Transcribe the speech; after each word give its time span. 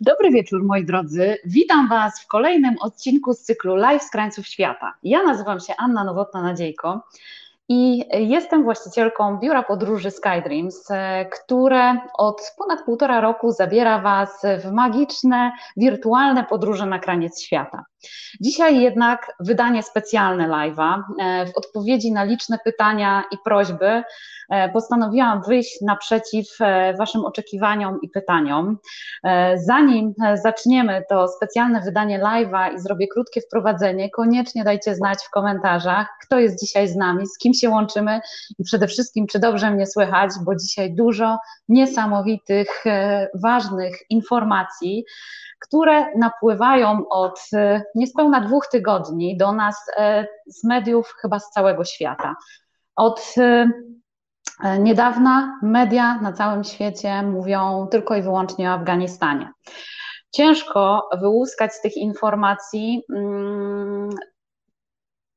Dobry 0.00 0.30
wieczór, 0.30 0.64
moi 0.64 0.84
drodzy. 0.84 1.36
Witam 1.44 1.88
Was 1.88 2.20
w 2.20 2.26
kolejnym 2.26 2.74
odcinku 2.80 3.32
z 3.32 3.42
cyklu 3.42 3.76
Live 3.76 4.02
z 4.02 4.10
krańców 4.10 4.46
świata. 4.46 4.94
Ja 5.02 5.22
nazywam 5.22 5.60
się 5.60 5.74
Anna 5.78 6.04
Nowotna-Nadziejko 6.04 7.00
i 7.68 8.04
jestem 8.28 8.64
właścicielką 8.64 9.38
biura 9.38 9.62
podróży 9.62 10.10
SkyDreams, 10.10 10.88
które 11.32 11.96
od 12.14 12.54
ponad 12.58 12.84
półtora 12.84 13.20
roku 13.20 13.50
zabiera 13.50 13.98
Was 13.98 14.42
w 14.64 14.72
magiczne, 14.72 15.52
wirtualne 15.76 16.44
podróże 16.44 16.86
na 16.86 16.98
kraniec 16.98 17.42
świata. 17.42 17.84
Dzisiaj 18.40 18.80
jednak 18.80 19.32
wydanie 19.40 19.82
specjalne 19.82 20.48
live'a. 20.48 21.02
W 21.46 21.56
odpowiedzi 21.56 22.12
na 22.12 22.24
liczne 22.24 22.58
pytania 22.64 23.24
i 23.30 23.36
prośby 23.44 24.02
E, 24.52 24.68
postanowiłam 24.68 25.42
wyjść 25.42 25.80
naprzeciw 25.80 26.46
e, 26.60 26.94
Waszym 26.94 27.24
oczekiwaniom 27.24 27.98
i 28.02 28.08
pytaniom. 28.08 28.78
E, 29.24 29.58
zanim 29.58 30.14
zaczniemy 30.34 31.02
to 31.08 31.28
specjalne 31.28 31.80
wydanie 31.80 32.20
live'a 32.20 32.74
i 32.74 32.80
zrobię 32.80 33.08
krótkie 33.08 33.40
wprowadzenie, 33.40 34.10
koniecznie 34.10 34.64
dajcie 34.64 34.94
znać 34.94 35.18
w 35.24 35.30
komentarzach, 35.30 36.06
kto 36.22 36.38
jest 36.38 36.60
dzisiaj 36.60 36.88
z 36.88 36.96
nami, 36.96 37.26
z 37.26 37.38
kim 37.38 37.54
się 37.54 37.70
łączymy 37.70 38.20
i 38.58 38.64
przede 38.64 38.86
wszystkim, 38.86 39.26
czy 39.26 39.38
dobrze 39.38 39.70
mnie 39.70 39.86
słychać, 39.86 40.30
bo 40.44 40.56
dzisiaj 40.56 40.94
dużo 40.94 41.38
niesamowitych, 41.68 42.84
ważnych 43.34 44.10
informacji 44.10 45.04
które 45.62 46.18
napływają 46.18 47.08
od 47.08 47.40
niespełna 47.94 48.40
dwóch 48.40 48.66
tygodni 48.66 49.36
do 49.36 49.52
nas 49.52 49.76
z 50.46 50.64
mediów 50.64 51.14
chyba 51.20 51.38
z 51.38 51.50
całego 51.50 51.84
świata. 51.84 52.34
Od 52.96 53.34
E, 54.62 54.78
niedawna 54.78 55.58
media 55.62 56.20
na 56.20 56.32
całym 56.32 56.64
świecie 56.64 57.22
mówią 57.22 57.86
tylko 57.90 58.16
i 58.16 58.22
wyłącznie 58.22 58.70
o 58.70 58.72
Afganistanie. 58.72 59.50
Ciężko 60.30 61.08
wyłuskać 61.20 61.74
z 61.74 61.80
tych 61.80 61.96
informacji 61.96 63.02
mm, 63.14 64.10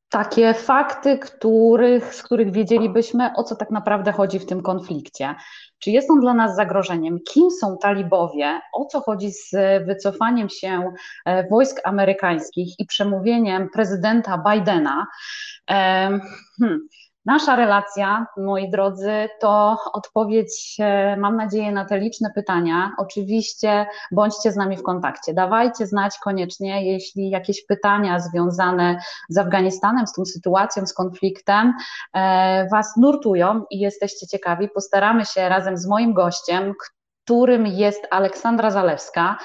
takie 0.10 0.54
fakty, 0.54 1.20
których, 1.20 2.16
z 2.16 2.24
których 2.24 2.52
wiedzielibyśmy, 2.52 3.30
o 3.36 3.44
co 3.44 3.56
tak 3.56 3.72
naprawdę 3.72 4.12
chodzi 4.12 4.40
w 4.40 4.46
tym 4.46 4.62
konflikcie. 4.62 5.36
Czy 5.80 5.92
jest 5.92 6.12
on 6.12 6.20
dla 6.20 6.34
nas 6.34 6.56
zagrożeniem? 6.56 7.20
Kim 7.20 7.52
są 7.52 7.78
talibowie? 7.78 8.62
O 8.74 8.86
co 8.86 9.02
chodzi 9.02 9.32
z 9.32 9.52
wycofaniem 9.86 10.50
się 10.50 10.94
e, 11.26 11.50
wojsk 11.50 11.82
amerykańskich 11.84 12.80
i 12.80 12.86
przemówieniem 12.86 13.70
prezydenta 13.70 14.44
Bidena? 14.50 15.08
Hmm. 16.60 16.88
Nasza 17.26 17.56
relacja, 17.56 18.26
moi 18.38 18.70
drodzy, 18.70 19.30
to 19.40 19.78
odpowiedź, 19.94 20.78
e, 20.80 21.18
mam 21.18 21.36
nadzieję, 21.36 21.72
na 21.72 21.86
te 21.86 22.00
liczne 22.00 22.32
pytania. 22.36 22.92
Oczywiście 22.98 23.86
bądźcie 24.12 24.52
z 24.52 24.56
nami 24.56 24.78
w 24.78 24.84
kontakcie. 24.84 25.34
Dawajcie 25.34 25.88
znać 25.88 26.20
koniecznie, 26.24 26.92
jeśli 26.92 27.30
jakieś 27.30 27.66
pytania 27.66 28.20
związane 28.20 29.00
z 29.30 29.38
Afganistanem, 29.38 30.08
z 30.08 30.14
tą 30.14 30.26
sytuacją, 30.26 30.86
z 30.86 30.94
konfliktem 30.94 31.74
e, 32.14 32.68
Was 32.72 32.98
nurtują 32.98 33.64
i 33.70 33.80
jesteście 33.80 34.28
ciekawi. 34.28 34.70
Postaramy 34.70 35.26
się 35.26 35.50
razem 35.50 35.78
z 35.78 35.88
moim 35.88 36.14
gościem, 36.14 36.74
którym 37.24 37.68
jest 37.68 38.08
Aleksandra 38.12 38.72
Zalewska, 38.72 39.38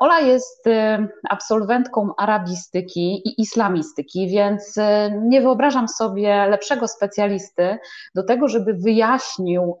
Ola 0.00 0.20
jest 0.20 0.66
e, 0.66 1.08
absolwentką 1.30 2.10
arabistyki 2.16 3.28
i 3.28 3.40
islamistyki, 3.42 4.28
więc 4.28 4.78
e, 4.78 5.10
nie 5.22 5.40
wyobrażam 5.40 5.88
sobie 5.88 6.46
lepszego 6.46 6.88
specjalisty 6.88 7.78
do 8.14 8.22
tego, 8.22 8.48
żeby 8.48 8.74
wyjaśnił 8.74 9.76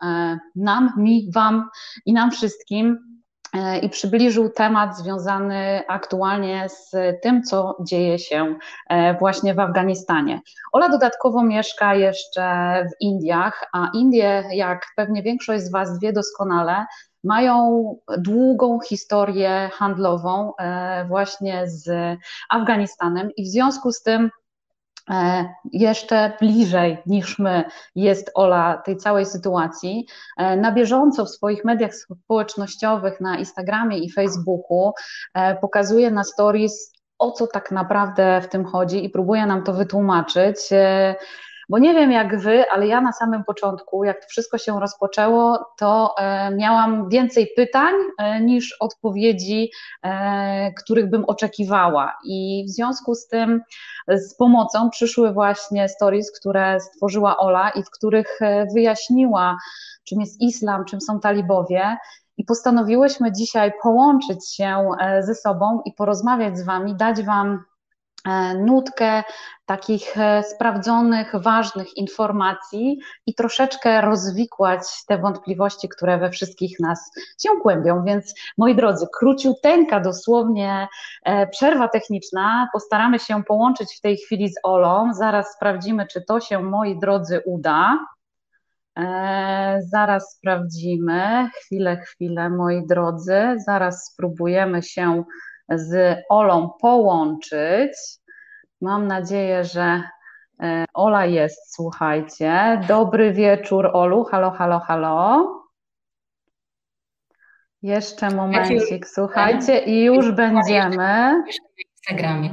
nam, 0.56 0.92
mi, 0.96 1.30
Wam 1.34 1.68
i 2.06 2.12
nam 2.12 2.30
wszystkim 2.30 2.98
i 3.82 3.88
przybliżył 3.88 4.50
temat 4.50 4.98
związany 4.98 5.82
aktualnie 5.88 6.68
z 6.68 6.90
tym, 7.22 7.42
co 7.42 7.76
dzieje 7.80 8.18
się 8.18 8.54
właśnie 9.18 9.54
w 9.54 9.60
Afganistanie. 9.60 10.40
Ola 10.72 10.88
dodatkowo 10.88 11.42
mieszka 11.42 11.94
jeszcze 11.94 12.42
w 12.84 13.02
Indiach, 13.02 13.64
a 13.72 13.90
Indie, 13.94 14.44
jak 14.52 14.86
pewnie 14.96 15.22
większość 15.22 15.64
z 15.64 15.72
Was 15.72 16.00
wie 16.00 16.12
doskonale, 16.12 16.86
mają 17.24 17.96
długą 18.18 18.80
historię 18.80 19.70
handlową 19.72 20.52
e, 20.56 21.04
właśnie 21.04 21.68
z 21.68 22.18
Afganistanem 22.50 23.30
i 23.36 23.44
w 23.44 23.48
związku 23.48 23.92
z 23.92 24.02
tym 24.02 24.30
e, 25.10 25.44
jeszcze 25.72 26.32
bliżej 26.40 26.98
niż 27.06 27.38
my 27.38 27.64
jest 27.94 28.30
Ola 28.34 28.82
tej 28.84 28.96
całej 28.96 29.26
sytuacji. 29.26 30.06
E, 30.36 30.56
na 30.56 30.72
bieżąco 30.72 31.24
w 31.24 31.30
swoich 31.30 31.64
mediach 31.64 31.94
społecznościowych, 31.94 33.20
na 33.20 33.38
Instagramie 33.38 33.98
i 33.98 34.12
Facebooku 34.12 34.92
pokazuje 35.60 36.10
na 36.10 36.24
stories, 36.24 36.92
o 37.18 37.30
co 37.30 37.46
tak 37.46 37.70
naprawdę 37.70 38.40
w 38.40 38.48
tym 38.48 38.64
chodzi 38.64 39.04
i 39.04 39.10
próbuje 39.10 39.46
nam 39.46 39.62
to 39.62 39.72
wytłumaczyć. 39.72 40.56
Bo 41.68 41.78
nie 41.78 41.94
wiem 41.94 42.12
jak 42.12 42.40
wy, 42.40 42.70
ale 42.70 42.86
ja 42.86 43.00
na 43.00 43.12
samym 43.12 43.44
początku, 43.44 44.04
jak 44.04 44.20
to 44.20 44.28
wszystko 44.28 44.58
się 44.58 44.80
rozpoczęło, 44.80 45.66
to 45.78 46.14
e, 46.18 46.50
miałam 46.50 47.08
więcej 47.08 47.48
pytań 47.56 47.94
e, 48.18 48.40
niż 48.40 48.76
odpowiedzi, 48.80 49.70
e, 50.02 50.72
których 50.72 51.10
bym 51.10 51.24
oczekiwała. 51.24 52.14
I 52.24 52.64
w 52.68 52.70
związku 52.70 53.14
z 53.14 53.28
tym 53.28 53.60
z 54.08 54.36
pomocą 54.36 54.90
przyszły 54.90 55.32
właśnie 55.32 55.88
stories, 55.88 56.40
które 56.40 56.80
stworzyła 56.80 57.36
Ola 57.36 57.70
i 57.70 57.82
w 57.82 57.90
których 57.90 58.38
wyjaśniła, 58.74 59.58
czym 60.04 60.20
jest 60.20 60.40
islam, 60.40 60.84
czym 60.84 61.00
są 61.00 61.20
talibowie. 61.20 61.96
I 62.36 62.44
postanowiłyśmy 62.44 63.32
dzisiaj 63.32 63.72
połączyć 63.82 64.54
się 64.54 64.90
ze 65.20 65.34
sobą 65.34 65.80
i 65.84 65.92
porozmawiać 65.92 66.58
z 66.58 66.64
Wami, 66.64 66.94
dać 66.94 67.22
Wam 67.22 67.64
nutkę 68.58 69.22
takich 69.66 70.18
e, 70.18 70.42
sprawdzonych, 70.42 71.32
ważnych 71.34 71.96
informacji 71.96 72.98
i 73.26 73.34
troszeczkę 73.34 74.00
rozwikłać 74.00 74.80
te 75.08 75.18
wątpliwości, 75.18 75.88
które 75.88 76.18
we 76.18 76.30
wszystkich 76.30 76.80
nas 76.80 77.10
się 77.42 77.48
kłębią. 77.62 78.04
Więc 78.04 78.34
moi 78.58 78.74
drodzy, 78.74 79.06
króciuteńka 79.18 80.00
dosłownie 80.00 80.88
e, 81.24 81.46
przerwa 81.46 81.88
techniczna. 81.88 82.68
Postaramy 82.72 83.18
się 83.18 83.42
połączyć 83.44 83.96
w 83.98 84.00
tej 84.00 84.16
chwili 84.16 84.48
z 84.48 84.54
Olą. 84.62 85.14
Zaraz 85.14 85.52
sprawdzimy, 85.52 86.06
czy 86.06 86.22
to 86.22 86.40
się, 86.40 86.62
moi 86.62 86.98
drodzy, 86.98 87.42
uda. 87.46 87.98
Zaraz 89.78 90.36
sprawdzimy. 90.36 91.48
Chwilę, 91.54 91.96
chwilę, 91.96 92.50
moi 92.50 92.86
drodzy. 92.86 93.56
Zaraz 93.66 94.04
spróbujemy 94.04 94.82
się 94.82 95.24
z 95.68 96.18
Olą 96.28 96.70
połączyć. 96.80 97.92
Mam 98.80 99.06
nadzieję, 99.06 99.64
że 99.64 100.02
e, 100.62 100.84
Ola 100.94 101.26
jest, 101.26 101.74
słuchajcie. 101.74 102.80
Dobry 102.88 103.32
wieczór, 103.32 103.90
Olu. 103.92 104.24
Halo, 104.24 104.50
halo, 104.50 104.80
halo. 104.80 105.46
Jeszcze 107.82 108.30
momencik, 108.30 109.06
słuchajcie, 109.06 109.78
i 109.78 110.04
już 110.04 110.32
będziemy. 110.32 110.96
Na 110.96 111.44
Instagramie. 111.94 112.50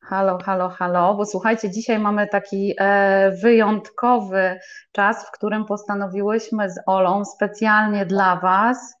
Halo, 0.00 0.38
halo, 0.44 0.68
halo, 0.68 1.14
bo 1.14 1.26
słuchajcie, 1.26 1.70
dzisiaj 1.70 1.98
mamy 1.98 2.26
taki 2.26 2.74
e, 2.78 3.30
wyjątkowy 3.42 4.58
czas, 4.92 5.28
w 5.28 5.30
którym 5.30 5.64
postanowiłyśmy 5.64 6.70
z 6.70 6.80
Olą 6.86 7.24
specjalnie 7.24 8.06
dla 8.06 8.36
Was 8.36 8.99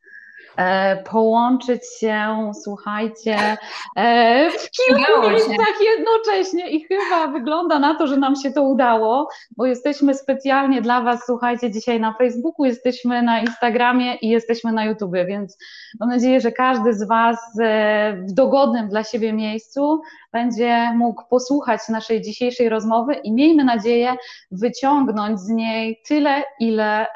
połączyć 1.10 1.82
się, 2.00 2.52
słuchajcie, 2.62 3.56
e, 3.96 4.50
w 4.50 4.70
kilku 4.70 5.30
miejscach 5.30 5.74
jednocześnie 5.96 6.70
i 6.70 6.84
chyba 6.84 7.26
wygląda 7.26 7.78
na 7.78 7.94
to, 7.94 8.06
że 8.06 8.16
nam 8.16 8.36
się 8.36 8.50
to 8.50 8.62
udało, 8.62 9.28
bo 9.56 9.66
jesteśmy 9.66 10.14
specjalnie 10.14 10.82
dla 10.82 11.00
Was, 11.00 11.20
słuchajcie, 11.26 11.70
dzisiaj 11.70 12.00
na 12.00 12.12
Facebooku, 12.12 12.64
jesteśmy 12.64 13.22
na 13.22 13.40
Instagramie 13.40 14.14
i 14.14 14.28
jesteśmy 14.28 14.72
na 14.72 14.84
YouTubie, 14.84 15.24
więc 15.24 15.58
mam 16.00 16.08
nadzieję, 16.08 16.40
że 16.40 16.52
każdy 16.52 16.94
z 16.94 17.08
Was 17.08 17.38
e, 17.60 18.12
w 18.28 18.32
dogodnym 18.32 18.88
dla 18.88 19.04
siebie 19.04 19.32
miejscu 19.32 20.00
będzie 20.32 20.92
mógł 20.96 21.22
posłuchać 21.30 21.80
naszej 21.88 22.22
dzisiejszej 22.22 22.68
rozmowy 22.68 23.14
i 23.14 23.32
miejmy 23.32 23.64
nadzieję 23.64 24.14
wyciągnąć 24.50 25.40
z 25.40 25.48
niej 25.48 26.00
tyle, 26.08 26.42
ile 26.60 27.06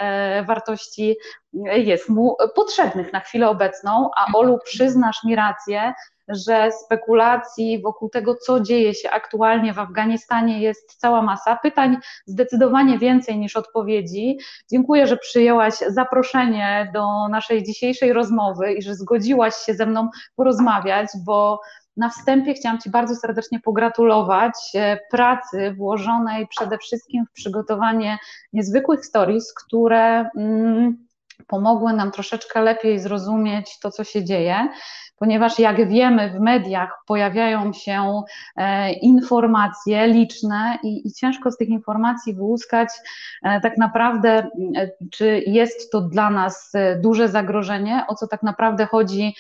wartości 0.47 1.17
jest 1.75 2.09
mu 2.09 2.37
potrzebnych 2.55 3.13
na 3.13 3.21
chwilę 3.21 3.49
obecną, 3.49 4.11
a 4.17 4.27
mhm. 4.27 4.35
Olu, 4.35 4.59
przyznasz 4.65 5.25
mi 5.25 5.37
rację, 5.37 5.95
że 6.29 6.71
spekulacji 6.85 7.83
wokół 7.83 8.09
tego, 8.09 8.35
co 8.35 8.61
dzieje 8.61 8.95
się 8.95 9.11
aktualnie 9.11 9.73
w 9.73 9.79
Afganistanie, 9.79 10.61
jest 10.61 10.95
cała 10.95 11.23
masa. 11.23 11.57
Pytań 11.57 11.97
zdecydowanie 12.27 12.99
więcej 12.99 13.39
niż 13.39 13.57
odpowiedzi. 13.57 14.39
Dziękuję, 14.71 15.07
że 15.07 15.17
przyjęłaś 15.17 15.75
zaproszenie 15.89 16.91
do 16.95 17.29
naszej 17.29 17.63
dzisiejszej 17.63 18.13
rozmowy 18.13 18.73
i 18.73 18.83
że 18.83 18.95
zgodziłaś 18.95 19.55
się 19.55 19.75
ze 19.75 19.87
mną 19.87 20.09
porozmawiać, 20.37 21.09
bo 21.27 21.61
na 21.97 22.09
wstępie 22.09 22.55
chciałam 22.55 22.79
Ci 22.79 22.91
bardzo 22.91 23.17
serdecznie 23.17 23.61
pogratulować 23.61 24.55
e, 24.75 24.99
pracy 25.11 25.75
włożonej 25.79 26.49
przede 26.49 26.79
wszystkim 26.79 27.27
w 27.27 27.33
przygotowanie 27.33 28.19
niezwykłych 28.53 29.07
stories, 29.07 29.55
które. 29.55 30.31
Mm, 30.37 31.04
pomogły 31.47 31.93
nam 31.93 32.11
troszeczkę 32.11 32.63
lepiej 32.63 32.99
zrozumieć 32.99 33.79
to, 33.79 33.91
co 33.91 34.05
się 34.05 34.25
dzieje 34.25 34.69
ponieważ 35.19 35.59
jak 35.59 35.89
wiemy, 35.89 36.31
w 36.31 36.41
mediach 36.41 37.03
pojawiają 37.07 37.73
się 37.73 38.23
e, 38.57 38.93
informacje 38.93 40.07
liczne 40.07 40.79
i, 40.83 41.09
i 41.09 41.13
ciężko 41.13 41.51
z 41.51 41.57
tych 41.57 41.69
informacji 41.69 42.35
wyłuskać 42.35 42.89
e, 43.43 43.61
tak 43.61 43.79
naprawdę, 43.79 44.31
e, 44.77 44.91
czy 45.13 45.43
jest 45.47 45.93
to 45.93 46.01
dla 46.01 46.31
nas 46.31 46.73
duże 47.03 47.29
zagrożenie, 47.29 48.05
o 48.09 48.15
co 48.15 48.27
tak 48.27 48.43
naprawdę 48.43 48.87
chodzi 48.87 49.35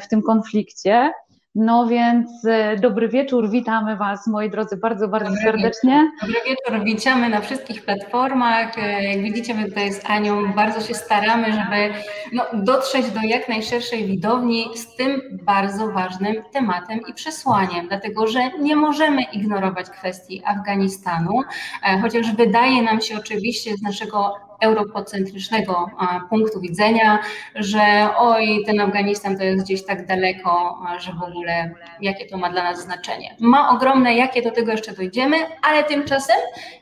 w 0.00 0.08
tym 0.08 0.22
konflikcie. 0.22 1.12
No 1.54 1.86
więc 1.86 2.44
e, 2.44 2.76
dobry 2.76 3.08
wieczór, 3.08 3.50
witamy 3.50 3.96
Was 3.96 4.26
moi 4.26 4.50
drodzy 4.50 4.76
bardzo, 4.76 5.08
bardzo 5.08 5.30
dobry 5.30 5.42
serdecznie. 5.42 6.10
Wieczór. 6.12 6.28
Dobry 6.28 6.50
wieczór, 6.50 6.84
witamy 6.84 7.28
na 7.28 7.40
wszystkich 7.40 7.84
platformach. 7.84 8.78
E, 8.78 9.04
jak 9.04 9.22
widzicie, 9.22 9.54
my 9.54 9.64
tutaj 9.64 9.92
z 9.92 10.10
Anią 10.10 10.52
bardzo 10.52 10.80
się 10.80 10.94
staramy, 10.94 11.46
żeby 11.52 11.94
no, 12.32 12.44
dotrzeć 12.52 13.10
do 13.10 13.20
jak 13.20 13.48
najszerszej 13.48 14.06
widowni 14.06 14.66
z 14.74 14.96
tym 14.96 15.20
bardzo 15.42 15.92
ważnym 15.92 16.34
tematem 16.52 17.00
i 17.08 17.14
przesłaniem, 17.14 17.88
dlatego 17.88 18.26
że 18.26 18.50
nie 18.58 18.76
możemy 18.76 19.22
ignorować 19.22 19.90
kwestii 19.90 20.42
Afganistanu, 20.44 21.40
e, 21.82 22.00
chociaż 22.00 22.32
wydaje 22.32 22.82
nam 22.82 23.00
się 23.00 23.16
oczywiście 23.18 23.76
z 23.76 23.82
naszego 23.82 24.34
europocentrycznego 24.60 25.86
punktu 26.30 26.60
widzenia, 26.60 27.18
że 27.54 28.08
oj, 28.18 28.62
ten 28.66 28.80
Afganistan 28.80 29.38
to 29.38 29.44
jest 29.44 29.64
gdzieś 29.64 29.84
tak 29.84 30.06
daleko, 30.06 30.78
że 30.98 31.12
w 31.12 31.22
ogóle 31.22 31.74
jakie 32.00 32.26
to 32.26 32.36
ma 32.36 32.50
dla 32.50 32.62
nas 32.62 32.82
znaczenie. 32.82 33.36
Ma 33.40 33.70
ogromne, 33.70 34.14
jakie 34.14 34.42
do 34.42 34.50
tego 34.50 34.72
jeszcze 34.72 34.92
dojdziemy, 34.92 35.36
ale 35.62 35.84
tymczasem 35.84 36.36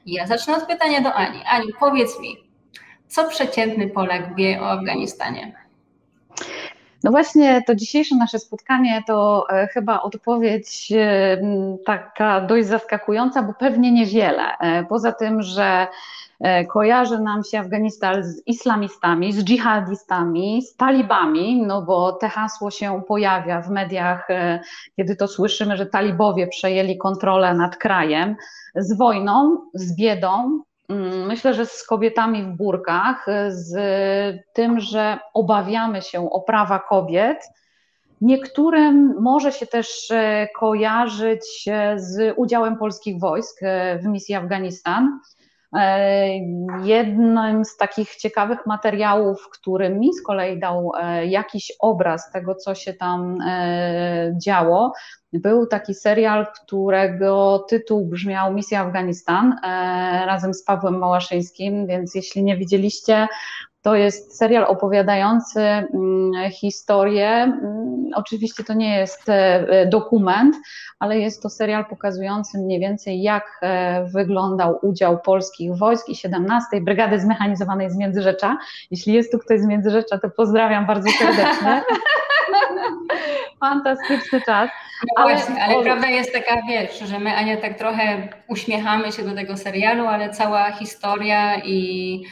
ja 0.06 0.26
zacznę 0.26 0.56
od 0.56 0.66
pytania 0.66 1.00
do 1.00 1.14
Ani. 1.14 1.38
Ani, 1.46 1.66
powiedz 1.80 2.20
mi, 2.20 2.36
co 3.08 3.28
przeciętny 3.28 3.88
Polak 3.88 4.36
wie 4.36 4.60
o 4.60 4.70
Afganistanie? 4.70 5.62
No 7.04 7.10
właśnie 7.10 7.62
to 7.66 7.74
dzisiejsze 7.74 8.16
nasze 8.16 8.38
spotkanie 8.38 9.02
to 9.06 9.46
e, 9.50 9.66
chyba 9.66 10.02
odpowiedź 10.02 10.92
e, 10.96 11.38
taka 11.86 12.40
dość 12.40 12.66
zaskakująca, 12.66 13.42
bo 13.42 13.54
pewnie 13.54 13.92
niewiele. 13.92 14.58
E, 14.58 14.84
poza 14.84 15.12
tym, 15.12 15.42
że 15.42 15.86
kojarzy 16.68 17.18
nam 17.18 17.44
się 17.44 17.58
Afganistan 17.58 18.24
z 18.24 18.46
islamistami, 18.46 19.32
z 19.32 19.44
dżihadistami, 19.44 20.62
z 20.62 20.76
talibami, 20.76 21.62
no 21.66 21.82
bo 21.82 22.12
te 22.12 22.28
hasło 22.28 22.70
się 22.70 23.02
pojawia 23.08 23.62
w 23.62 23.70
mediach, 23.70 24.30
e, 24.30 24.60
kiedy 24.96 25.16
to 25.16 25.28
słyszymy, 25.28 25.76
że 25.76 25.86
talibowie 25.86 26.46
przejęli 26.46 26.98
kontrolę 26.98 27.54
nad 27.54 27.76
krajem, 27.76 28.36
z 28.76 28.96
wojną, 28.96 29.58
z 29.74 29.96
biedą, 29.96 30.62
mm, 30.88 31.26
Myślę, 31.26 31.54
że 31.54 31.66
z 31.66 31.86
kobietami 31.86 32.42
w 32.42 32.56
burkach, 32.56 33.26
z 33.48 33.74
tym, 34.52 34.80
że 34.80 35.18
obawiamy 35.34 36.02
się 36.02 36.30
o 36.30 36.40
prawa 36.40 36.78
kobiet. 36.78 37.38
Niektórym 38.20 39.14
może 39.20 39.52
się 39.52 39.66
też 39.66 40.10
e, 40.10 40.48
kojarzyć 40.56 41.64
z 41.96 42.34
udziałem 42.36 42.76
polskich 42.76 43.20
wojsk 43.20 43.60
w 44.02 44.06
misji 44.06 44.34
Afganistan. 44.34 45.20
E, 45.76 46.28
jednym 46.84 47.64
z 47.64 47.76
takich 47.76 48.16
ciekawych 48.16 48.66
materiałów, 48.66 49.48
który 49.52 49.90
mi 49.90 50.14
z 50.14 50.22
kolei 50.22 50.58
dał 50.58 50.92
e, 51.00 51.26
jakiś 51.26 51.72
obraz 51.80 52.30
tego, 52.30 52.54
co 52.54 52.74
się 52.74 52.94
tam 52.94 53.40
e, 53.40 54.34
działo, 54.44 54.92
był 55.32 55.66
taki 55.66 55.94
serial, 55.94 56.46
którego 56.52 57.58
tytuł 57.68 58.06
brzmiał 58.06 58.52
Misja 58.52 58.80
Afganistan 58.80 59.56
razem 60.26 60.54
z 60.54 60.64
Pawłem 60.64 60.98
Małaszyńskim, 60.98 61.86
więc 61.86 62.14
jeśli 62.14 62.42
nie 62.42 62.56
widzieliście, 62.56 63.28
to 63.82 63.94
jest 63.96 64.38
serial 64.38 64.64
opowiadający 64.64 65.60
mm, 65.60 66.50
historię. 66.50 67.28
Mm, 67.28 68.10
oczywiście 68.14 68.64
to 68.64 68.74
nie 68.74 68.96
jest 68.98 69.28
e, 69.28 69.86
dokument, 69.86 70.56
ale 70.98 71.18
jest 71.18 71.42
to 71.42 71.50
serial 71.50 71.86
pokazujący 71.86 72.58
mniej 72.58 72.80
więcej, 72.80 73.22
jak 73.22 73.58
e, 73.62 74.04
wyglądał 74.04 74.78
udział 74.82 75.18
polskich 75.18 75.76
wojsk 75.76 76.08
i 76.08 76.16
17 76.16 76.80
Brygady 76.80 77.20
Zmechanizowanej 77.20 77.90
z 77.90 77.96
Międzyrzecza. 77.96 78.58
Jeśli 78.90 79.12
jest 79.12 79.32
tu 79.32 79.38
ktoś 79.38 79.60
z 79.60 79.66
Międzyrzecza, 79.66 80.18
to 80.18 80.30
pozdrawiam 80.30 80.86
bardzo 80.86 81.10
serdecznie. 81.10 81.82
Fantastyczny 83.60 84.40
czas. 84.40 84.70
No 85.02 85.24
ale, 85.24 85.34
właśnie, 85.34 85.62
ale 85.64 85.82
prawda 85.82 86.08
jest 86.08 86.32
taka, 86.32 86.62
wiesz, 86.68 86.98
że 86.98 87.18
my 87.18 87.36
Ania 87.36 87.56
tak 87.56 87.78
trochę 87.78 88.28
uśmiechamy 88.48 89.12
się 89.12 89.22
do 89.22 89.34
tego 89.34 89.56
serialu, 89.56 90.06
ale 90.06 90.30
cała 90.30 90.72
historia 90.72 91.56
i 91.64 92.22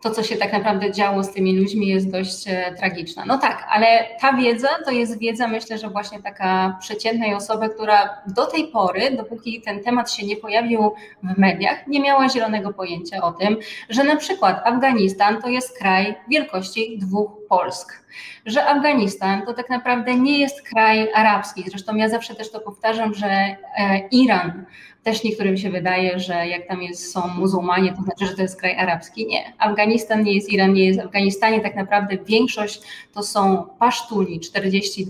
to, 0.00 0.10
co 0.10 0.22
się 0.22 0.36
tak 0.36 0.52
naprawdę 0.52 0.92
działo 0.92 1.24
z 1.24 1.32
tymi 1.32 1.58
ludźmi, 1.58 1.86
jest 1.86 2.10
dość 2.10 2.48
e, 2.48 2.74
tragiczna. 2.78 3.24
No 3.26 3.38
tak, 3.38 3.66
ale 3.70 4.06
ta 4.20 4.32
wiedza 4.32 4.68
to 4.84 4.90
jest 4.90 5.18
wiedza, 5.18 5.48
myślę, 5.48 5.78
że 5.78 5.90
właśnie 5.90 6.22
taka 6.22 6.76
przeciętnej 6.80 7.34
osoby, 7.34 7.68
która 7.68 8.22
do 8.26 8.46
tej 8.46 8.68
pory, 8.68 9.10
dopóki 9.10 9.62
ten 9.62 9.82
temat 9.82 10.12
się 10.12 10.26
nie 10.26 10.36
pojawił 10.36 10.92
w 11.22 11.38
mediach, 11.38 11.86
nie 11.86 12.00
miała 12.00 12.28
zielonego 12.28 12.72
pojęcia 12.72 13.22
o 13.22 13.32
tym, 13.32 13.56
że 13.88 14.04
na 14.04 14.16
przykład 14.16 14.62
Afganistan 14.64 15.42
to 15.42 15.48
jest 15.48 15.78
kraj 15.78 16.14
wielkości 16.28 16.98
dwóch 16.98 17.30
Polsk. 17.48 18.04
Że 18.46 18.66
Afganistan 18.66 19.46
to 19.46 19.54
tak 19.54 19.70
naprawdę 19.70 20.14
nie 20.14 20.38
jest 20.38 20.62
kraj 20.62 21.08
arabski. 21.14 21.64
Zresztą 21.70 21.96
ja 21.96 22.08
zawsze 22.08 22.34
też 22.34 22.50
to 22.50 22.60
powtarzam, 22.60 23.14
że 23.14 23.26
e, 23.26 23.56
Iran 24.10 24.64
też 25.02 25.24
niektórym 25.24 25.56
się 25.56 25.70
wydaje, 25.70 26.20
że 26.20 26.48
jak 26.48 26.66
tam 26.66 26.82
jest, 26.82 27.12
są 27.12 27.28
muzułmanie, 27.28 27.92
to 27.92 28.02
znaczy, 28.02 28.26
że 28.26 28.36
to 28.36 28.42
jest 28.42 28.60
kraj 28.60 28.76
arabski. 28.76 29.26
Nie. 29.26 29.52
Afganistan 29.58 30.24
nie 30.24 30.34
jest 30.34 30.52
Iran, 30.52 30.72
nie 30.72 30.84
jest 30.84 31.00
Afganistanie. 31.00 31.60
Tak 31.60 31.76
naprawdę 31.76 32.18
większość 32.26 32.80
to 33.14 33.22
są 33.22 33.66
pasztuni, 33.78 34.40
42%. 34.40 35.06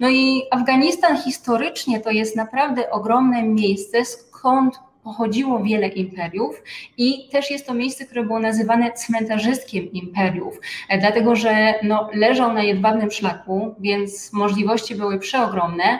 No 0.00 0.08
i 0.08 0.42
Afganistan 0.50 1.16
historycznie 1.16 2.00
to 2.00 2.10
jest 2.10 2.36
naprawdę 2.36 2.90
ogromne 2.90 3.42
miejsce, 3.42 4.04
skąd 4.04 4.74
pochodziło 5.08 5.62
wiele 5.62 5.88
imperiów 5.88 6.62
i 6.98 7.28
też 7.28 7.50
jest 7.50 7.66
to 7.66 7.74
miejsce, 7.74 8.04
które 8.04 8.22
było 8.22 8.38
nazywane 8.38 8.92
cmentarzystkiem 8.92 9.92
imperiów, 9.92 10.60
e, 10.88 10.98
dlatego 10.98 11.36
że 11.36 11.74
no, 11.82 12.10
leżał 12.14 12.52
na 12.52 12.62
jedwabnym 12.62 13.10
szlaku, 13.10 13.74
więc 13.80 14.32
możliwości 14.32 14.94
były 14.94 15.18
przeogromne, 15.18 15.98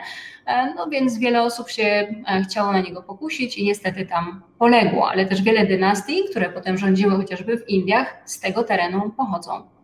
no 0.75 0.87
więc 0.87 1.17
wiele 1.17 1.43
osób 1.43 1.69
się 1.69 1.83
e, 1.83 2.41
chciało 2.43 2.71
na 2.71 2.81
niego 2.81 3.03
pokusić 3.03 3.57
i 3.57 3.65
niestety 3.65 4.05
tam 4.05 4.41
poległo, 4.57 5.09
ale 5.09 5.25
też 5.25 5.41
wiele 5.41 5.65
dynastii, 5.65 6.23
które 6.31 6.49
potem 6.49 6.77
rządziły 6.77 7.15
chociażby 7.15 7.57
w 7.57 7.69
Indiach, 7.69 8.21
z 8.25 8.39
tego 8.39 8.63
terenu 8.63 9.09
pochodzą. 9.17 9.78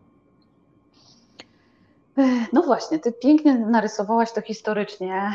No 2.54 2.62
właśnie, 2.62 3.00
ty 3.00 3.12
pięknie 3.12 3.58
narysowałaś 3.60 4.32
to 4.32 4.42
historycznie. 4.42 5.32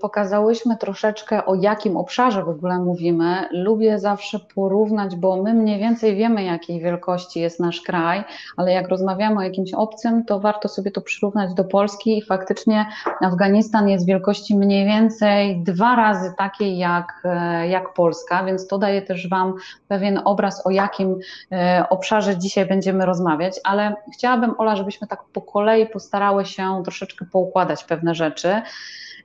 Pokazałyśmy 0.00 0.76
troszeczkę 0.76 1.46
o 1.46 1.54
jakim 1.54 1.96
obszarze 1.96 2.44
w 2.44 2.48
ogóle 2.48 2.78
mówimy. 2.78 3.48
Lubię 3.52 3.98
zawsze 3.98 4.38
porównać, 4.54 5.16
bo 5.16 5.42
my 5.42 5.54
mniej 5.54 5.78
więcej 5.78 6.16
wiemy, 6.16 6.44
jakiej 6.44 6.80
wielkości 6.80 7.40
jest 7.40 7.60
nasz 7.60 7.80
kraj, 7.80 8.24
ale 8.56 8.72
jak 8.72 8.88
rozmawiamy 8.88 9.38
o 9.38 9.42
jakimś 9.42 9.74
obcym, 9.74 10.24
to 10.24 10.40
warto 10.40 10.68
sobie 10.68 10.90
to 10.90 11.00
przyrównać 11.00 11.54
do 11.54 11.64
Polski 11.64 12.18
i 12.18 12.22
faktycznie 12.22 12.86
Afganistan 13.20 13.88
jest 13.88 14.06
wielkości 14.06 14.58
mniej 14.58 14.86
więcej 14.86 15.62
dwa 15.62 15.96
razy 15.96 16.32
takiej 16.38 16.78
jak, 16.78 17.22
e, 17.24 17.68
jak 17.68 17.92
Polska, 17.94 18.44
więc 18.44 18.66
to 18.66 18.78
daje 18.78 19.02
też 19.02 19.28
Wam 19.28 19.54
pewien 19.88 20.20
obraz, 20.24 20.66
o 20.66 20.70
jakim 20.70 21.18
e, 21.52 21.84
obszarze 21.90 22.38
dzisiaj 22.38 22.66
będziemy 22.66 23.06
rozmawiać, 23.06 23.60
ale 23.64 23.96
chciałabym, 24.14 24.54
Ola, 24.58 24.76
żebyśmy 24.76 25.06
tak 25.06 25.24
po 25.32 25.42
kolei 25.42 25.73
kolei 25.74 25.86
postarały 25.86 26.46
się 26.46 26.82
troszeczkę 26.84 27.24
poukładać 27.24 27.84
pewne 27.84 28.14
rzeczy. 28.14 28.62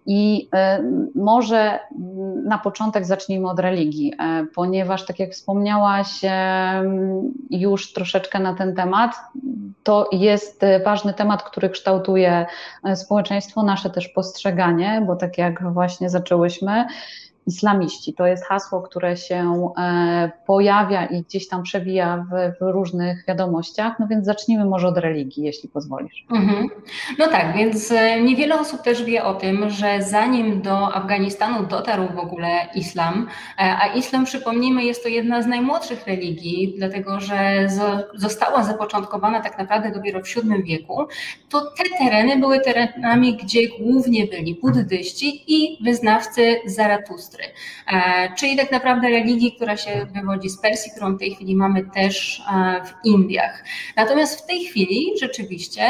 I 0.06 0.50
e, 0.54 0.84
może 1.16 1.80
na 2.46 2.58
początek 2.58 3.06
zacznijmy 3.06 3.50
od 3.50 3.60
religii, 3.60 4.14
e, 4.20 4.46
ponieważ, 4.56 5.06
tak 5.06 5.20
jak 5.20 5.32
wspomniałaś 5.32 6.08
e, 6.24 6.84
już 7.50 7.94
troszeczkę 7.94 8.40
na 8.40 8.54
ten 8.54 8.76
temat, 8.76 9.16
to 9.84 10.10
jest 10.12 10.62
ważny 10.86 11.14
temat, 11.14 11.44
który 11.44 11.70
kształtuje 11.70 12.46
społeczeństwo, 12.96 13.64
nasze 13.64 13.90
też 13.90 14.08
postrzeganie, 14.08 15.04
bo 15.08 15.16
tak 15.16 15.38
jak 15.38 15.74
właśnie 15.74 16.10
zaczęłyśmy, 16.10 16.86
islamiści. 17.48 18.14
To 18.14 18.28
jest 18.28 18.46
hasło, 18.46 18.82
które 18.82 19.18
się 19.18 19.72
e, 19.78 20.32
pojawia 20.46 21.06
i 21.06 21.22
gdzieś 21.22 21.48
tam 21.48 21.64
przewija 21.64 22.26
w, 22.32 22.60
w 22.60 22.72
różnych 22.72 23.26
wiadomościach. 23.28 24.00
No 24.00 24.08
więc 24.08 24.26
zacznijmy 24.26 24.66
może 24.66 24.88
od 24.88 24.98
religii, 24.98 25.44
jeśli 25.44 25.70
pozwolisz. 25.70 26.26
Mhm. 26.32 26.68
No 27.18 27.28
tak, 27.28 27.58
więc 27.58 27.92
e, 27.92 28.22
niewiele 28.22 28.60
osób 28.60 28.82
też 28.82 29.04
wie 29.04 29.24
o 29.24 29.34
tym, 29.34 29.70
że 29.70 30.02
zanim 30.02 30.62
do 30.62 30.96
Afganistanu 30.96 31.66
dotarł 31.66 32.08
w 32.16 32.20
ogóle 32.20 32.50
islam, 32.76 33.28
e, 33.58 33.78
a 33.82 33.94
islam, 33.94 34.26
przypomnijmy, 34.26 34.84
jest 34.84 35.04
to 35.04 35.10
jedna 35.10 35.42
z 35.42 35.48
najmłodszych 35.48 36.08
religii, 36.08 36.74
dlatego 36.78 37.20
że 37.20 37.68
została 38.16 38.64
zapoczątkowana 38.64 39.42
tak 39.42 39.58
naprawdę 39.58 39.92
dopiero 39.92 40.22
w 40.22 40.36
VII 40.36 40.64
wieku, 40.64 41.08
to 41.50 41.62
te 41.62 41.84
tereny 42.00 42.38
były 42.38 42.60
terenami, 42.60 43.38
gdzie 43.38 43.60
głównie 43.80 44.28
byli 44.28 44.56
buddyści 44.56 45.44
i 45.48 45.84
wyznawcy 45.84 46.62
Zaratustry. 46.66 47.29
Zoroastry, 47.30 47.44
czyli 48.38 48.58
tak 48.58 48.72
naprawdę 48.72 49.10
religii, 49.10 49.52
która 49.52 49.78
się 49.78 50.08
wywodzi 50.16 50.50
z 50.50 50.58
Persji, 50.58 50.92
którą 50.92 51.16
w 51.16 51.20
tej 51.20 51.36
chwili 51.36 51.56
mamy 51.56 51.86
też 51.86 52.42
w 52.86 53.06
Indiach. 53.06 53.64
Natomiast 53.96 54.42
w 54.42 54.46
tej 54.46 54.66
chwili 54.66 55.12
rzeczywiście 55.20 55.84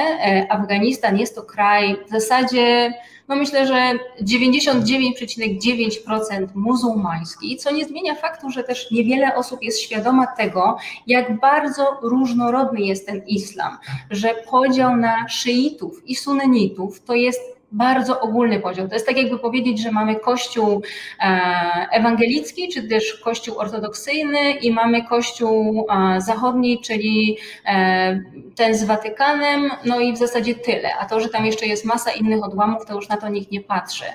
Afganistan 0.50 1.20
jest 1.20 1.36
to 1.36 1.44
kraj 1.44 1.98
w 2.08 2.10
zasadzie 2.10 2.94
no 3.28 3.36
myślę, 3.36 3.68
że 3.68 3.94
99,9% 4.22 6.48
muzułmański, 6.56 7.58
co 7.58 7.72
nie 7.72 7.86
zmienia 7.86 8.16
faktu, 8.16 8.50
że 8.50 8.64
też 8.64 8.92
niewiele 8.92 9.36
osób 9.36 9.64
jest 9.64 9.82
świadoma 9.82 10.28
tego, 10.28 10.78
jak 11.08 11.40
bardzo 11.40 12.00
różnorodny 12.02 12.82
jest 12.82 13.08
ten 13.08 13.22
islam, 13.28 13.78
że 14.10 14.36
podział 14.50 14.96
na 14.96 15.30
szyitów 15.30 16.02
i 16.06 16.16
sunnitów 16.16 17.02
to 17.02 17.14
jest 17.14 17.59
bardzo 17.72 18.20
ogólny 18.20 18.60
podział. 18.60 18.88
To 18.88 18.94
jest 18.94 19.06
tak 19.06 19.18
jakby 19.18 19.40
powiedzieć, 19.40 19.82
że 19.82 19.92
mamy 19.92 20.16
kościół 20.16 20.82
e, 21.20 21.88
ewangelicki, 21.92 22.70
czy 22.70 22.88
też 22.88 23.14
kościół 23.24 23.58
ortodoksyjny 23.58 24.52
i 24.52 24.72
mamy 24.72 25.04
kościół 25.06 25.88
e, 25.90 26.22
zachodni, 26.22 26.82
czyli 26.82 27.38
e, 27.66 28.24
ten 28.56 28.76
z 28.76 28.84
Watykanem, 28.84 29.72
no 29.86 30.00
i 30.00 30.14
w 30.14 30.18
zasadzie 30.18 30.56
tyle. 30.56 30.90
A 31.00 31.06
to, 31.06 31.20
że 31.20 31.30
tam 31.30 31.46
jeszcze 31.46 31.66
jest 31.66 31.86
masa 31.86 32.12
innych 32.12 32.44
odłamów, 32.44 32.86
to 32.86 32.96
już 32.96 33.10
na 33.10 33.18
to 33.18 33.30
nikt 33.30 33.52
nie 33.52 33.62
patrzy. 33.62 34.06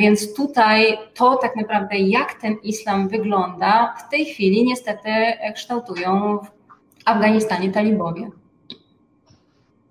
Więc 0.00 0.34
tutaj 0.34 0.98
to 1.14 1.36
tak 1.36 1.56
naprawdę, 1.56 1.98
jak 1.98 2.34
ten 2.34 2.56
islam 2.62 3.08
wygląda, 3.08 3.94
w 3.98 4.10
tej 4.10 4.24
chwili 4.24 4.64
niestety 4.64 5.10
kształtują 5.54 6.38
w 6.38 6.50
Afganistanie 7.04 7.70
talibowie. 7.72 8.41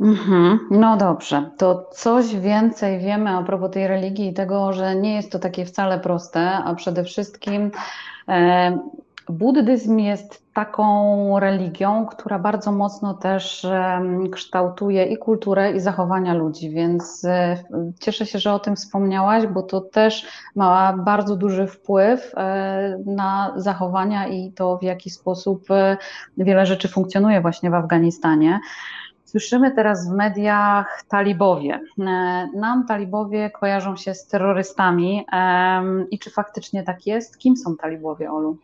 Mhm. 0.01 0.59
No 0.71 0.97
dobrze, 0.97 1.49
to 1.57 1.89
coś 1.91 2.35
więcej 2.35 2.99
wiemy 2.99 3.29
a 3.29 3.43
propos 3.43 3.71
tej 3.71 3.87
religii 3.87 4.27
i 4.27 4.33
tego, 4.33 4.73
że 4.73 4.95
nie 4.95 5.15
jest 5.15 5.31
to 5.31 5.39
takie 5.39 5.65
wcale 5.65 5.99
proste, 5.99 6.51
a 6.51 6.75
przede 6.75 7.03
wszystkim 7.03 7.71
e, 8.27 8.79
buddyzm 9.29 9.97
jest 9.99 10.53
taką 10.53 11.39
religią, 11.39 12.05
która 12.05 12.39
bardzo 12.39 12.71
mocno 12.71 13.13
też 13.13 13.65
e, 13.65 14.01
kształtuje 14.31 15.05
i 15.05 15.17
kulturę, 15.17 15.71
i 15.71 15.79
zachowania 15.79 16.33
ludzi, 16.33 16.69
więc 16.69 17.25
e, 17.25 17.57
cieszę 17.99 18.25
się, 18.25 18.39
że 18.39 18.53
o 18.53 18.59
tym 18.59 18.75
wspomniałaś, 18.75 19.47
bo 19.47 19.61
to 19.61 19.81
też 19.81 20.27
ma 20.55 20.93
bardzo 20.97 21.35
duży 21.35 21.67
wpływ 21.67 22.33
e, 22.37 22.97
na 23.05 23.53
zachowania 23.55 24.27
i 24.27 24.51
to, 24.51 24.77
w 24.77 24.83
jaki 24.83 25.09
sposób 25.09 25.71
e, 25.71 25.97
wiele 26.37 26.65
rzeczy 26.65 26.87
funkcjonuje 26.87 27.41
właśnie 27.41 27.69
w 27.69 27.73
Afganistanie. 27.73 28.59
Słyszymy 29.31 29.71
teraz 29.71 30.09
w 30.09 30.13
mediach 30.13 31.03
talibowie. 31.07 31.79
E, 31.99 32.03
nam 32.55 32.85
talibowie 32.87 33.49
kojarzą 33.49 33.95
się 33.95 34.13
z 34.13 34.27
terrorystami. 34.27 35.25
I 36.11 36.19
czy 36.19 36.31
faktycznie 36.31 36.83
tak 36.83 37.07
jest? 37.07 37.37
Kim 37.37 37.57
są 37.57 37.77
talibowie, 37.77 38.31
Olu? 38.31 38.57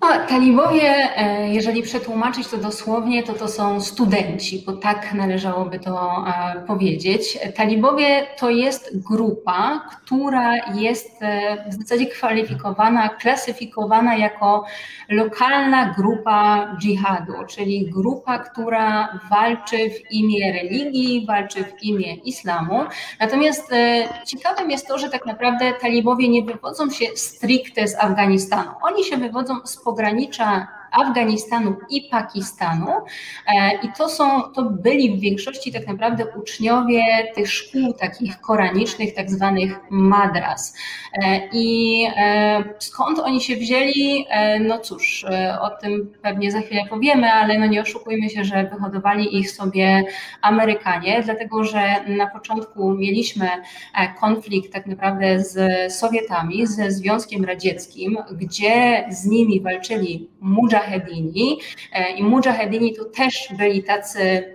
A, 0.00 0.18
talibowie, 0.18 1.16
e, 1.16 1.48
jeżeli 1.48 1.82
przetłumaczyć 1.82 2.48
to 2.48 2.56
dosłownie, 2.56 3.22
to 3.22 3.32
to 3.32 3.48
są 3.48 3.80
studenci, 3.80 4.62
bo 4.66 4.72
tak 4.72 5.14
należałoby 5.14 5.78
to 5.78 6.24
e, 6.26 6.60
powiedzieć. 6.66 7.38
Talibowie 7.56 8.26
to 8.38 8.50
jest 8.50 9.08
grupa, 9.08 9.86
która 9.90 10.56
jest 10.74 11.22
e, 11.22 11.64
w 11.70 11.74
zasadzie 11.74 12.06
kwalifikowana, 12.06 13.08
klasyfikowana 13.08 14.16
jako 14.16 14.64
lokalna 15.08 15.94
grupa 15.94 16.68
dżihadu, 16.80 17.32
czyli 17.48 17.90
grupa, 17.90 18.38
która 18.38 19.18
walczy 19.30 19.90
w 19.90 20.12
imię 20.12 20.52
religii, 20.52 21.26
walczy 21.26 21.64
w 21.64 21.82
imię 21.82 22.14
islamu. 22.14 22.84
Natomiast 23.20 23.70
ciekawym 24.26 24.70
jest 24.70 24.88
to, 24.88 24.98
że 24.98 25.08
tak 25.08 25.26
naprawdę 25.26 25.72
talibowie 25.80 26.28
nie 26.28 26.42
wywodzą 26.42 26.90
się 26.90 27.06
stricte 27.14 27.88
z 27.88 27.94
Afganistanu. 27.94 28.70
Oni 28.82 29.04
się 29.04 29.16
wywodzą 29.16 29.54
z 29.64 29.76
pogranicza 29.88 30.68
Afganistanu 30.92 31.76
i 31.90 32.08
Pakistanu. 32.10 32.88
E, 33.46 33.70
I 33.82 33.88
to 33.98 34.08
są, 34.08 34.42
to 34.42 34.62
byli 34.62 35.16
w 35.16 35.20
większości 35.20 35.72
tak 35.72 35.86
naprawdę 35.86 36.24
uczniowie 36.36 37.02
tych 37.34 37.52
szkół 37.52 37.92
takich 37.92 38.40
koranicznych, 38.40 39.14
tak 39.14 39.30
zwanych 39.30 39.80
madras. 39.90 40.76
E, 41.22 41.40
I 41.52 42.04
e, 42.16 42.64
skąd 42.78 43.18
oni 43.18 43.40
się 43.40 43.56
wzięli? 43.56 44.26
No 44.60 44.78
cóż, 44.78 45.26
o 45.60 45.70
tym 45.70 46.12
pewnie 46.22 46.52
za 46.52 46.60
chwilę 46.60 46.82
powiemy, 46.90 47.32
ale 47.32 47.58
no 47.58 47.66
nie 47.66 47.82
oszukujmy 47.82 48.30
się, 48.30 48.44
że 48.44 48.64
wyhodowali 48.64 49.38
ich 49.38 49.50
sobie 49.50 50.04
Amerykanie, 50.42 51.22
dlatego 51.22 51.64
że 51.64 51.80
na 52.06 52.26
początku 52.26 52.90
mieliśmy 52.90 53.48
konflikt 54.20 54.72
tak 54.72 54.86
naprawdę 54.86 55.40
z 55.44 55.92
Sowietami, 55.92 56.66
ze 56.66 56.90
Związkiem 56.90 57.44
Radzieckim, 57.44 58.18
gdzie 58.32 59.06
z 59.10 59.26
nimi 59.26 59.60
walczyli 59.60 60.28
mujahedini, 60.40 60.77
mujahedini 60.78 61.58
e, 61.92 62.10
i 62.10 62.22
mujahedini 62.22 62.96
to 62.96 63.04
też 63.04 63.48
byli 63.58 63.82
tacy 63.82 64.54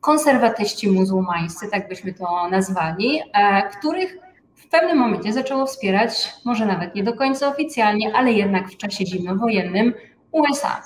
konserwatyści 0.00 0.88
muzułmańscy, 0.88 1.68
tak 1.70 1.88
byśmy 1.88 2.14
to 2.14 2.48
nazwali, 2.48 3.20
e, 3.32 3.62
których 3.78 4.18
w 4.54 4.68
pewnym 4.68 4.98
momencie 4.98 5.32
zaczęło 5.32 5.66
wspierać, 5.66 6.28
może 6.44 6.66
nawet 6.66 6.94
nie 6.94 7.02
do 7.02 7.12
końca 7.12 7.48
oficjalnie, 7.48 8.12
ale 8.14 8.32
jednak 8.32 8.68
w 8.68 8.76
czasie 8.76 9.06
zimnowojennym 9.06 9.94
USA. 10.32 10.82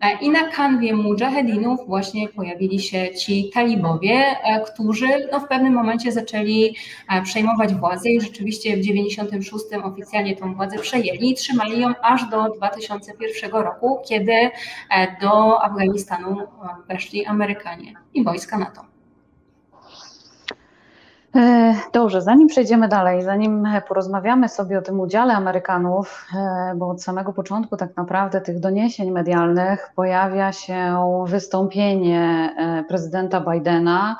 E, 0.00 0.18
I 0.20 0.30
na 0.30 0.48
kanwie 0.48 0.94
mujahedinów 0.94 1.86
właśnie 1.86 2.28
pojawili 2.28 2.80
się 2.80 3.14
ci 3.14 3.50
talibowie, 3.54 4.12
e, 4.12 4.60
którzy 4.60 5.06
no, 5.32 5.40
w 5.40 5.48
pewnym 5.48 5.72
momencie 5.72 6.12
zaczęli 6.12 6.76
e, 7.08 7.22
przejmować 7.22 7.74
władzę 7.74 8.10
i 8.10 8.20
rzeczywiście 8.20 8.76
w 8.76 8.80
96 8.80 9.64
oficjalnie 9.84 10.36
tą 10.36 10.54
władzę 10.54 10.78
przejęli 10.78 11.30
i 11.30 11.34
trzymali 11.34 11.80
ją 11.80 11.94
aż 12.02 12.30
do 12.30 12.48
2001 12.56 13.50
roku, 13.50 14.02
kiedy 14.08 14.50
do 15.20 15.62
Afganistanu 15.62 16.36
weszli 16.88 17.26
Amerykanie 17.26 17.94
i 18.14 18.24
wojska 18.24 18.58
NATO. 18.58 18.97
E, 21.36 21.74
dobrze, 21.92 22.22
zanim 22.22 22.48
przejdziemy 22.48 22.88
dalej, 22.88 23.22
zanim 23.22 23.68
porozmawiamy 23.88 24.48
sobie 24.48 24.78
o 24.78 24.82
tym 24.82 25.00
udziale 25.00 25.34
Amerykanów, 25.34 26.26
e, 26.34 26.74
bo 26.76 26.88
od 26.88 27.02
samego 27.02 27.32
początku 27.32 27.76
tak 27.76 27.96
naprawdę 27.96 28.40
tych 28.40 28.60
doniesień 28.60 29.10
medialnych 29.10 29.90
pojawia 29.94 30.52
się 30.52 30.96
wystąpienie 31.26 32.54
e, 32.58 32.84
prezydenta 32.88 33.40
Bidena 33.40 34.16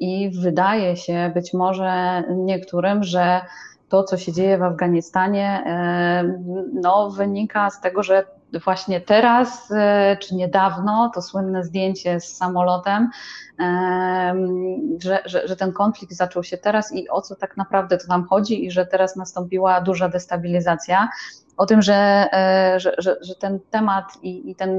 i 0.00 0.30
wydaje 0.42 0.96
się 0.96 1.30
być 1.34 1.54
może 1.54 2.22
niektórym, 2.30 3.04
że 3.04 3.40
to, 3.88 4.04
co 4.04 4.16
się 4.16 4.32
dzieje 4.32 4.58
w 4.58 4.62
Afganistanie, 4.62 5.64
no, 6.72 7.10
wynika 7.10 7.70
z 7.70 7.80
tego, 7.80 8.02
że 8.02 8.24
właśnie 8.64 9.00
teraz, 9.00 9.68
czy 10.20 10.34
niedawno, 10.34 11.10
to 11.14 11.22
słynne 11.22 11.64
zdjęcie 11.64 12.20
z 12.20 12.36
samolotem, 12.36 13.10
że, 15.02 15.22
że, 15.24 15.48
że 15.48 15.56
ten 15.56 15.72
konflikt 15.72 16.14
zaczął 16.14 16.42
się 16.42 16.58
teraz 16.58 16.92
i 16.92 17.08
o 17.08 17.22
co 17.22 17.36
tak 17.36 17.56
naprawdę 17.56 17.98
to 17.98 18.06
nam 18.08 18.26
chodzi 18.26 18.64
i 18.64 18.70
że 18.70 18.86
teraz 18.86 19.16
nastąpiła 19.16 19.80
duża 19.80 20.08
destabilizacja. 20.08 21.08
O 21.56 21.66
tym, 21.66 21.82
że, 21.82 22.28
e, 22.32 22.80
że, 22.80 22.94
że, 22.98 23.16
że 23.20 23.34
ten 23.34 23.60
temat 23.70 24.04
i, 24.22 24.50
i 24.50 24.54
ten 24.54 24.70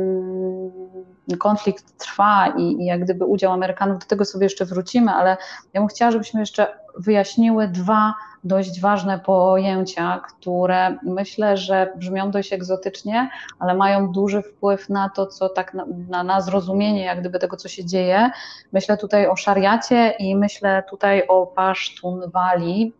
konflikt 1.39 1.97
trwa 1.97 2.47
i, 2.57 2.61
i 2.61 2.85
jak 2.85 3.03
gdyby 3.03 3.25
udział 3.25 3.53
Amerykanów, 3.53 3.99
do 3.99 4.05
tego 4.05 4.25
sobie 4.25 4.45
jeszcze 4.45 4.65
wrócimy, 4.65 5.11
ale 5.11 5.37
ja 5.73 5.81
bym 5.81 5.87
chciała, 5.87 6.11
żebyśmy 6.11 6.39
jeszcze 6.39 6.67
wyjaśniły 6.97 7.67
dwa 7.67 8.13
dość 8.43 8.81
ważne 8.81 9.19
pojęcia, 9.19 10.21
które 10.27 10.97
myślę, 11.03 11.57
że 11.57 11.93
brzmią 11.95 12.31
dość 12.31 12.53
egzotycznie, 12.53 13.29
ale 13.59 13.75
mają 13.75 14.11
duży 14.11 14.41
wpływ 14.41 14.89
na 14.89 15.09
to, 15.09 15.27
co 15.27 15.49
tak 15.49 15.73
na, 15.73 15.85
na, 16.09 16.23
na 16.23 16.41
zrozumienie 16.41 17.05
jak 17.05 17.19
gdyby 17.19 17.39
tego, 17.39 17.57
co 17.57 17.67
się 17.69 17.85
dzieje. 17.85 18.29
Myślę 18.73 18.97
tutaj 18.97 19.27
o 19.27 19.35
szariacie 19.35 20.13
i 20.19 20.35
myślę 20.35 20.83
tutaj 20.89 21.23
o 21.27 21.47
Pasztunwali. 21.47 22.93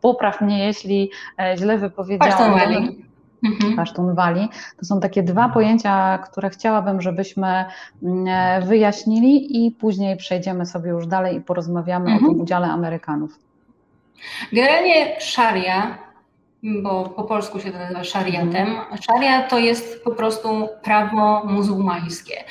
Popraw 0.00 0.40
mnie, 0.40 0.66
jeśli 0.66 1.10
e, 1.38 1.56
źle 1.56 1.78
wypowiedziałam. 1.78 2.32
Pasztunwali. 2.32 3.11
Mhm. 3.44 3.76
Pasztunwali. 3.76 4.48
To 4.78 4.84
są 4.84 5.00
takie 5.00 5.22
dwa 5.22 5.48
pojęcia, 5.48 6.18
które 6.18 6.50
chciałabym, 6.50 7.00
żebyśmy 7.00 7.64
mm, 8.02 8.26
e, 8.28 8.66
wyjaśnili 8.66 9.66
i 9.66 9.70
później 9.70 10.16
przejdziemy 10.16 10.66
sobie 10.66 10.90
już 10.90 11.06
dalej 11.06 11.36
i 11.36 11.40
porozmawiamy 11.40 12.10
mhm. 12.10 12.24
o 12.24 12.28
tym 12.28 12.40
udziale 12.40 12.66
Amerykanów. 12.66 13.38
Generalnie 14.52 15.20
szaria, 15.20 15.98
bo 16.62 17.04
po 17.08 17.24
polsku 17.24 17.60
się 17.60 17.70
to 17.70 17.78
nazywa 17.78 18.04
szariatem, 18.04 18.76
szaria 19.00 19.42
to 19.42 19.58
jest 19.58 20.04
po 20.04 20.10
prostu 20.10 20.68
prawo 20.82 21.44
muzułmańskie. 21.44 22.44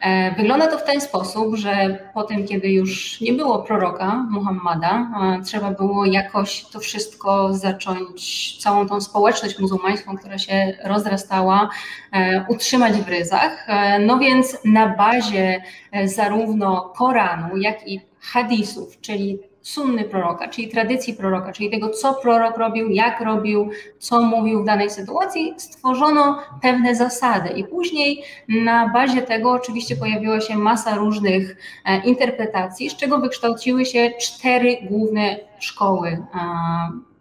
E, 0.00 0.34
wygląda 0.34 0.66
to 0.66 0.78
w 0.78 0.84
ten 0.84 1.00
sposób, 1.00 1.56
że 1.56 1.98
po 2.14 2.22
tym, 2.22 2.46
kiedy 2.46 2.68
już 2.68 3.20
nie 3.20 3.32
było 3.32 3.58
proroka 3.58 4.26
Muhammada, 4.30 5.10
e, 5.38 5.42
trzeba 5.42 5.70
było 5.70 6.04
jakoś 6.04 6.64
to 6.64 6.80
wszystko 6.80 7.54
zacząć, 7.54 8.56
całą 8.58 8.88
tą 8.88 9.00
społeczność 9.00 9.58
muzułmańską, 9.58 10.16
która 10.16 10.38
się 10.38 10.78
rozrastała, 10.84 11.68
e, 12.12 12.46
utrzymać 12.48 12.92
w 12.92 13.08
ryzach. 13.08 13.66
No 14.06 14.18
więc 14.18 14.58
na 14.64 14.96
bazie 14.96 15.62
zarówno 16.04 16.80
Koranu, 16.96 17.56
jak 17.56 17.88
i 17.88 18.00
hadisów, 18.20 19.00
czyli 19.00 19.38
sunny 19.66 20.04
proroka, 20.04 20.48
czyli 20.48 20.68
tradycji 20.68 21.14
proroka, 21.14 21.52
czyli 21.52 21.70
tego, 21.70 21.90
co 21.90 22.14
prorok 22.14 22.56
robił, 22.56 22.90
jak 22.90 23.20
robił, 23.20 23.70
co 23.98 24.22
mówił 24.22 24.62
w 24.62 24.66
danej 24.66 24.90
sytuacji, 24.90 25.54
stworzono 25.56 26.38
pewne 26.62 26.94
zasady. 26.94 27.48
I 27.48 27.64
później 27.64 28.22
na 28.48 28.88
bazie 28.88 29.22
tego 29.22 29.50
oczywiście 29.50 29.96
pojawiła 29.96 30.40
się 30.40 30.56
masa 30.56 30.94
różnych 30.94 31.56
e, 31.84 31.98
interpretacji, 31.98 32.90
z 32.90 32.96
czego 32.96 33.18
wykształciły 33.18 33.86
się 33.86 34.10
cztery 34.20 34.76
główne 34.82 35.36
szkoły 35.58 36.08
e, 36.08 36.18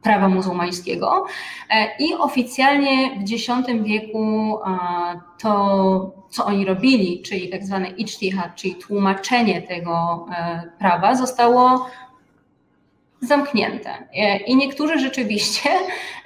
prawa 0.02 0.30
muzułmańskiego. 0.30 1.26
E, 1.70 1.88
i 2.00 2.14
oficjalnie 2.14 3.10
w 3.20 3.34
X 3.34 3.48
wieku 3.84 4.60
to, 5.40 6.12
co 6.30 6.46
oni 6.46 6.66
robili, 6.66 7.22
czyli 7.22 7.50
tak 7.50 7.64
zwany 7.64 7.88
ijtihad, 7.88 8.56
czyli 8.56 8.76
tłumaczenie 8.76 9.62
tego 9.62 10.26
prawa, 10.80 11.16
zostało 11.16 11.86
zamknięte. 13.22 13.90
E, 14.16 14.38
I 14.38 14.56
niektórzy 14.56 15.00
rzeczywiście, 15.00 15.70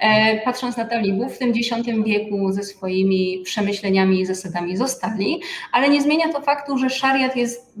e, 0.00 0.40
patrząc 0.44 0.76
na 0.76 0.84
talibów, 0.84 1.34
w 1.34 1.38
tym 1.38 1.50
X 1.50 1.86
wieku 2.04 2.52
ze 2.52 2.62
swoimi 2.62 3.42
przemyśleniami 3.44 4.20
i 4.20 4.26
zasadami 4.26 4.76
zostali, 4.76 5.40
ale 5.72 5.88
nie 5.88 6.02
zmienia 6.02 6.32
to 6.32 6.40
faktu, 6.40 6.78
że 6.78 6.90
szariat 6.90 7.36
jest 7.36 7.74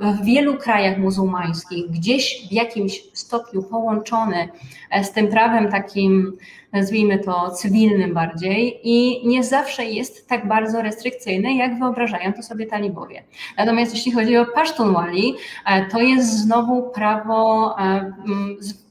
w 0.00 0.24
wielu 0.24 0.56
krajach 0.56 0.98
muzułmańskich 0.98 1.90
gdzieś 1.90 2.48
w 2.48 2.52
jakimś 2.52 3.02
stopniu 3.12 3.62
połączony 3.62 4.48
e, 4.90 5.04
z 5.04 5.12
tym 5.12 5.28
prawem 5.28 5.70
takim 5.70 6.36
nazwijmy 6.72 7.18
to 7.18 7.50
cywilnym 7.50 8.14
bardziej 8.14 8.80
i 8.82 9.26
nie 9.28 9.44
zawsze 9.44 9.84
jest 9.84 10.28
tak 10.28 10.48
bardzo 10.48 10.82
restrykcyjny, 10.82 11.54
jak 11.54 11.78
wyobrażają 11.78 12.32
to 12.32 12.42
sobie 12.42 12.66
talibowie. 12.66 13.22
Natomiast 13.56 13.94
jeśli 13.94 14.12
chodzi 14.12 14.36
o 14.36 14.46
Pasztunwali, 14.46 15.34
e, 15.66 15.86
to 15.86 16.00
jest 16.00 16.38
znowu 16.38 16.90
prawo 16.90 17.74
e, 17.78 18.12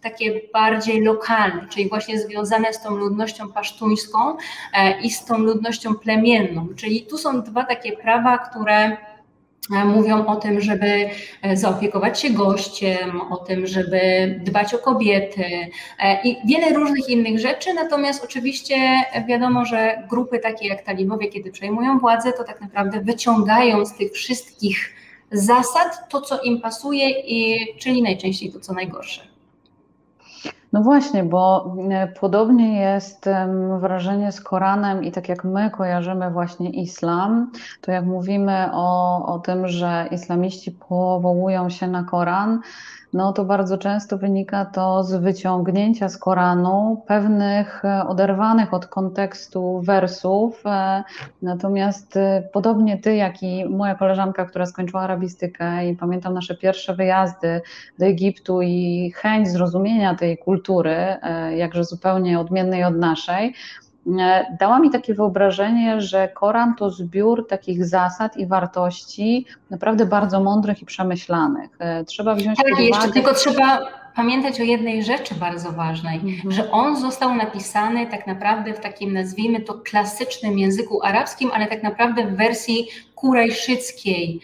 takie 0.01 0.41
bardziej 0.53 1.01
lokalne, 1.01 1.67
czyli 1.69 1.89
właśnie 1.89 2.19
związane 2.19 2.73
z 2.73 2.81
tą 2.81 2.95
ludnością 2.95 3.51
pasztuńską 3.51 4.17
i 5.01 5.09
z 5.09 5.25
tą 5.25 5.37
ludnością 5.37 5.95
plemienną. 5.95 6.67
Czyli 6.75 7.01
tu 7.01 7.17
są 7.17 7.41
dwa 7.41 7.63
takie 7.63 7.91
prawa, 7.97 8.37
które 8.37 8.97
mówią 9.69 10.25
o 10.25 10.35
tym, 10.35 10.61
żeby 10.61 11.09
e, 11.41 11.57
zaopiekować 11.57 12.19
się 12.19 12.29
gościem, 12.29 13.21
o 13.21 13.37
tym, 13.37 13.67
żeby 13.67 13.99
dbać 14.43 14.73
o 14.73 14.77
kobiety 14.77 15.45
e, 15.99 16.21
i 16.23 16.37
wiele 16.47 16.73
różnych 16.73 17.09
innych 17.09 17.39
rzeczy. 17.39 17.73
Natomiast 17.73 18.23
oczywiście 18.23 18.75
wiadomo, 19.27 19.65
że 19.65 20.03
grupy 20.09 20.39
takie 20.39 20.67
jak 20.67 20.83
talibowie, 20.83 21.27
kiedy 21.27 21.51
przejmują 21.51 21.99
władzę, 21.99 22.33
to 22.33 22.43
tak 22.43 22.61
naprawdę 22.61 23.01
wyciągają 23.01 23.85
z 23.85 23.93
tych 23.93 24.11
wszystkich 24.11 24.93
zasad 25.31 26.09
to, 26.09 26.21
co 26.21 26.41
im 26.41 26.61
pasuje, 26.61 27.09
i, 27.09 27.59
czyli 27.79 28.01
najczęściej 28.01 28.51
to, 28.51 28.59
co 28.59 28.73
najgorsze. 28.73 29.32
No 30.73 30.81
właśnie, 30.81 31.23
bo 31.23 31.75
e, 31.91 32.07
podobnie 32.07 32.79
jest 32.79 33.29
wrażenie 33.79 34.31
z 34.31 34.41
Koranem 34.41 35.03
i 35.03 35.11
tak 35.11 35.29
jak 35.29 35.43
my 35.43 35.69
kojarzymy 35.69 36.31
właśnie 36.31 36.69
islam, 36.69 37.51
to 37.81 37.91
jak 37.91 38.05
mówimy 38.05 38.69
o, 38.73 39.25
o 39.25 39.39
tym, 39.39 39.67
że 39.67 40.07
islamiści 40.11 40.71
powołują 40.71 41.69
się 41.69 41.87
na 41.87 42.03
Koran, 42.03 42.59
no 43.13 43.33
to 43.33 43.45
bardzo 43.45 43.77
często 43.77 44.17
wynika 44.17 44.65
to 44.65 45.03
z 45.03 45.15
wyciągnięcia 45.15 46.09
z 46.09 46.17
Koranu 46.17 47.03
pewnych 47.07 47.85
e, 47.85 48.07
oderwanych 48.07 48.73
od 48.73 48.87
kontekstu 48.87 49.81
wersów. 49.81 50.61
E, 50.65 51.03
natomiast 51.41 52.17
e, 52.17 52.49
podobnie 52.53 52.97
ty, 52.97 53.15
jak 53.15 53.43
i 53.43 53.65
moja 53.65 53.95
koleżanka, 53.95 54.45
która 54.45 54.65
skończyła 54.65 55.01
arabistykę 55.01 55.89
i 55.89 55.95
pamiętam 55.95 56.33
nasze 56.33 56.55
pierwsze 56.55 56.95
wyjazdy 56.95 57.61
do 57.99 58.05
Egiptu 58.05 58.61
i 58.61 59.11
chęć 59.15 59.49
zrozumienia 59.49 60.15
tej 60.15 60.37
kultury, 60.37 61.17
jakże 61.55 61.83
zupełnie 61.83 62.39
odmiennej 62.39 62.83
od 62.83 62.95
naszej, 62.95 63.53
dała 64.59 64.79
mi 64.79 64.89
takie 64.89 65.13
wyobrażenie, 65.13 66.01
że 66.01 66.27
Koran 66.27 66.75
to 66.75 66.89
zbiór 66.89 67.47
takich 67.47 67.85
zasad 67.85 68.37
i 68.37 68.47
wartości 68.47 69.45
naprawdę 69.69 70.05
bardzo 70.05 70.39
mądrych 70.39 70.81
i 70.81 70.85
przemyślanych. 70.85 71.69
E, 71.79 72.05
trzeba 72.05 72.35
wziąć 72.35 72.57
tak, 72.57 72.69
pod 72.69 72.79
uwagę... 72.79 72.87
jeszcze 72.87 73.11
tylko 73.11 73.33
trzeba 73.33 73.79
pamiętać 74.15 74.61
o 74.61 74.63
jednej 74.63 75.03
rzeczy 75.03 75.35
bardzo 75.35 75.71
ważnej, 75.71 76.15
mhm. 76.15 76.51
że 76.51 76.71
on 76.71 76.97
został 76.97 77.35
napisany 77.35 78.07
tak 78.07 78.27
naprawdę 78.27 78.73
w 78.73 78.79
takim, 78.79 79.13
nazwijmy 79.13 79.61
to, 79.61 79.73
klasycznym 79.73 80.59
języku 80.59 81.03
arabskim, 81.03 81.51
ale 81.53 81.67
tak 81.67 81.83
naprawdę 81.83 82.27
w 82.27 82.35
wersji 82.37 82.87
kurajszyckiej, 83.15 84.39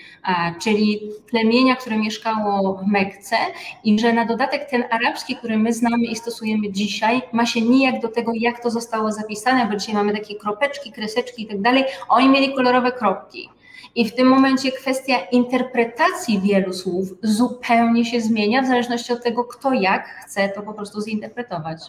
czyli 0.62 0.99
plemienia, 1.29 1.75
które 1.75 1.97
mieszkało 1.97 2.73
w 2.73 2.88
Mekce 2.88 3.36
i 3.84 3.99
że 3.99 4.13
na 4.13 4.25
dodatek 4.25 4.69
ten 4.69 4.84
arabski, 4.89 5.36
który 5.36 5.58
my 5.58 5.73
znamy 5.73 6.05
i 6.05 6.15
stosujemy 6.15 6.71
dzisiaj, 6.71 7.21
ma 7.32 7.45
się 7.45 7.62
nijak 7.62 8.01
do 8.01 8.08
tego, 8.08 8.32
jak 8.36 8.63
to 8.63 8.69
zostało 8.69 9.12
zapisane, 9.12 9.65
bo 9.65 9.75
dzisiaj 9.75 9.95
mamy 9.95 10.13
takie 10.13 10.36
kropeczki, 10.36 10.91
kreseczki 10.91 11.43
i 11.43 11.47
tak 11.47 11.62
dalej, 11.62 11.84
oni 12.10 12.29
mieli 12.29 12.53
kolorowe 12.55 12.91
kropki. 12.91 13.49
I 13.95 14.10
w 14.10 14.15
tym 14.15 14.28
momencie 14.28 14.71
kwestia 14.71 15.17
interpretacji 15.32 16.39
wielu 16.39 16.73
słów 16.73 17.08
zupełnie 17.23 18.06
się 18.06 18.21
zmienia 18.21 18.62
w 18.62 18.67
zależności 18.67 19.13
od 19.13 19.23
tego, 19.23 19.43
kto 19.43 19.73
jak 19.73 20.08
chce 20.08 20.49
to 20.49 20.62
po 20.62 20.73
prostu 20.73 21.02
zinterpretować. 21.02 21.82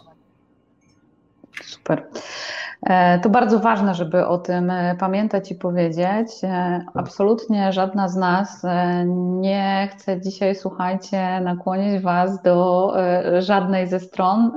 Super. 1.60 2.06
E, 2.86 3.18
to 3.18 3.30
bardzo 3.30 3.58
ważne, 3.58 3.94
żeby 3.94 4.26
o 4.26 4.38
tym 4.38 4.70
e, 4.70 4.96
pamiętać 4.98 5.50
i 5.50 5.54
powiedzieć. 5.54 6.28
E, 6.44 6.84
absolutnie 6.94 7.72
żadna 7.72 8.08
z 8.08 8.16
nas 8.16 8.62
nie 9.16 9.88
chce 9.92 10.20
dzisiaj, 10.20 10.54
słuchajcie, 10.54 11.40
nakłonić 11.40 12.02
Was 12.02 12.42
do 12.42 12.92
żadnej 13.38 13.88
ze 13.88 14.00
stron, 14.00 14.52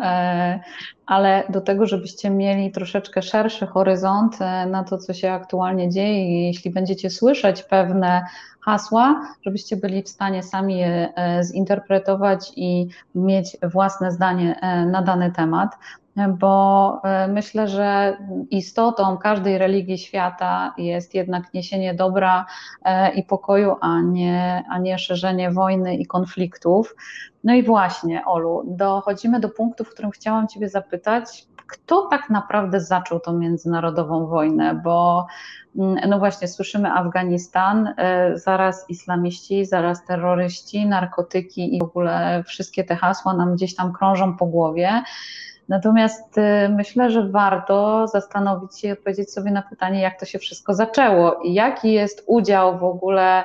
ale 1.06 1.44
do 1.50 1.62
tego, 1.62 1.86
żebyście 1.86 2.30
mieli 2.30 2.72
troszeczkę 2.72 3.22
szerszy 3.22 3.68
horyzont 3.68 4.40
na 4.68 4.84
to, 4.84 4.98
co 4.98 5.14
się 5.14 5.32
aktualnie 5.32 5.90
dzieje. 5.90 6.26
I 6.26 6.48
jeśli 6.48 6.72
będziecie 6.72 7.10
słyszeć 7.10 7.64
pewne 7.64 8.26
hasła, 8.66 9.22
żebyście 9.46 9.78
byli 9.78 10.04
w 10.04 10.10
stanie 10.10 10.44
sami 10.44 10.78
je 10.78 11.14
zinterpretować 11.42 12.52
i 12.56 12.88
mieć 13.16 13.58
własne 13.64 14.12
zdanie 14.12 14.60
na 14.92 15.02
dany 15.02 15.32
temat 15.32 15.76
bo 16.40 17.02
e, 17.04 17.28
myślę, 17.28 17.68
że 17.68 18.18
istotą 18.50 19.18
każdej 19.18 19.58
religii 19.58 19.98
świata 19.98 20.74
jest 20.78 21.14
jednak 21.14 21.54
niesienie 21.54 21.94
dobra 21.94 22.46
e, 22.86 23.14
i 23.14 23.24
pokoju, 23.24 23.76
a 23.82 24.02
nie, 24.02 24.64
a 24.70 24.78
nie 24.78 24.98
szerzenie 24.98 25.52
wojny 25.52 25.96
i 25.96 26.06
konfliktów. 26.06 26.96
No 27.44 27.54
i 27.54 27.64
właśnie, 27.64 28.26
Olu, 28.26 28.64
dochodzimy 28.68 29.40
do 29.40 29.50
punktu, 29.50 29.84
w 29.84 29.90
którym 29.90 30.12
chciałam 30.12 30.48
Ciebie 30.48 30.70
zapytać, 30.70 31.48
kto 31.68 32.08
tak 32.12 32.30
naprawdę 32.30 32.82
zaczął 32.82 33.20
tą 33.20 33.34
międzynarodową 33.34 34.28
wojnę, 34.28 34.76
bo 34.84 35.28
mm, 35.76 36.10
no 36.10 36.20
właśnie 36.20 36.48
słyszymy 36.48 36.92
Afganistan, 36.92 37.94
e, 37.98 38.38
zaraz 38.38 38.90
islamiści, 38.90 39.66
zaraz 39.66 40.06
terroryści, 40.06 40.86
narkotyki 40.86 41.76
i 41.76 41.80
w 41.80 41.84
ogóle 41.84 42.44
wszystkie 42.48 42.84
te 42.84 42.96
hasła 42.96 43.34
nam 43.34 43.56
gdzieś 43.56 43.76
tam 43.76 43.94
krążą 43.94 44.38
po 44.38 44.46
głowie. 44.46 45.04
Natomiast 45.70 46.38
y, 46.38 46.70
myślę, 46.70 47.12
że 47.12 47.28
warto 47.30 48.08
zastanowić 48.08 48.80
się 48.80 48.88
i 48.88 48.92
odpowiedzieć 48.92 49.34
sobie 49.34 49.52
na 49.52 49.62
pytanie, 49.62 50.02
jak 50.02 50.20
to 50.20 50.26
się 50.26 50.40
wszystko 50.40 50.74
zaczęło 50.74 51.40
i 51.44 51.54
jaki 51.54 51.94
jest 51.94 52.24
udział 52.28 52.80
w 52.80 52.84
ogóle 52.84 53.44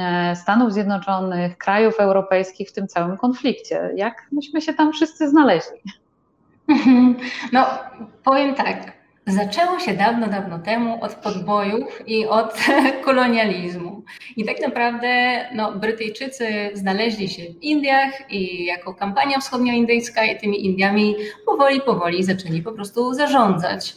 e, 0.00 0.36
Stanów 0.36 0.72
Zjednoczonych, 0.72 1.58
krajów 1.58 2.00
europejskich 2.00 2.68
w 2.68 2.72
tym 2.72 2.88
całym 2.88 3.16
konflikcie. 3.16 3.90
Jak 3.94 4.26
myśmy 4.32 4.60
się 4.60 4.74
tam 4.74 4.92
wszyscy 4.92 5.28
znaleźli? 5.28 5.78
No, 7.52 7.66
powiem 8.24 8.54
tak. 8.54 8.97
Zaczęło 9.28 9.78
się 9.78 9.94
dawno, 9.94 10.26
dawno 10.26 10.58
temu 10.58 11.04
od 11.04 11.14
podbojów 11.14 12.02
i 12.06 12.26
od 12.26 12.54
kolonializmu. 13.04 14.02
I 14.36 14.44
tak 14.44 14.60
naprawdę 14.60 15.08
no, 15.54 15.72
Brytyjczycy 15.72 16.70
znaleźli 16.74 17.28
się 17.28 17.42
w 17.42 17.62
Indiach 17.62 18.30
i 18.30 18.64
jako 18.64 18.94
kampania 18.94 19.38
wschodnioindyjska 19.38 20.24
i 20.24 20.40
tymi 20.40 20.66
Indiami 20.66 21.16
powoli, 21.46 21.80
powoli 21.80 22.24
zaczęli 22.24 22.62
po 22.62 22.72
prostu 22.72 23.14
zarządzać. 23.14 23.94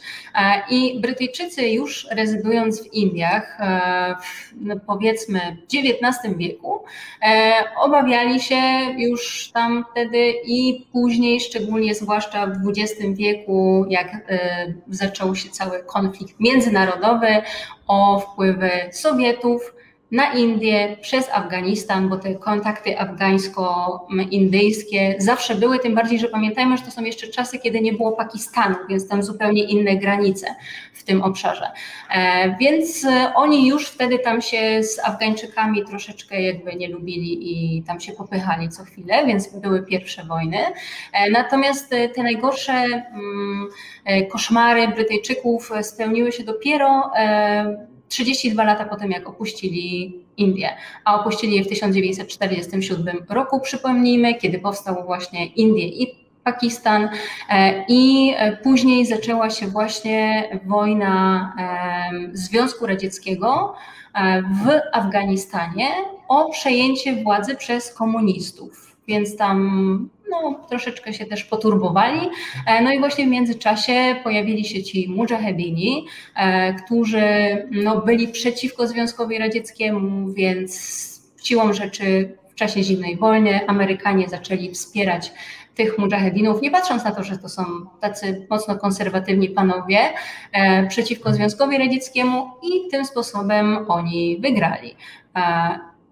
I 0.70 1.00
Brytyjczycy 1.00 1.68
już 1.68 2.06
rezydując 2.10 2.82
w 2.82 2.94
Indiach, 2.94 3.60
e, 3.60 4.14
w, 4.22 4.52
no, 4.60 4.74
powiedzmy 4.86 5.40
w 5.40 5.74
XIX 5.74 6.36
wieku, 6.36 6.84
e, 7.22 7.52
obawiali 7.76 8.40
się 8.40 8.60
już 8.98 9.50
tam 9.54 9.84
wtedy 9.92 10.32
i 10.46 10.86
później, 10.92 11.40
szczególnie 11.40 11.94
zwłaszcza 11.94 12.46
w 12.46 12.68
XX 12.68 13.00
wieku, 13.14 13.86
jak 13.88 14.14
e, 14.28 14.74
zaczęło 15.22 15.34
się 15.34 15.50
cały 15.50 15.82
konflikt 15.84 16.40
międzynarodowy 16.40 17.42
o 17.86 18.20
wpływy 18.20 18.70
Sowietów 18.92 19.74
na 20.12 20.32
Indię, 20.32 20.96
przez 21.00 21.30
Afganistan, 21.30 22.08
bo 22.08 22.16
te 22.16 22.34
kontakty 22.34 22.98
afgańsko-indyjskie 22.98 25.14
zawsze 25.18 25.54
były, 25.54 25.78
tym 25.78 25.94
bardziej, 25.94 26.18
że 26.18 26.28
pamiętajmy, 26.28 26.76
że 26.76 26.84
to 26.84 26.90
są 26.90 27.04
jeszcze 27.04 27.26
czasy, 27.26 27.58
kiedy 27.58 27.80
nie 27.80 27.92
było 27.92 28.12
Pakistanu, 28.12 28.76
więc 28.88 29.08
tam 29.08 29.22
zupełnie 29.22 29.64
inne 29.64 29.96
granice 29.96 30.46
w 30.92 31.04
tym 31.04 31.22
obszarze. 31.22 31.66
E, 32.10 32.56
więc 32.56 33.06
oni 33.34 33.68
już 33.68 33.86
wtedy 33.86 34.18
tam 34.18 34.42
się 34.42 34.82
z 34.82 34.98
Afgańczykami 34.98 35.84
troszeczkę 35.84 36.42
jakby 36.42 36.74
nie 36.74 36.88
lubili 36.88 37.52
i 37.52 37.82
tam 37.82 38.00
się 38.00 38.12
popychali 38.12 38.68
co 38.68 38.84
chwilę, 38.84 39.26
więc 39.26 39.60
były 39.60 39.82
pierwsze 39.82 40.24
wojny. 40.24 40.58
E, 41.12 41.30
natomiast 41.30 41.90
te 41.90 42.22
najgorsze 42.22 42.72
mm, 42.72 43.68
koszmary 44.32 44.88
Brytyjczyków 44.88 45.72
spełniły 45.82 46.32
się 46.32 46.44
dopiero 46.44 47.10
32 48.12 48.64
lata 48.64 48.84
po 48.84 48.96
tym, 48.96 49.10
jak 49.10 49.28
opuścili 49.28 50.16
Indię, 50.36 50.70
a 51.04 51.20
opuścili 51.20 51.56
je 51.56 51.64
w 51.64 51.68
1947 51.68 53.16
roku, 53.28 53.60
przypomnijmy, 53.60 54.34
kiedy 54.34 54.58
powstał 54.58 55.04
właśnie 55.04 55.46
Indie 55.46 55.86
i 55.86 56.22
Pakistan 56.44 57.08
e, 57.48 57.84
i 57.88 58.32
e, 58.36 58.56
później 58.56 59.06
zaczęła 59.06 59.50
się 59.50 59.66
właśnie 59.66 60.48
wojna 60.66 61.52
Związku 62.32 62.86
Radzieckiego 62.86 63.74
e, 64.14 64.42
w 64.42 64.80
Afganistanie 64.92 65.88
o 66.28 66.50
przejęcie 66.50 67.22
władzy 67.22 67.56
przez 67.56 67.94
komunistów. 67.94 68.96
Więc 69.08 69.36
tam 69.36 70.08
no, 70.32 70.60
troszeczkę 70.68 71.12
się 71.12 71.26
też 71.26 71.44
poturbowali. 71.44 72.20
E, 72.66 72.82
no 72.82 72.92
i 72.92 72.98
właśnie 72.98 73.26
w 73.26 73.28
międzyczasie 73.28 74.16
pojawili 74.24 74.64
się 74.64 74.82
ci 74.82 75.08
mujahedini, 75.08 76.06
e, 76.36 76.74
którzy 76.74 77.22
no, 77.70 78.00
byli 78.00 78.28
przeciwko 78.28 78.86
Związkowi 78.86 79.38
Radzieckiemu, 79.38 80.32
więc 80.32 81.02
siłą 81.42 81.72
rzeczy 81.72 82.36
w 82.48 82.54
czasie 82.54 82.82
zimnej 82.82 83.16
wojny 83.16 83.66
Amerykanie 83.66 84.28
zaczęli 84.28 84.70
wspierać 84.70 85.32
tych 85.74 85.98
mujahedinów, 85.98 86.62
nie 86.62 86.70
patrząc 86.70 87.04
na 87.04 87.12
to, 87.12 87.24
że 87.24 87.38
to 87.38 87.48
są 87.48 87.64
tacy 88.00 88.46
mocno 88.50 88.76
konserwatywni 88.76 89.48
panowie 89.48 89.98
e, 90.52 90.86
przeciwko 90.86 91.34
Związkowi 91.34 91.78
Radzieckiemu 91.78 92.50
i 92.62 92.90
tym 92.90 93.04
sposobem 93.04 93.78
oni 93.88 94.38
wygrali. 94.40 94.96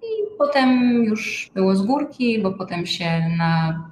I 0.03 0.37
potem 0.39 0.95
już 1.05 1.51
było 1.55 1.77
z 1.77 1.83
górki, 1.83 2.39
bo 2.39 2.53
potem 2.53 2.87
się 2.87 3.23
na 3.39 3.90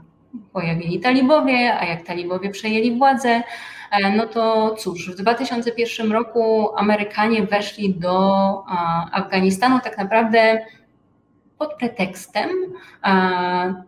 pojawili 0.52 1.00
talibowie, 1.00 1.74
a 1.74 1.84
jak 1.84 2.02
talibowie 2.02 2.50
przejęli 2.50 2.98
władzę, 2.98 3.42
e, 3.90 4.16
no 4.16 4.26
to 4.26 4.74
cóż, 4.78 5.10
w 5.10 5.14
2001 5.14 6.12
roku 6.12 6.68
Amerykanie 6.76 7.42
weszli 7.42 7.94
do 7.94 8.64
Afganistanu 9.12 9.80
tak 9.84 9.98
naprawdę 9.98 10.58
pod 11.58 11.74
pretekstem 11.74 12.50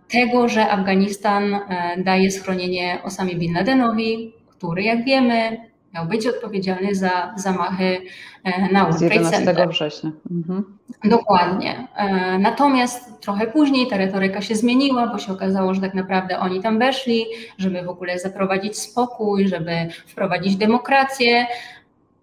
tego, 0.08 0.48
że 0.48 0.70
Afganistan 0.70 1.54
e, 1.54 1.94
daje 1.98 2.30
schronienie 2.30 2.98
Osamie 3.02 3.36
Bin 3.36 3.54
Ladenowi, 3.54 4.34
który, 4.48 4.82
jak 4.82 5.04
wiemy, 5.04 5.69
miał 5.94 6.06
być 6.06 6.26
odpowiedzialny 6.26 6.94
za 6.94 7.34
zamachy 7.36 8.02
e, 8.44 8.72
na 8.72 8.84
World 8.84 9.00
11 9.00 9.66
września. 9.68 10.10
Mhm. 10.30 10.78
Dokładnie. 11.04 11.88
E, 11.96 12.38
natomiast 12.38 13.20
trochę 13.20 13.46
później 13.46 13.86
ta 13.86 13.96
retoryka 13.96 14.40
się 14.40 14.54
zmieniła, 14.54 15.06
bo 15.06 15.18
się 15.18 15.32
okazało, 15.32 15.74
że 15.74 15.80
tak 15.80 15.94
naprawdę 15.94 16.38
oni 16.38 16.62
tam 16.62 16.78
weszli, 16.78 17.26
żeby 17.58 17.82
w 17.82 17.88
ogóle 17.88 18.18
zaprowadzić 18.18 18.78
spokój, 18.78 19.48
żeby 19.48 19.72
wprowadzić 20.06 20.56
demokrację, 20.56 21.46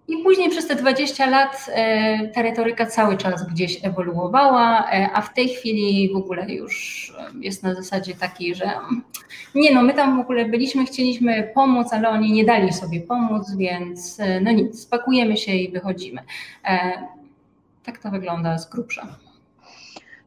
i 0.07 0.17
później 0.23 0.49
przez 0.49 0.67
te 0.67 0.75
20 0.75 1.29
lat 1.29 1.65
e, 1.73 2.27
ta 2.27 2.41
retoryka 2.41 2.85
cały 2.85 3.17
czas 3.17 3.47
gdzieś 3.47 3.79
ewoluowała, 3.83 4.91
e, 4.91 5.09
a 5.13 5.21
w 5.21 5.33
tej 5.33 5.49
chwili 5.49 6.13
w 6.13 6.15
ogóle 6.15 6.53
już 6.53 7.13
jest 7.39 7.63
na 7.63 7.75
zasadzie 7.75 8.15
takiej, 8.15 8.55
że 8.55 8.71
nie 9.55 9.73
no, 9.73 9.81
my 9.81 9.93
tam 9.93 10.17
w 10.17 10.21
ogóle 10.21 10.45
byliśmy, 10.45 10.85
chcieliśmy 10.85 11.51
pomóc, 11.55 11.93
ale 11.93 12.09
oni 12.09 12.31
nie 12.31 12.45
dali 12.45 12.73
sobie 12.73 13.01
pomóc, 13.01 13.51
więc 13.55 14.19
e, 14.19 14.41
no 14.41 14.51
nic, 14.51 14.81
spakujemy 14.81 15.37
się 15.37 15.51
i 15.51 15.71
wychodzimy. 15.71 16.21
Tak 17.83 17.97
to 17.97 18.11
wygląda 18.11 18.57
z 18.57 18.69
grubsza. 18.69 19.26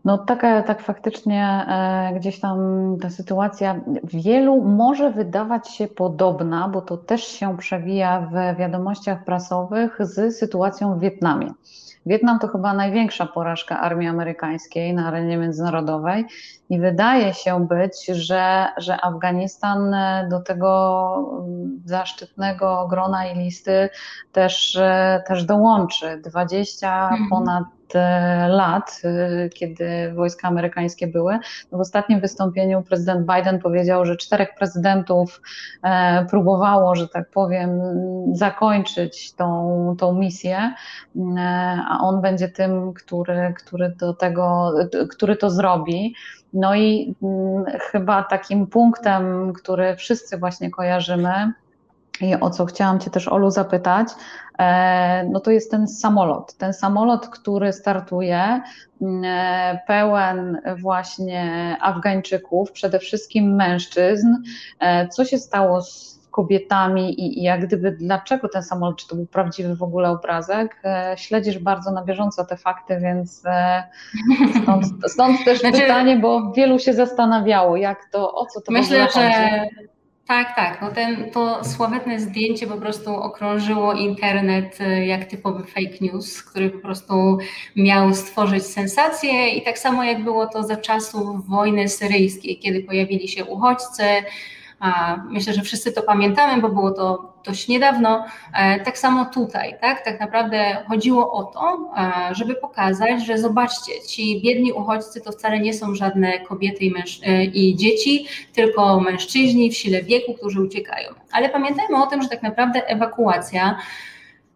No 0.05 0.19
tak, 0.19 0.41
tak 0.67 0.83
faktycznie 0.83 1.67
e, 1.69 2.19
gdzieś 2.19 2.41
tam 2.41 2.59
ta 3.03 3.11
sytuacja 3.11 3.81
wielu 4.05 4.65
może 4.65 5.11
wydawać 5.11 5.69
się 5.69 5.89
podobna, 5.89 6.69
bo 6.69 6.81
to 6.81 6.97
też 6.97 7.25
się 7.25 7.57
przewija 7.57 8.21
w 8.21 8.59
wiadomościach 8.59 9.25
prasowych 9.25 9.99
z 10.01 10.39
sytuacją 10.39 10.95
w 10.95 11.01
Wietnamie. 11.01 11.53
Wietnam 12.07 12.39
to 12.39 12.49
chyba 12.49 12.75
największa 12.75 13.27
porażka 13.27 13.81
armii 13.81 14.09
amerykańskiej 14.09 14.95
na 14.95 15.07
arenie 15.07 15.37
międzynarodowej 15.37 16.25
i 16.71 16.81
wydaje 16.81 17.35
się 17.35 17.67
być, 17.67 18.07
że, 18.07 18.67
że 18.77 19.05
Afganistan 19.05 19.95
do 20.31 20.41
tego 20.41 21.41
zaszczytnego 21.85 22.87
grona 22.91 23.27
i 23.27 23.39
listy 23.39 23.89
też, 24.33 24.79
też 25.27 25.45
dołączy. 25.45 26.21
20 26.25 27.03
mhm. 27.03 27.29
ponad 27.31 27.65
E, 27.65 27.80
lat, 28.49 29.01
e, 29.05 29.49
kiedy 29.49 30.13
wojska 30.15 30.49
amerykańskie 30.49 31.07
były. 31.07 31.39
No 31.73 31.79
w 31.79 31.81
ostatnim 31.81 32.21
wystąpieniu 32.21 32.83
prezydent 32.83 33.27
Biden 33.27 33.59
powiedział, 33.59 34.05
że 34.05 34.17
czterech 34.17 34.49
prezydentów 34.59 35.41
e, 35.83 36.27
próbowało, 36.31 36.95
że 36.95 37.09
tak 37.09 37.31
powiem, 37.31 37.81
zakończyć 38.33 39.33
tą, 39.33 39.97
tą 39.99 40.13
misję, 40.15 40.75
a 41.91 41.99
on 42.01 42.21
będzie 42.21 42.49
tym, 42.49 42.93
który, 42.93 43.55
który 43.57 43.95
do 44.01 44.15
tego, 44.15 44.73
który 45.11 45.37
to 45.37 45.51
zrobi. 45.51 46.15
No 46.53 46.75
i 46.75 47.15
mm, 47.23 47.65
chyba 47.81 48.23
takim 48.23 48.67
punktem, 48.67 49.53
który 49.53 49.97
wszyscy 49.97 50.39
właśnie 50.39 50.71
kojarzymy, 50.71 51.53
i 52.23 52.41
o 52.41 52.51
co 52.51 52.67
chciałam 52.67 53.01
Cię 53.01 53.11
też, 53.11 53.29
Olu, 53.29 53.51
zapytać, 53.51 54.09
e, 54.59 55.25
no 55.25 55.41
to 55.41 55.51
jest 55.51 55.71
ten 55.71 55.89
samolot. 55.89 56.55
Ten 56.55 56.73
samolot, 56.73 57.29
który 57.29 57.73
startuje, 57.73 58.63
mm, 59.03 59.25
e, 59.25 59.81
pełen 59.87 60.61
właśnie 60.81 61.77
Afgańczyków, 61.81 62.73
przede 62.73 62.99
wszystkim 62.99 63.55
mężczyzn. 63.55 64.29
E, 64.81 65.09
co 65.09 65.25
się 65.25 65.39
stało 65.39 65.83
z 65.83 66.21
kobietami 66.31 67.21
i, 67.21 67.39
i 67.39 67.43
jak 67.43 67.67
gdyby 67.67 67.93
dlaczego 67.93 68.49
ten 68.49 68.63
samolot, 68.63 68.97
czy 68.97 69.09
to 69.09 69.17
był 69.17 69.27
prawdziwy 69.27 69.77
w 69.77 69.83
ogóle 69.83 70.11
obrazek? 70.11 70.83
Śledzisz 71.17 71.59
bardzo 71.59 71.91
na 71.91 72.05
bieżąco 72.05 72.45
te 72.45 72.57
fakty, 72.57 73.01
więc 73.01 73.43
stąd, 74.63 74.87
stąd 75.07 75.45
też 75.45 75.61
znaczy, 75.61 75.81
pytanie, 75.81 76.17
bo 76.17 76.53
wielu 76.53 76.79
się 76.79 76.93
zastanawiało, 76.93 77.77
jak 77.77 77.99
to, 78.13 78.35
o 78.35 78.47
co 78.47 78.61
to 78.61 78.73
myślę, 78.73 79.07
w 79.07 79.17
ogóle 79.17 79.29
chodzi. 79.29 79.37
Że 79.37 79.91
tak, 80.27 80.57
tak. 80.57 80.83
No 80.83 80.91
ten, 80.91 81.31
to 81.31 81.65
sławetne 81.65 82.21
zdjęcie 82.21 82.67
po 82.67 82.77
prostu 82.77 83.15
okrążyło 83.15 83.95
internet 83.95 84.81
y, 84.81 85.07
jak 85.07 85.25
typowy 85.25 85.65
fake 85.65 85.97
news, 86.01 86.43
który 86.43 86.71
po 86.71 86.79
prostu 86.79 87.39
miał 87.77 88.15
stworzyć 88.15 88.67
sensację 88.67 89.49
i 89.49 89.63
tak 89.63 89.79
samo 89.79 90.05
jak 90.05 90.25
było 90.25 90.47
to 90.47 90.63
za 90.63 90.77
czasów 90.77 91.47
wojny 91.49 91.89
syryjskiej, 91.89 92.59
kiedy 92.59 92.83
pojawili 92.83 93.29
się 93.29 93.45
uchodźcy, 93.45 94.05
Myślę, 95.25 95.53
że 95.53 95.63
wszyscy 95.63 95.93
to 95.93 96.03
pamiętamy, 96.03 96.63
bo 96.63 96.69
było 96.69 96.91
to 96.91 97.33
dość 97.45 97.69
niedawno. 97.69 98.25
E, 98.55 98.81
tak 98.81 98.99
samo 98.99 99.25
tutaj, 99.25 99.75
tak? 99.81 100.05
Tak 100.05 100.21
naprawdę 100.21 100.85
chodziło 100.89 101.33
o 101.33 101.45
to, 101.45 101.93
e, 101.97 102.35
żeby 102.35 102.55
pokazać, 102.55 103.27
że 103.27 103.39
zobaczcie, 103.39 103.93
ci 104.09 104.41
biedni 104.45 104.73
uchodźcy 104.73 105.21
to 105.21 105.33
wcale 105.33 105.61
nie 105.61 105.75
są 105.75 105.95
żadne 105.95 106.41
kobiety 106.41 106.85
i, 106.85 106.95
e, 107.27 107.45
i 107.45 107.77
dzieci, 107.77 108.27
tylko 108.53 109.01
mężczyźni 109.01 109.71
w 109.71 109.77
sile 109.77 110.03
wieku, 110.03 110.35
którzy 110.35 110.61
uciekają. 110.61 111.09
Ale 111.33 111.49
pamiętajmy 111.49 112.03
o 112.03 112.07
tym, 112.07 112.23
że 112.23 112.29
tak 112.29 112.43
naprawdę 112.43 112.87
ewakuacja 112.87 113.79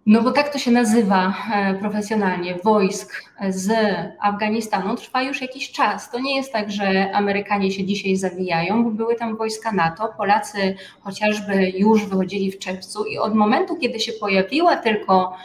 no 0.06 0.22
bo 0.22 0.30
tak 0.30 0.52
to 0.52 0.58
się 0.58 0.70
nazywa 0.70 1.34
e, 1.54 1.74
profesjonalnie, 1.74 2.54
wojsk 2.64 3.24
z 3.48 3.72
Afganistanu 4.20 4.96
trwa 4.96 5.22
już 5.22 5.40
jakiś 5.40 5.72
czas. 5.72 6.10
To 6.10 6.20
nie 6.20 6.36
jest 6.36 6.52
tak, 6.52 6.72
że 6.72 7.12
Amerykanie 7.12 7.70
się 7.70 7.84
dzisiaj 7.84 8.16
zawijają, 8.16 8.84
bo 8.84 8.90
były 8.90 9.14
tam 9.14 9.36
wojska 9.36 9.72
NATO, 9.72 10.14
Polacy 10.16 10.76
chociażby 11.00 11.70
już 11.70 12.06
wychodzili 12.06 12.52
w 12.52 12.58
czerwcu 12.58 13.04
i 13.04 13.18
od 13.18 13.34
momentu, 13.34 13.76
kiedy 13.76 14.00
się 14.00 14.12
pojawiła 14.12 14.76
tylko 14.76 15.36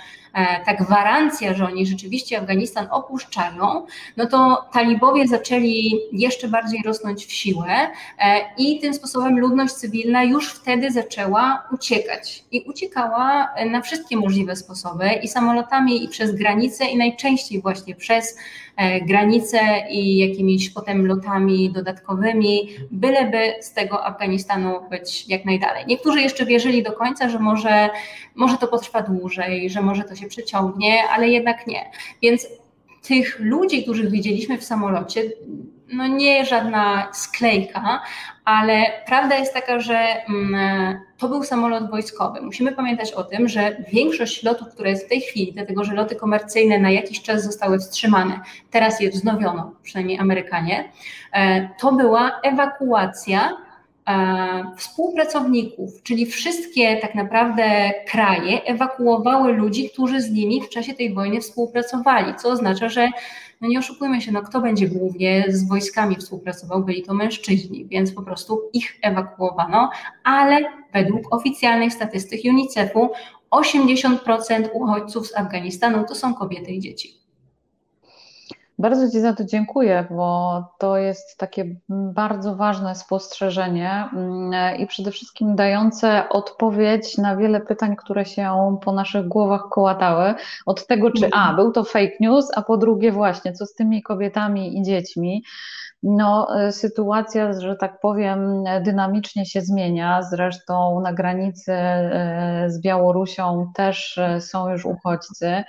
ta 0.65 0.73
gwarancja, 0.73 1.53
że 1.53 1.65
oni 1.65 1.85
rzeczywiście 1.85 2.39
Afganistan 2.39 2.87
opuszczają, 2.91 3.85
no 4.17 4.25
to 4.25 4.65
talibowie 4.73 5.27
zaczęli 5.27 5.99
jeszcze 6.11 6.47
bardziej 6.47 6.81
rosnąć 6.85 7.25
w 7.25 7.31
siłę 7.31 7.87
e, 8.19 8.39
i 8.57 8.79
tym 8.79 8.93
sposobem 8.93 9.39
ludność 9.39 9.73
cywilna 9.73 10.23
już 10.23 10.53
wtedy 10.53 10.91
zaczęła 10.91 11.67
uciekać. 11.71 12.43
I 12.51 12.61
uciekała 12.61 13.49
na 13.71 13.81
wszystkie 13.81 14.17
możliwe 14.17 14.55
sposoby 14.55 15.09
i 15.23 15.27
samolotami, 15.27 16.03
i 16.03 16.07
przez 16.07 16.35
granice, 16.35 16.85
i 16.85 16.97
najczęściej 16.97 17.61
właśnie 17.61 17.95
przez 17.95 18.35
E, 18.68 18.68
granice 19.07 19.59
i 19.89 20.17
jakimiś 20.17 20.69
potem 20.69 21.07
lotami 21.07 21.71
dodatkowymi, 21.71 22.69
byleby 22.91 23.53
z 23.61 23.73
tego 23.73 24.05
Afganistanu 24.05 24.75
być 24.89 25.27
jak 25.27 25.45
najdalej. 25.45 25.83
Niektórzy 25.87 26.21
jeszcze 26.21 26.45
wierzyli 26.45 26.83
do 26.83 26.91
końca, 26.91 27.29
że 27.29 27.39
może, 27.39 27.89
może 28.35 28.57
to 28.57 28.67
potrwa 28.67 29.01
dłużej, 29.01 29.69
że 29.69 29.81
może 29.81 30.03
to 30.03 30.15
się 30.15 30.27
przeciągnie, 30.27 31.03
ale 31.09 31.29
jednak 31.29 31.67
nie. 31.67 31.91
Więc 32.21 32.47
tych 33.01 33.39
ludzi, 33.39 33.83
których 33.83 34.11
widzieliśmy 34.11 34.57
w 34.57 34.63
samolocie, 34.63 35.23
no 35.93 36.07
nie 36.07 36.45
żadna 36.45 37.07
sklejka, 37.13 38.01
ale 38.45 38.85
prawda 39.05 39.35
jest 39.35 39.53
taka, 39.53 39.79
że 39.79 39.97
mm, 40.29 40.99
to 41.17 41.29
był 41.29 41.43
samolot 41.43 41.89
wojskowy. 41.89 42.41
Musimy 42.41 42.71
pamiętać 42.71 43.11
o 43.11 43.23
tym, 43.23 43.47
że 43.47 43.83
większość 43.93 44.43
lotów, 44.43 44.67
które 44.69 44.89
jest 44.89 45.05
w 45.05 45.09
tej 45.09 45.21
chwili, 45.21 45.53
dlatego 45.53 45.83
że 45.83 45.93
loty 45.93 46.15
komercyjne 46.15 46.79
na 46.79 46.91
jakiś 46.91 47.21
czas 47.21 47.43
zostały 47.43 47.79
wstrzymane, 47.79 48.39
teraz 48.71 48.99
je 48.99 49.09
wznowiono, 49.09 49.71
przynajmniej 49.83 50.19
Amerykanie, 50.19 50.91
e, 51.33 51.69
to 51.79 51.91
była 51.91 52.39
ewakuacja 52.43 53.57
współpracowników, 54.77 56.03
czyli 56.03 56.25
wszystkie 56.25 56.97
tak 56.97 57.15
naprawdę 57.15 57.91
kraje 58.07 58.63
ewakuowały 58.63 59.53
ludzi, 59.53 59.89
którzy 59.89 60.21
z 60.21 60.31
nimi 60.31 60.61
w 60.61 60.69
czasie 60.69 60.93
tej 60.93 61.13
wojny 61.13 61.41
współpracowali, 61.41 62.35
co 62.35 62.49
oznacza, 62.49 62.89
że 62.89 63.09
no 63.61 63.67
nie 63.67 63.79
oszukujmy 63.79 64.21
się, 64.21 64.31
no 64.31 64.41
kto 64.41 64.61
będzie 64.61 64.87
głównie 64.87 65.45
z 65.47 65.67
wojskami 65.67 66.15
współpracował, 66.15 66.83
byli 66.83 67.03
to 67.03 67.13
mężczyźni, 67.13 67.85
więc 67.85 68.11
po 68.11 68.21
prostu 68.21 68.61
ich 68.73 68.99
ewakuowano, 69.01 69.89
ale 70.23 70.59
według 70.93 71.33
oficjalnych 71.35 71.93
statystyk 71.93 72.41
UNICEF-u 72.45 73.09
80% 73.51 74.69
uchodźców 74.73 75.27
z 75.27 75.37
Afganistanu 75.37 76.05
to 76.07 76.15
są 76.15 76.33
kobiety 76.33 76.71
i 76.71 76.79
dzieci. 76.79 77.19
Bardzo 78.79 79.11
Ci 79.11 79.21
za 79.21 79.33
to 79.33 79.45
dziękuję, 79.45 80.07
bo 80.11 80.63
to 80.77 80.97
jest 80.97 81.37
takie 81.37 81.65
bardzo 81.89 82.55
ważne 82.55 82.95
spostrzeżenie 82.95 84.09
mm, 84.13 84.77
i 84.77 84.87
przede 84.87 85.11
wszystkim 85.11 85.55
dające 85.55 86.29
odpowiedź 86.29 87.17
na 87.17 87.35
wiele 87.35 87.61
pytań, 87.61 87.95
które 87.95 88.25
się 88.25 88.77
po 88.83 88.91
naszych 88.91 89.27
głowach 89.27 89.61
kołatały. 89.71 90.33
Od 90.65 90.87
tego, 90.87 91.11
czy 91.11 91.29
A, 91.33 91.53
był 91.53 91.71
to 91.71 91.83
fake 91.83 92.17
news, 92.19 92.51
a 92.55 92.61
po 92.61 92.77
drugie, 92.77 93.11
właśnie, 93.11 93.53
co 93.53 93.65
z 93.65 93.73
tymi 93.73 94.01
kobietami 94.03 94.77
i 94.77 94.83
dziećmi. 94.83 95.43
No, 96.03 96.47
e, 96.59 96.71
sytuacja, 96.71 97.53
że 97.53 97.75
tak 97.75 97.99
powiem, 97.99 98.63
dynamicznie 98.81 99.45
się 99.45 99.61
zmienia. 99.61 100.21
Zresztą 100.21 100.99
na 100.99 101.13
granicy 101.13 101.73
e, 101.73 102.65
z 102.67 102.81
Białorusią 102.81 103.71
też 103.75 104.17
e, 104.17 104.41
są 104.41 104.69
już 104.69 104.85
uchodźcy. 104.85 105.63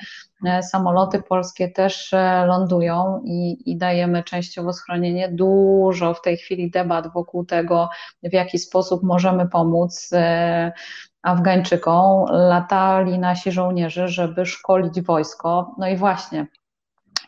Samoloty 0.63 1.23
polskie 1.23 1.69
też 1.69 2.15
lądują 2.47 3.23
i, 3.25 3.71
i 3.71 3.77
dajemy 3.79 4.23
częściowo 4.25 4.73
schronienie. 4.73 5.29
Dużo 5.29 6.15
w 6.15 6.23
tej 6.23 6.37
chwili 6.37 6.71
debat 6.71 7.13
wokół 7.13 7.45
tego, 7.45 7.89
w 8.23 8.33
jaki 8.33 8.59
sposób 8.59 9.03
możemy 9.03 9.49
pomóc. 9.49 10.11
Afgańczykom 11.23 12.25
latali 12.31 13.19
nasi 13.19 13.53
żołnierze, 13.53 14.09
żeby 14.09 14.47
szkolić 14.47 15.01
wojsko. 15.01 15.75
No 15.79 15.89
i 15.89 15.97
właśnie, 15.97 16.47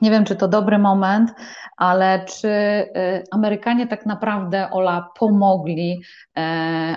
nie 0.03 0.11
wiem, 0.11 0.25
czy 0.25 0.37
to 0.37 0.49
dobry 0.49 0.79
moment, 0.79 1.31
ale 1.77 2.25
czy 2.25 2.49
y, 2.49 3.25
Amerykanie 3.31 3.87
tak 3.87 4.07
naprawdę, 4.07 4.71
Ola, 4.71 5.11
pomogli 5.19 6.03
e, 6.37 6.41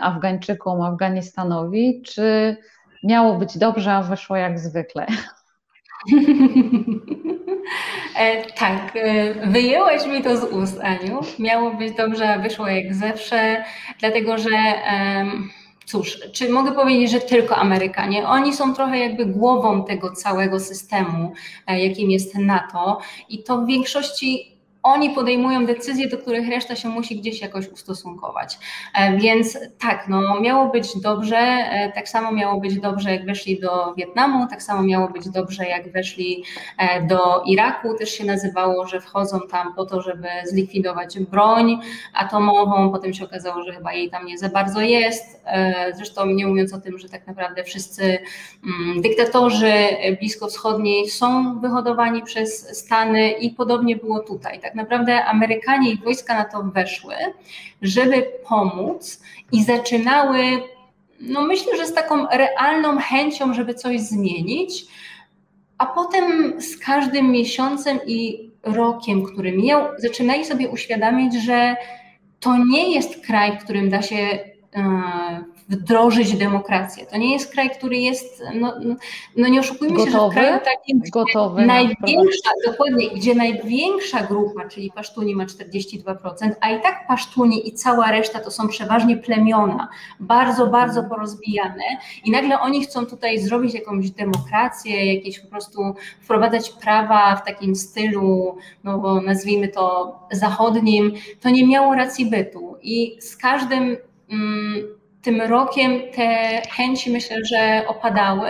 Afgańczykom, 0.01 0.81
Afganistanowi, 0.81 2.01
czy 2.01 2.57
miało 3.03 3.33
być 3.33 3.57
dobrze, 3.57 3.93
a 3.93 4.03
wyszło 4.03 4.35
jak 4.35 4.59
zwykle? 4.59 5.05
E, 8.19 8.45
tak, 8.51 8.95
e, 8.95 9.33
wyjęłaś 9.47 10.07
mi 10.07 10.23
to 10.23 10.37
z 10.37 10.43
ust, 10.43 10.79
Aniu. 10.81 11.19
Miało 11.39 11.71
być 11.71 11.95
dobrze, 11.95 12.33
a 12.33 12.39
wyszło 12.39 12.67
jak 12.67 12.93
zawsze, 12.93 13.63
dlatego 13.99 14.37
że. 14.37 14.49
Cóż, 15.85 16.19
czy 16.31 16.49
mogę 16.49 16.71
powiedzieć, 16.71 17.11
że 17.11 17.19
tylko 17.19 17.55
Amerykanie? 17.55 18.27
Oni 18.27 18.53
są 18.53 18.73
trochę 18.73 18.99
jakby 18.99 19.25
głową 19.25 19.85
tego 19.85 20.11
całego 20.11 20.59
systemu, 20.59 21.33
e, 21.67 21.87
jakim 21.87 22.11
jest 22.11 22.35
NATO, 22.35 22.99
i 23.29 23.43
to 23.43 23.57
w 23.57 23.65
większości 23.67 24.54
oni 24.85 25.09
podejmują 25.09 25.65
decyzje, 25.65 26.09
do 26.09 26.17
których 26.17 26.49
reszta 26.49 26.75
się 26.75 26.89
musi 26.89 27.15
gdzieś 27.15 27.41
jakoś 27.41 27.67
ustosunkować. 27.67 28.57
E, 28.93 29.17
więc 29.17 29.57
tak, 29.79 30.07
no, 30.07 30.39
miało 30.41 30.69
być 30.69 30.99
dobrze, 31.01 31.37
e, 31.37 31.91
tak 31.95 32.09
samo 32.09 32.31
miało 32.31 32.59
być 32.59 32.79
dobrze, 32.79 33.11
jak 33.11 33.25
weszli 33.25 33.59
do 33.59 33.93
Wietnamu, 33.97 34.47
tak 34.47 34.63
samo 34.63 34.83
miało 34.83 35.07
być 35.09 35.29
dobrze, 35.29 35.65
jak 35.65 35.91
weszli 35.91 36.43
e, 36.77 37.01
do 37.01 37.43
Iraku. 37.45 37.97
Też 37.97 38.09
się 38.09 38.25
nazywało, 38.25 38.87
że 38.87 39.01
wchodzą 39.01 39.39
tam 39.51 39.73
po 39.75 39.85
to, 39.85 40.01
żeby 40.01 40.27
zlikwidować 40.43 41.19
broń 41.19 41.79
atomową. 42.13 42.91
Potem 42.91 43.13
się 43.13 43.25
okazało, 43.25 43.63
że 43.63 43.73
chyba 43.73 43.93
jej 43.93 44.09
tam 44.09 44.25
nie 44.25 44.37
za 44.37 44.49
bardzo 44.49 44.81
jest. 44.81 45.45
Zresztą 45.95 46.25
nie 46.25 46.47
mówiąc 46.47 46.73
o 46.73 46.81
tym, 46.81 46.99
że 46.99 47.09
tak 47.09 47.27
naprawdę 47.27 47.63
wszyscy 47.63 48.03
mm, 48.65 49.01
dyktatorzy 49.01 49.73
bliskowschodniej 50.19 51.09
są 51.09 51.59
wyhodowani 51.59 52.23
przez 52.23 52.77
Stany 52.79 53.31
i 53.31 53.49
podobnie 53.49 53.95
było 53.95 54.19
tutaj. 54.19 54.59
Tak 54.59 54.74
tak 54.75 54.83
naprawdę 54.83 55.25
Amerykanie 55.25 55.91
i 55.91 55.97
wojska 55.97 56.35
na 56.35 56.45
to 56.45 56.63
weszły, 56.63 57.15
żeby 57.81 58.25
pomóc 58.49 59.21
i 59.51 59.63
zaczynały, 59.63 60.41
no 61.19 61.41
myślę, 61.41 61.77
że 61.77 61.87
z 61.87 61.93
taką 61.93 62.27
realną 62.27 62.97
chęcią, 62.97 63.53
żeby 63.53 63.73
coś 63.73 64.01
zmienić, 64.01 64.85
a 65.77 65.85
potem 65.85 66.53
z 66.61 66.77
każdym 66.77 67.31
miesiącem 67.31 67.99
i 68.07 68.49
rokiem, 68.63 69.23
który 69.23 69.51
mijał, 69.51 69.85
zaczynali 69.97 70.45
sobie 70.45 70.69
uświadamiać, 70.69 71.33
że 71.33 71.75
to 72.39 72.57
nie 72.57 72.93
jest 72.93 73.25
kraj, 73.25 73.57
w 73.59 73.63
którym 73.63 73.89
da 73.89 74.01
się 74.01 74.15
e, 74.15 75.43
wdrożyć 75.69 76.37
demokrację. 76.37 77.05
To 77.05 77.17
nie 77.17 77.33
jest 77.33 77.51
kraj, 77.51 77.69
który 77.69 77.97
jest, 77.97 78.43
no, 78.55 78.73
no 79.37 79.47
nie 79.47 79.59
oszukujmy 79.59 79.95
gotowy? 79.95 80.11
się, 80.11 80.19
że 80.19 80.29
w 80.29 80.33
kraju 80.33 80.59
takim, 80.65 81.01
gotowy 81.13 81.65
największa, 81.65 82.49
dokładnie, 82.65 83.09
gdzie 83.09 83.35
największa 83.35 84.23
grupa, 84.23 84.67
czyli 84.69 84.91
Pasztuni 84.91 85.35
ma 85.35 85.45
42%, 85.45 86.15
a 86.61 86.69
i 86.71 86.81
tak 86.81 87.07
Pasztuni 87.07 87.67
i 87.67 87.73
cała 87.73 88.11
reszta 88.11 88.39
to 88.39 88.51
są 88.51 88.67
przeważnie 88.67 89.17
plemiona, 89.17 89.87
bardzo, 90.19 90.67
bardzo 90.67 91.03
porozbijane 91.03 91.83
i 92.25 92.31
nagle 92.31 92.59
oni 92.59 92.83
chcą 92.83 93.05
tutaj 93.05 93.39
zrobić 93.39 93.73
jakąś 93.73 94.09
demokrację, 94.09 95.13
jakieś 95.15 95.39
po 95.39 95.47
prostu 95.47 95.95
wprowadzać 96.21 96.69
prawa 96.69 97.35
w 97.35 97.45
takim 97.45 97.75
stylu, 97.75 98.57
no 98.83 98.99
bo 98.99 99.21
nazwijmy 99.21 99.67
to 99.67 100.15
zachodnim, 100.31 101.13
to 101.41 101.49
nie 101.49 101.67
miało 101.67 101.95
racji 101.95 102.25
bytu 102.25 102.75
i 102.81 103.17
z 103.21 103.37
każdym 103.37 103.97
mm, 104.29 104.95
tym 105.25 105.41
rokiem 105.41 106.01
te 106.15 106.61
chęci 106.75 107.11
myślę, 107.11 107.37
że 107.45 107.83
opadały 107.87 108.49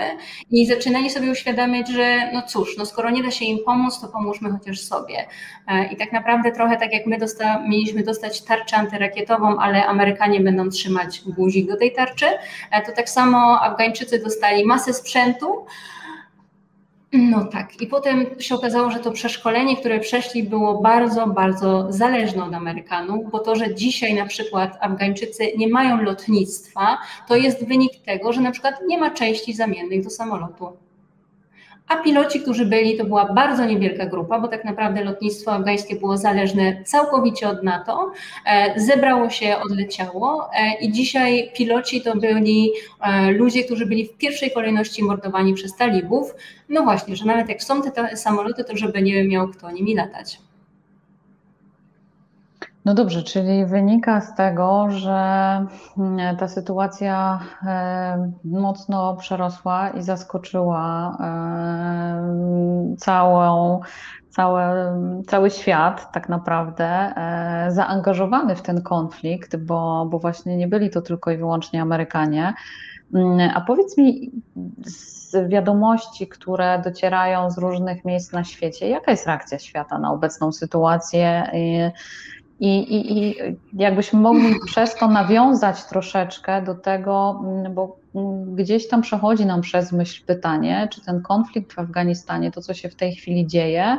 i 0.52 0.66
zaczynali 0.66 1.10
sobie 1.10 1.32
uświadamiać, 1.32 1.90
że 1.90 2.32
no 2.34 2.42
cóż, 2.42 2.78
no 2.78 2.86
skoro 2.86 3.10
nie 3.10 3.24
da 3.24 3.32
się 3.32 3.46
im 3.46 3.58
pomóc, 3.66 4.02
to 4.02 4.08
pomóżmy 4.08 4.52
chociaż 4.52 4.80
sobie. 4.80 5.28
E, 5.68 5.94
I 5.94 5.98
tak 5.98 6.12
naprawdę 6.12 6.52
trochę 6.52 6.78
tak 6.78 6.94
jak 6.94 7.06
my 7.06 7.18
dosta 7.18 7.60
mieliśmy 7.68 8.04
dostać 8.04 8.42
tarczę 8.42 8.78
antyrakietową, 8.78 9.60
ale 9.60 9.86
Amerykanie 9.86 10.40
będą 10.40 10.70
trzymać 10.70 11.22
guzik 11.22 11.68
do 11.68 11.78
tej 11.78 11.94
tarczy, 11.94 12.28
e, 12.72 12.82
to 12.86 12.92
tak 12.92 13.10
samo 13.10 13.62
Afgańczycy 13.62 14.20
dostali 14.20 14.66
masę 14.66 14.94
sprzętu, 14.94 15.66
no 17.18 17.46
tak. 17.46 17.82
I 17.82 17.88
potem 17.88 18.26
się 18.40 18.56
okazało, 18.56 18.92
że 18.92 19.00
to 19.00 19.12
przeszkolenie, 19.12 19.78
które 19.78 20.00
przeszli, 20.00 20.44
było 20.44 20.82
bardzo, 20.82 21.28
bardzo 21.28 21.88
zależne 21.90 22.44
od 22.44 22.54
Amerykanów, 22.54 23.32
bo 23.32 23.40
to, 23.40 23.56
że 23.56 23.76
dzisiaj 23.76 24.14
na 24.14 24.26
przykład 24.26 24.78
Afgańczycy 24.82 25.52
nie 25.58 25.68
mają 25.68 26.02
lotnictwa, 26.02 26.98
to 27.28 27.36
jest 27.36 27.68
wynik 27.68 27.92
tego, 28.06 28.34
że 28.34 28.42
na 28.42 28.52
przykład 28.52 28.76
nie 28.88 28.98
ma 28.98 29.12
części 29.12 29.54
zamiennych 29.54 30.04
do 30.04 30.10
samolotu 30.10 30.85
a 31.88 31.96
piloci, 31.96 32.40
którzy 32.40 32.66
byli, 32.66 32.98
to 32.98 33.06
była 33.06 33.34
bardzo 33.34 33.66
niewielka 33.66 34.06
grupa, 34.06 34.40
bo 34.40 34.48
tak 34.48 34.66
naprawdę 34.66 35.04
lotnictwo 35.04 35.52
afgańskie 35.52 35.96
było 35.96 36.18
zależne 36.18 36.84
całkowicie 36.84 37.50
od 37.50 37.64
NATO. 37.64 38.12
E, 38.46 38.80
zebrało 38.80 39.30
się, 39.30 39.58
odleciało 39.58 40.50
e, 40.54 40.80
i 40.82 40.92
dzisiaj 40.92 41.52
piloci 41.58 42.02
to 42.02 42.16
byli 42.16 42.72
e, 43.02 43.32
ludzie, 43.32 43.64
którzy 43.64 43.86
byli 43.86 44.06
w 44.06 44.18
pierwszej 44.18 44.52
kolejności 44.52 45.04
mordowani 45.04 45.54
przez 45.54 45.76
talibów. 45.76 46.36
No 46.70 46.84
właśnie, 46.84 47.16
że 47.16 47.26
nawet 47.26 47.50
jak 47.50 47.64
są 47.64 47.82
te 47.82 48.18
samoloty, 48.18 48.64
to 48.64 48.78
żeby 48.78 49.02
nie 49.02 49.24
miał 49.24 49.48
kto 49.48 49.72
nimi 49.72 49.96
latać. 49.96 50.40
No 52.86 52.94
dobrze, 52.94 53.24
czyli 53.24 53.66
wynika 53.66 54.22
z 54.22 54.36
tego, 54.36 54.88
że 54.90 55.16
mm, 55.98 56.38
ta 56.38 56.48
sytuacja 56.48 57.40
e, 57.66 58.32
mocno 58.44 59.16
przerosła 59.16 59.90
i 59.90 60.02
zaskoczyła 60.02 61.18
e, 61.20 62.96
całą, 62.98 63.80
cały, 64.30 64.62
cały 65.28 65.52
świat 65.52 66.12
tak 66.12 66.30
naprawdę 66.30 66.86
e, 66.86 67.68
zaangażowany 67.72 68.56
w 68.56 68.62
ten 68.62 68.82
konflikt, 68.82 69.56
bo, 69.56 70.08
bo 70.10 70.20
właśnie 70.20 70.58
nie 70.58 70.68
byli 70.68 70.90
to 70.90 71.02
tylko 71.02 71.32
i 71.32 71.38
wyłącznie 71.38 71.82
Amerykanie. 71.82 72.54
Mm, 73.14 73.52
a 73.56 73.62
powiedz 73.62 73.98
mi 73.98 74.32
z 74.86 75.50
wiadomości, 75.50 76.28
które 76.28 76.82
docierają 76.84 77.52
z 77.52 77.58
różnych 77.58 78.06
miejsc 78.06 78.32
na 78.32 78.44
świecie, 78.44 78.90
jaka 78.90 79.12
jest 79.12 79.28
reakcja 79.28 79.60
świata 79.60 80.00
na 80.00 80.12
obecną 80.12 80.52
sytuację? 80.52 81.52
I, 82.60 82.78
i, 82.78 83.18
I 83.18 83.36
jakbyśmy 83.74 84.20
mogli 84.20 84.56
przez 84.66 84.96
to 84.96 85.08
nawiązać 85.08 85.84
troszeczkę 85.84 86.62
do 86.62 86.76
tego, 86.76 87.44
mm, 87.44 87.74
bo 87.74 87.98
mm, 88.16 88.56
gdzieś 88.56 88.88
tam 88.88 89.02
przechodzi 89.02 89.46
nam 89.46 89.62
przez 89.62 89.92
myśl 89.92 90.26
pytanie, 90.26 90.88
czy 90.92 91.02
ten 91.02 91.22
konflikt 91.22 91.74
w 91.74 91.80
Afganistanie, 91.80 92.52
to 92.52 92.62
co 92.62 92.74
się 92.74 92.90
w 92.90 92.96
tej 92.96 93.16
chwili 93.16 93.48
dzieje, 93.48 93.98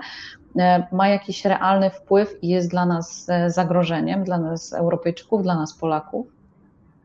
ma 0.92 1.08
jakiś 1.08 1.44
realny 1.44 1.90
wpływ 1.90 2.38
i 2.42 2.48
jest 2.48 2.70
dla 2.70 2.86
nas 2.86 3.26
zagrożeniem, 3.46 4.24
dla 4.24 4.38
nas 4.38 4.72
Europejczyków, 4.72 5.42
dla 5.42 5.54
nas 5.54 5.74
Polaków? 5.74 6.26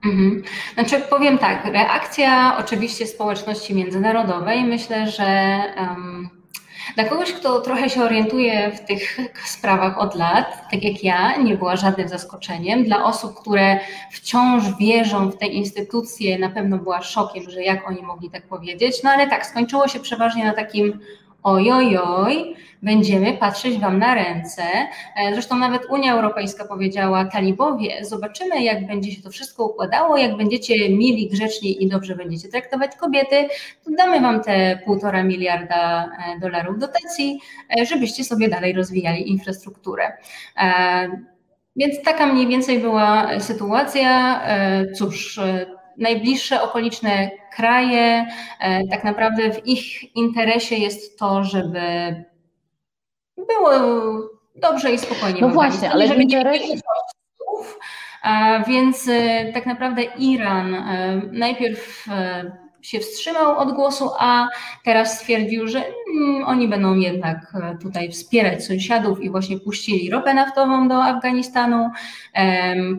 Mhm. 0.06 0.44
Znaczy 0.74 1.00
powiem 1.10 1.38
tak, 1.38 1.66
reakcja 1.66 2.58
oczywiście 2.60 3.08
społeczności 3.08 3.76
międzynarodowej 3.76 4.64
myślę, 4.64 5.08
że 5.08 5.60
um, 5.78 6.30
dla 6.96 7.04
kogoś, 7.04 7.34
kto 7.34 7.62
trochę 7.62 7.90
się 7.90 8.04
orientuje 8.04 8.72
w 8.72 8.86
tych 8.86 9.18
sprawach 9.46 10.00
od 10.00 10.16
lat, 10.16 10.72
tak 10.72 10.84
jak 10.84 11.04
ja, 11.04 11.38
nie 11.38 11.56
była 11.56 11.76
żadnym 11.76 12.10
zaskoczeniem. 12.10 12.84
Dla 12.84 13.04
osób, 13.04 13.40
które 13.40 13.80
wciąż 14.12 14.64
wierzą 14.80 15.30
w 15.30 15.38
te 15.38 15.46
instytucje, 15.46 16.40
na 16.40 16.50
pewno 16.50 16.78
była 16.78 17.02
szokiem, 17.02 17.50
że 17.50 17.64
jak 17.64 17.90
oni 17.90 18.02
mogli 18.02 18.30
tak 18.30 18.48
powiedzieć. 18.48 19.04
No 19.04 19.10
ale 19.10 19.28
tak, 19.28 19.46
skończyło 19.46 19.88
się 19.88 20.00
przeważnie 20.00 20.46
na 20.46 20.54
takim 20.54 21.00
ojojoj, 21.44 22.56
będziemy 22.82 23.34
patrzeć 23.34 23.80
Wam 23.80 24.00
na 24.00 24.16
ręce. 24.16 24.64
E, 25.16 25.34
zresztą 25.34 25.58
nawet 25.58 25.86
Unia 25.90 26.14
Europejska 26.14 26.66
powiedziała, 26.66 27.26
talibowie, 27.26 28.06
zobaczymy 28.06 28.64
jak 28.64 28.88
będzie 28.88 29.12
się 29.12 29.22
to 29.22 29.30
wszystko 29.30 29.66
układało, 29.66 30.18
jak 30.18 30.38
będziecie 30.38 30.90
mili, 30.90 31.30
grzeczni 31.30 31.84
i 31.84 31.90
dobrze 31.90 32.16
będziecie 32.16 32.50
traktować 32.50 32.96
kobiety, 32.96 33.48
to 33.86 33.92
damy 33.98 34.22
Wam 34.22 34.44
te 34.44 34.80
półtora 34.86 35.24
miliarda 35.24 36.04
e, 36.06 36.40
dolarów 36.40 36.80
dotacji, 36.80 37.40
e, 37.80 37.86
żebyście 37.86 38.24
sobie 38.24 38.50
dalej 38.50 38.74
rozwijali 38.74 39.30
infrastrukturę. 39.30 40.12
Więc 41.76 42.02
taka 42.04 42.28
mniej 42.28 42.48
więcej 42.48 42.80
była 42.80 43.40
sytuacja. 43.40 44.42
Cóż, 44.96 45.40
najbliższe 45.98 46.62
okoliczne 46.62 47.32
kraje, 47.56 48.26
e, 48.60 48.88
tak 48.88 49.04
naprawdę 49.04 49.52
w 49.52 49.68
ich 49.68 50.16
interesie 50.16 50.76
jest 50.76 51.20
to, 51.20 51.44
żeby 51.44 51.80
było 53.38 53.72
dobrze 54.56 54.92
i 54.92 54.98
spokojnie. 54.98 55.42
No 55.42 55.50
właśnie, 55.50 55.92
ale 55.92 56.08
żeby 56.08 56.24
interesie... 56.24 56.68
nie 56.68 56.82
więc 58.68 59.08
e, 59.08 59.52
tak 59.54 59.66
naprawdę 59.66 60.04
Iran 60.04 60.76
e, 60.76 61.22
najpierw 61.32 62.06
się 62.82 63.00
wstrzymał 63.00 63.58
od 63.58 63.72
głosu, 63.72 64.10
a 64.20 64.48
teraz 64.86 65.20
stwierdził, 65.20 65.68
że 65.68 65.84
mm, 66.16 66.44
oni 66.44 66.68
będą 66.68 66.96
jednak 66.96 67.54
e, 67.56 67.78
tutaj 67.78 68.12
wspierać 68.12 68.66
sąsiadów 68.66 69.24
i 69.24 69.30
właśnie 69.30 69.60
puścili 69.60 70.10
ropę 70.10 70.34
naftową 70.34 70.88
do 70.88 71.04
Afganistanu. 71.04 71.90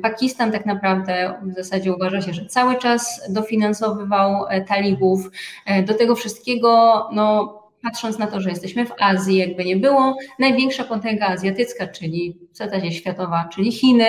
Pakistan 0.02 0.52
tak 0.52 0.66
naprawdę 0.66 1.34
w 1.42 1.54
zasadzie 1.54 1.92
uważa 1.92 2.22
się, 2.22 2.34
że 2.34 2.46
cały 2.46 2.78
czas 2.78 3.20
dofinansowywał 3.32 4.46
e, 4.48 4.60
talibów. 4.60 5.30
E, 5.66 5.82
do 5.82 5.94
tego 5.94 6.14
wszystkiego, 6.14 7.02
no, 7.12 7.58
patrząc 7.82 8.18
na 8.18 8.26
to, 8.26 8.40
że 8.40 8.50
jesteśmy 8.50 8.86
w 8.86 8.92
Azji, 9.00 9.36
jakby 9.36 9.64
nie 9.64 9.76
było, 9.76 10.16
największa 10.38 10.84
potęga 10.84 11.26
azjatycka, 11.26 11.86
czyli 11.86 12.38
w 12.52 12.92
światowa, 12.94 13.48
czyli 13.52 13.72
Chiny, 13.72 14.06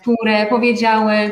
które 0.00 0.46
powiedziały, 0.46 1.30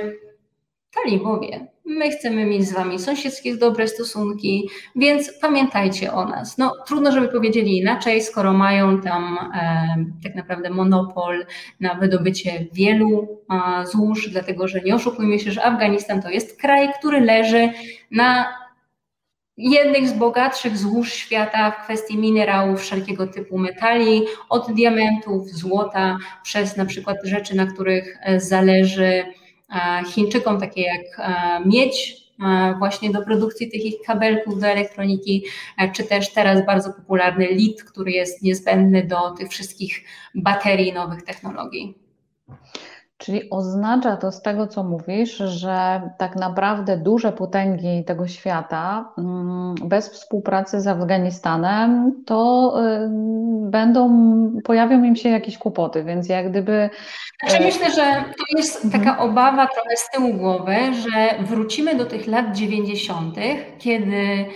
talibowie, 0.95 1.72
My 1.85 2.11
chcemy 2.11 2.45
mieć 2.47 2.69
z 2.69 2.73
Wami 2.73 2.99
sąsiedzkie 2.99 3.57
dobre 3.57 3.89
stosunki, 3.89 4.69
więc 4.97 5.39
pamiętajcie 5.41 6.13
o 6.13 6.25
nas. 6.25 6.59
No, 6.59 6.73
trudno, 6.87 7.13
żeby 7.13 7.29
powiedzieli 7.29 7.79
inaczej, 7.79 8.23
skoro 8.23 8.53
mają 8.53 9.01
tam 9.01 9.39
e, 9.55 10.05
tak 10.23 10.35
naprawdę 10.35 10.71
monopol 10.71 11.47
na 11.81 11.95
wydobycie 11.95 12.67
wielu 12.73 13.39
e, 13.51 13.87
złóż, 13.87 14.29
dlatego 14.29 14.69
że 14.69 14.81
nie 14.81 14.95
oszukujmy 14.95 15.39
się, 15.39 15.53
że 15.53 15.65
Afganistan 15.65 16.23
to 16.23 16.31
jest 16.31 16.61
kraj, 16.61 16.89
który 16.99 17.21
leży 17.21 17.73
na 18.11 18.63
jednych 19.57 20.09
z 20.09 20.13
bogatszych 20.13 20.79
złóż 20.79 21.13
świata 21.13 21.71
w 21.71 21.85
kwestii 21.85 22.19
minerałów, 22.19 22.81
wszelkiego 22.81 23.27
typu 23.27 23.59
metali, 23.59 24.23
od 24.49 24.73
diamentów, 24.73 25.51
złota, 25.51 26.19
przez 26.43 26.77
na 26.77 26.87
przykład 26.87 27.17
rzeczy, 27.25 27.57
na 27.57 27.67
których 27.67 28.19
e, 28.23 28.41
zależy 28.41 29.25
Chińczykom, 30.07 30.61
takie 30.61 30.83
jak 30.83 31.21
miedź, 31.67 32.23
właśnie 32.79 33.11
do 33.11 33.23
produkcji 33.23 33.71
tych 33.71 33.85
ich 33.85 33.95
kabelków 34.07 34.61
do 34.61 34.67
elektroniki, 34.67 35.45
czy 35.93 36.05
też 36.05 36.33
teraz 36.33 36.67
bardzo 36.67 36.93
popularny 36.93 37.47
lit, 37.47 37.85
który 37.85 38.11
jest 38.13 38.43
niezbędny 38.43 39.07
do 39.07 39.31
tych 39.31 39.49
wszystkich 39.49 40.05
baterii 40.35 40.93
nowych 40.93 41.23
technologii. 41.23 42.02
Czyli 43.23 43.51
oznacza 43.51 44.17
to 44.17 44.33
z 44.33 44.43
tego, 44.43 44.67
co 44.67 44.85
mówisz, 44.85 45.37
że 45.37 46.03
tak 46.19 46.37
naprawdę 46.37 46.97
duże 46.97 47.33
potęgi 47.33 48.05
tego 48.05 48.27
świata 48.27 49.13
mm, 49.19 49.75
bez 49.85 50.09
współpracy 50.09 50.81
z 50.81 50.87
Afganistanem 50.87 52.13
to 52.27 52.73
y, 52.83 53.09
będą, 53.71 54.11
pojawią 54.65 55.03
im 55.03 55.17
się 55.17 55.29
jakieś 55.29 55.59
kłopoty, 55.59 56.05
więc 56.05 56.29
jak 56.29 56.51
gdyby. 56.51 56.91
Znaczy 57.41 57.65
myślę, 57.65 57.91
że 57.91 58.25
to 58.39 58.59
jest 58.59 58.85
mhm. 58.85 59.05
taka 59.05 59.23
obawa 59.23 59.67
trochę 59.67 59.97
z 59.97 60.11
tyłu 60.11 60.35
głowy, 60.35 60.77
że 60.95 61.45
wrócimy 61.45 61.95
do 61.95 62.05
tych 62.05 62.27
lat 62.27 62.57
90., 62.57 63.37
kiedy 63.79 64.47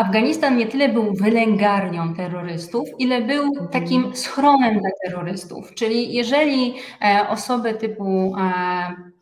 Afganistan 0.00 0.56
nie 0.56 0.66
tyle 0.66 0.88
był 0.88 1.14
wylęgarnią 1.14 2.14
terrorystów, 2.14 2.88
ile 2.98 3.20
był 3.20 3.66
takim 3.66 4.16
schronem 4.16 4.80
dla 4.80 4.90
terrorystów. 5.04 5.74
Czyli 5.74 6.14
jeżeli 6.14 6.74
e, 7.02 7.28
osoby 7.28 7.74
typu 7.74 8.36
e, 8.38 8.42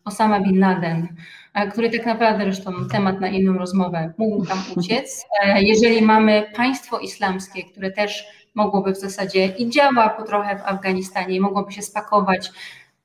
Osama 0.05 0.41
Bin 0.41 0.61
Laden, 0.61 1.09
e, 1.55 1.69
który 1.69 1.91
tak 1.91 2.07
naprawdę 2.07 2.45
zresztą 2.45 2.73
temat 2.93 3.21
na 3.21 3.29
inną 3.29 3.59
rozmowę 3.59 4.13
mógł 4.19 4.47
tam 4.47 4.59
uciec, 4.77 5.27
jeżeli 5.57 6.03
mamy 6.03 6.47
państwo 6.57 6.99
islamskie, 6.99 7.65
które 7.65 7.91
też 7.91 8.25
mogłoby 8.55 8.93
w 8.93 8.99
zasadzie 8.99 9.47
i 9.47 9.71
działa 9.71 10.09
po 10.09 10.23
trochę 10.23 10.59
w 10.59 10.63
Afganistanie, 10.63 11.41
mogłoby 11.41 11.73
się 11.73 11.83
spakować 11.83 12.51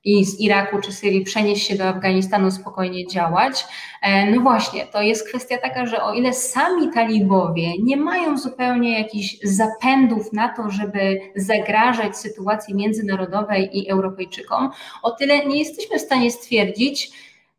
i 0.03 0.25
z 0.25 0.39
Iraku 0.39 0.81
czy 0.81 0.91
Syrii 0.91 1.23
przenieść 1.23 1.67
się 1.67 1.75
do 1.75 1.83
Afganistanu, 1.83 2.51
spokojnie 2.51 3.07
działać. 3.07 3.65
E, 4.01 4.31
no 4.31 4.41
właśnie, 4.41 4.85
to 4.85 5.01
jest 5.01 5.27
kwestia 5.27 5.57
taka, 5.57 5.85
że 5.85 6.03
o 6.03 6.13
ile 6.13 6.33
sami 6.33 6.91
talibowie 6.93 7.71
nie 7.83 7.97
mają 7.97 8.37
zupełnie 8.37 8.99
jakichś 8.99 9.37
zapędów 9.43 10.33
na 10.33 10.49
to, 10.49 10.69
żeby 10.69 11.19
zagrażać 11.35 12.17
sytuacji 12.17 12.75
międzynarodowej 12.75 13.79
i 13.79 13.89
Europejczykom, 13.89 14.69
o 15.03 15.11
tyle 15.11 15.45
nie 15.45 15.59
jesteśmy 15.59 15.97
w 15.97 16.01
stanie 16.01 16.31
stwierdzić, 16.31 17.11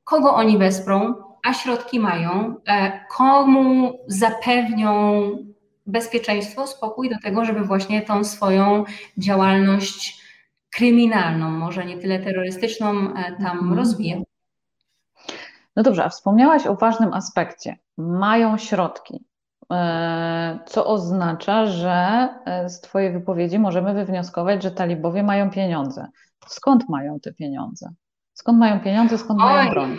kogo 0.05 0.35
oni 0.35 0.59
wesprą, 0.59 1.15
a 1.45 1.55
środki 1.55 2.01
mają, 2.01 2.55
e, 2.67 3.01
komu 3.17 3.99
zapewnią 4.07 5.23
bezpieczeństwo, 5.87 6.67
spokój 6.67 7.11
do 7.11 7.17
tego, 7.23 7.45
żeby 7.45 7.61
właśnie 7.61 8.03
tą 8.03 8.25
swoją 8.25 8.85
działalność 9.19 10.24
kryminalną, 10.75 11.51
może 11.51 11.85
nie 11.85 11.99
tyle 11.99 12.19
terrorystyczną, 12.19 13.15
e, 13.15 13.37
tam 13.37 13.59
mhm. 13.59 13.73
rozwijał. 13.73 14.25
No 15.77 15.83
dobrze, 15.83 16.05
a 16.05 16.09
wspomniałaś 16.09 16.67
o 16.67 16.75
ważnym 16.75 17.13
aspekcie. 17.13 17.77
Mają 17.97 18.59
środki, 18.59 19.25
e, 19.73 20.59
co 20.67 20.87
oznacza, 20.87 21.67
że 21.67 22.29
e, 22.45 22.69
z 22.69 22.81
Twojej 22.81 23.13
wypowiedzi 23.13 23.59
możemy 23.59 23.95
wywnioskować, 23.95 24.63
że 24.63 24.71
talibowie 24.71 25.23
mają 25.23 25.51
pieniądze. 25.51 26.07
Skąd 26.47 26.89
mają 26.89 27.21
te 27.21 27.33
pieniądze? 27.33 27.89
Skąd 28.33 28.59
mają 28.59 28.81
pieniądze, 28.81 29.19
skąd 29.19 29.41
Oj. 29.41 29.47
mają 29.47 29.71
broń? 29.71 29.99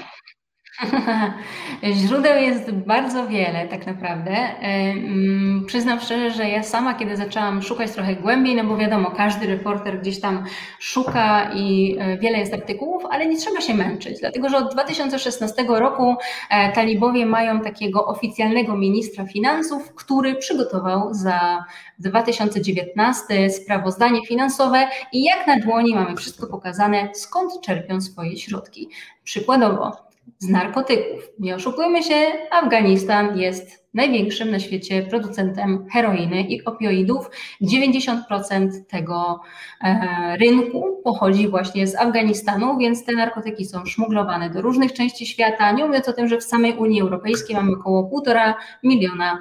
Źródeł 1.93 2.41
jest 2.41 2.71
bardzo 2.71 3.27
wiele, 3.27 3.67
tak 3.67 3.87
naprawdę. 3.87 4.31
E, 4.31 4.57
mm, 4.61 5.65
przyznam 5.65 5.99
szczerze, 5.99 6.31
że 6.31 6.49
ja 6.49 6.63
sama, 6.63 6.93
kiedy 6.93 7.17
zaczęłam 7.17 7.61
szukać 7.61 7.91
trochę 7.91 8.15
głębiej, 8.15 8.55
no 8.55 8.63
bo 8.63 8.77
wiadomo, 8.77 9.11
każdy 9.11 9.47
reporter 9.47 10.01
gdzieś 10.01 10.19
tam 10.19 10.43
szuka 10.79 11.51
i 11.53 11.97
e, 11.99 12.17
wiele 12.17 12.39
jest 12.39 12.53
artykułów, 12.53 13.03
ale 13.09 13.27
nie 13.27 13.37
trzeba 13.37 13.61
się 13.61 13.73
męczyć, 13.73 14.19
dlatego 14.19 14.49
że 14.49 14.57
od 14.57 14.73
2016 14.73 15.65
roku 15.67 16.15
e, 16.49 16.71
talibowie 16.71 17.25
mają 17.25 17.61
takiego 17.61 18.05
oficjalnego 18.05 18.77
ministra 18.77 19.25
finansów, 19.25 19.95
który 19.95 20.35
przygotował 20.35 21.13
za 21.13 21.65
2019 21.99 23.49
sprawozdanie 23.49 24.25
finansowe 24.25 24.87
i 25.11 25.23
jak 25.23 25.47
na 25.47 25.59
dłoni 25.59 25.95
mamy 25.95 26.15
wszystko 26.15 26.47
pokazane, 26.47 27.09
skąd 27.13 27.61
czerpią 27.61 28.01
swoje 28.01 28.37
środki. 28.37 28.89
Przykładowo, 29.23 30.05
z 30.45 30.49
narkotyków. 30.49 31.29
Nie 31.39 31.55
oszukujmy 31.55 32.03
się, 32.03 32.15
Afganistan 32.51 33.39
jest 33.39 33.85
największym 33.93 34.51
na 34.51 34.59
świecie 34.59 35.03
producentem 35.03 35.85
heroiny 35.93 36.41
i 36.41 36.65
opioidów. 36.65 37.29
90% 37.61 38.69
tego 38.89 39.41
e, 39.83 40.37
rynku 40.37 41.01
pochodzi 41.03 41.47
właśnie 41.47 41.87
z 41.87 41.95
Afganistanu, 41.95 42.77
więc 42.77 43.05
te 43.05 43.11
narkotyki 43.11 43.65
są 43.65 43.85
szmuglowane 43.85 44.49
do 44.49 44.61
różnych 44.61 44.93
części 44.93 45.25
świata. 45.25 45.71
Nie 45.71 45.85
mówiąc 45.85 46.09
o 46.09 46.13
tym, 46.13 46.27
że 46.27 46.37
w 46.37 46.43
samej 46.43 46.73
Unii 46.73 47.01
Europejskiej 47.01 47.55
mamy 47.55 47.71
około 47.71 48.21
1,5 48.25 48.53
miliona 48.83 49.39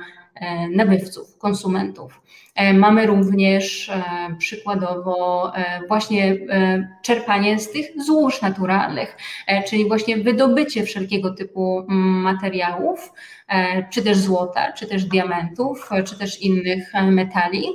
nabywców, 0.70 1.38
konsumentów. 1.38 2.20
Mamy 2.74 3.06
również 3.06 3.90
przykładowo 4.38 5.52
właśnie 5.88 6.36
czerpanie 7.02 7.58
z 7.58 7.72
tych 7.72 7.86
złóż 8.06 8.42
naturalnych, 8.42 9.16
czyli 9.68 9.88
właśnie 9.88 10.16
wydobycie 10.16 10.84
wszelkiego 10.84 11.34
typu 11.34 11.78
mm, 11.78 12.00
materiałów, 12.00 13.12
czy 13.90 14.02
też 14.02 14.18
złota, 14.18 14.72
czy 14.72 14.86
też 14.86 15.04
diamentów, 15.04 15.90
czy 16.04 16.18
też 16.18 16.42
innych 16.42 16.92
metali. 17.02 17.66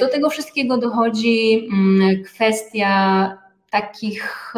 Do 0.00 0.08
tego 0.08 0.30
wszystkiego 0.30 0.78
dochodzi 0.78 1.68
mm, 1.72 2.24
kwestia 2.24 3.38
takich 3.70 4.54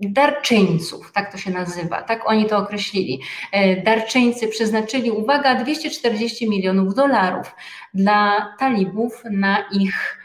darczyńców, 0.00 1.12
tak 1.12 1.32
to 1.32 1.38
się 1.38 1.50
nazywa, 1.50 2.02
tak 2.02 2.30
oni 2.30 2.46
to 2.46 2.58
określili. 2.58 3.20
E, 3.52 3.82
darczyńcy 3.82 4.48
przeznaczyli, 4.48 5.10
uwaga, 5.10 5.54
240 5.54 6.50
milionów 6.50 6.94
dolarów 6.94 7.54
dla 7.94 8.54
talibów 8.58 9.22
na 9.30 9.64
ich 9.72 10.18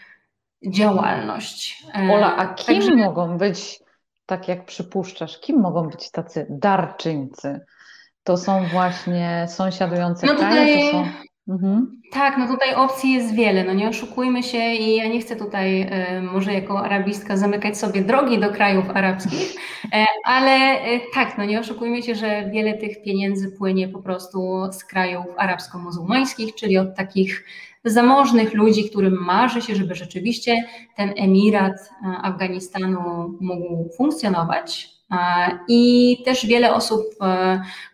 działalność. 0.68 1.84
E, 1.96 2.14
Ola, 2.14 2.36
a 2.38 2.54
kim 2.54 2.76
Także... 2.76 2.96
mogą 2.96 3.38
być, 3.38 3.80
tak 4.26 4.48
jak 4.48 4.66
przypuszczasz, 4.66 5.40
kim 5.40 5.60
mogą 5.60 5.90
być 5.90 6.12
tacy 6.12 6.46
darczyńcy? 6.50 7.60
To 8.24 8.38
są 8.38 8.68
właśnie 8.68 9.46
sąsiadujące 9.50 10.28
no 10.28 10.34
tutaj... 10.34 10.52
kraje, 10.52 10.92
to 10.92 10.92
są... 10.92 11.06
Mhm. 11.48 12.02
Tak, 12.12 12.38
no 12.38 12.48
tutaj 12.48 12.76
opcji 12.76 13.14
jest 13.14 13.36
wiele, 13.36 13.64
no 13.64 13.74
nie 13.74 13.89
oszukujmy 13.89 14.44
się 14.44 14.58
i 14.58 14.96
ja 14.96 15.08
nie 15.08 15.22
chcę 15.22 15.36
tutaj 15.36 15.82
y, 16.18 16.22
może 16.22 16.54
jako 16.54 16.84
arabistka 16.86 17.38
zamykać 17.38 17.78
sobie 17.78 18.02
drogi 18.02 18.39
do 18.39 18.50
krajów 18.50 18.89
arabskich, 18.89 19.56
y, 19.86 19.88
ale 20.26 20.86
y, 20.86 21.02
tak, 21.14 21.38
no 21.38 21.46
nie 21.46 21.60
oszukujmy 21.60 22.04
się, 22.04 22.16
że 22.16 22.50
wiele 22.50 22.74
tych 22.74 23.02
pieniędzy 23.04 23.52
płynie 23.52 23.88
po 23.88 24.02
prostu 24.02 24.62
z 24.72 24.84
krajów 24.84 25.26
arabsko-muzułmańskich, 25.38 26.56
czyli 26.56 26.78
od 26.78 26.96
takich 26.96 27.46
zamożnych 27.86 28.54
ludzi, 28.54 28.89
którym 28.89 29.14
marzy 29.14 29.62
się, 29.62 29.76
żeby 29.76 29.96
rzeczywiście 29.96 30.64
ten 30.98 31.14
emirat 31.18 31.89
Afganistanu 32.24 33.00
mógł 33.39 33.89
funkcjonować. 33.98 34.89
I 35.68 36.18
też 36.26 36.46
wiele 36.46 36.74
osób, 36.74 37.02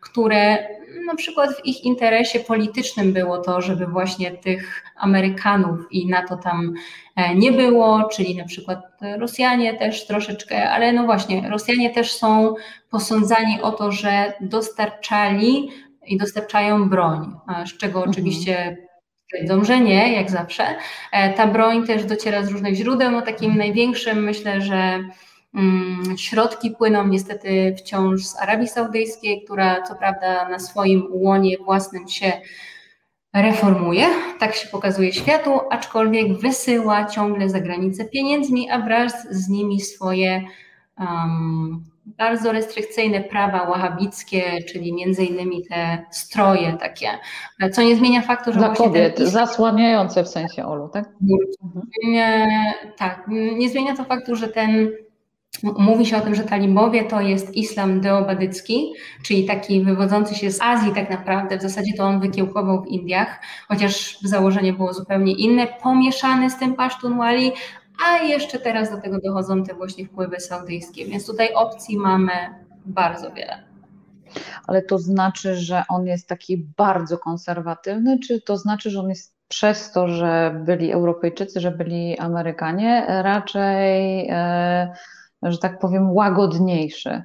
które 0.01 0.67
na 1.07 1.15
przykład 1.15 1.55
w 1.55 1.65
ich 1.65 1.83
interesie 1.83 2.39
politycznym 2.39 3.13
było 3.13 3.37
to, 3.37 3.61
żeby 3.61 3.87
właśnie 3.87 4.31
tych 4.31 4.83
Amerykanów 4.95 5.79
i 5.91 6.07
NATO 6.07 6.37
tam 6.37 6.73
e, 7.15 7.35
nie 7.35 7.51
było, 7.51 8.03
czyli 8.03 8.35
na 8.35 8.45
przykład 8.45 8.79
Rosjanie 9.17 9.73
też 9.73 10.07
troszeczkę, 10.07 10.69
ale 10.69 10.93
no 10.93 11.03
właśnie, 11.03 11.49
Rosjanie 11.49 11.89
też 11.89 12.11
są 12.11 12.55
posądzani 12.89 13.61
o 13.61 13.71
to, 13.71 13.91
że 13.91 14.33
dostarczali 14.41 15.69
i 16.07 16.17
dostarczają 16.17 16.89
broń, 16.89 17.33
z 17.65 17.77
czego 17.77 17.99
mhm. 17.99 18.11
oczywiście 18.11 18.77
Twierdzą, 19.33 19.63
że 19.63 19.79
nie, 19.79 20.13
jak 20.13 20.31
zawsze. 20.31 20.63
E, 21.11 21.33
ta 21.33 21.47
broń 21.47 21.87
też 21.87 22.05
dociera 22.05 22.43
z 22.43 22.49
różnych 22.49 22.75
źródeł. 22.75 23.11
No 23.11 23.21
takim 23.21 23.57
największym 23.57 24.23
myślę, 24.23 24.61
że 24.61 24.99
środki 26.17 26.71
płyną 26.71 27.07
niestety 27.07 27.75
wciąż 27.77 28.25
z 28.25 28.39
Arabii 28.39 28.67
Saudyjskiej, 28.67 29.43
która 29.43 29.81
co 29.81 29.95
prawda 29.95 30.49
na 30.49 30.59
swoim 30.59 31.07
łonie 31.11 31.57
własnym 31.57 32.07
się 32.07 32.31
reformuje, 33.33 34.07
tak 34.39 34.55
się 34.55 34.67
pokazuje 34.67 35.13
światu, 35.13 35.59
aczkolwiek 35.69 36.37
wysyła 36.37 37.05
ciągle 37.05 37.49
za 37.49 37.59
granicę 37.59 38.05
pieniędzmi, 38.05 38.69
a 38.69 38.79
wraz 38.79 39.27
z 39.31 39.49
nimi 39.49 39.81
swoje 39.81 40.43
um, 40.99 41.83
bardzo 42.05 42.51
restrykcyjne 42.51 43.21
prawa 43.21 43.65
wahabickie, 43.65 44.63
czyli 44.63 44.93
między 44.93 45.25
innymi 45.25 45.63
te 45.65 46.05
stroje 46.11 46.77
takie, 46.79 47.09
co 47.71 47.81
nie 47.81 47.95
zmienia 47.95 48.21
faktu, 48.21 48.53
że 48.53 48.59
Dla 48.59 48.69
kobiet, 48.69 49.15
ten... 49.15 49.27
zasłaniające 49.27 50.23
w 50.23 50.27
sensie 50.27 50.65
Olu, 50.65 50.89
tak? 50.89 51.09
Nie, 52.03 52.47
tak, 52.97 53.27
nie 53.57 53.69
zmienia 53.69 53.95
to 53.95 54.03
faktu, 54.03 54.35
że 54.35 54.47
ten 54.47 54.91
Mówi 55.63 56.05
się 56.05 56.17
o 56.17 56.21
tym, 56.21 56.35
że 56.35 56.43
talibowie 56.43 57.03
to 57.03 57.21
jest 57.21 57.55
islam 57.55 58.01
deobadycki, 58.01 58.93
czyli 59.23 59.45
taki 59.45 59.83
wywodzący 59.83 60.35
się 60.35 60.51
z 60.51 60.61
Azji 60.61 60.93
tak 60.95 61.09
naprawdę. 61.09 61.57
W 61.57 61.61
zasadzie 61.61 61.93
to 61.97 62.03
on 62.03 62.19
wykiełkował 62.19 62.83
w 62.83 62.87
Indiach, 62.87 63.41
chociaż 63.67 64.19
założenie 64.23 64.73
było 64.73 64.93
zupełnie 64.93 65.33
inne, 65.33 65.67
pomieszane 65.83 66.49
z 66.49 66.57
tym 66.57 66.75
pasztunwali, 66.75 67.51
a 68.05 68.17
jeszcze 68.17 68.59
teraz 68.59 68.91
do 68.91 69.01
tego 69.01 69.19
dochodzą 69.19 69.63
te 69.63 69.73
właśnie 69.73 70.05
wpływy 70.05 70.39
saudyjskie, 70.39 71.05
więc 71.05 71.25
tutaj 71.25 71.53
opcji 71.53 71.97
mamy 71.97 72.31
bardzo 72.85 73.31
wiele. 73.31 73.63
Ale 74.67 74.81
to 74.81 74.97
znaczy, 74.97 75.55
że 75.55 75.83
on 75.89 76.05
jest 76.05 76.27
taki 76.27 76.57
bardzo 76.77 77.17
konserwatywny, 77.17 78.19
czy 78.19 78.41
to 78.41 78.57
znaczy, 78.57 78.89
że 78.89 78.99
on 78.99 79.09
jest 79.09 79.37
przez 79.47 79.91
to, 79.91 80.07
że 80.07 80.61
byli 80.65 80.91
Europejczycy, 80.91 81.59
że 81.59 81.71
byli 81.71 82.17
Amerykanie, 82.17 83.05
raczej. 83.07 84.17
Yy 84.27 85.16
że 85.43 85.57
tak 85.57 85.79
powiem, 85.79 86.11
łagodniejszy, 86.11 87.23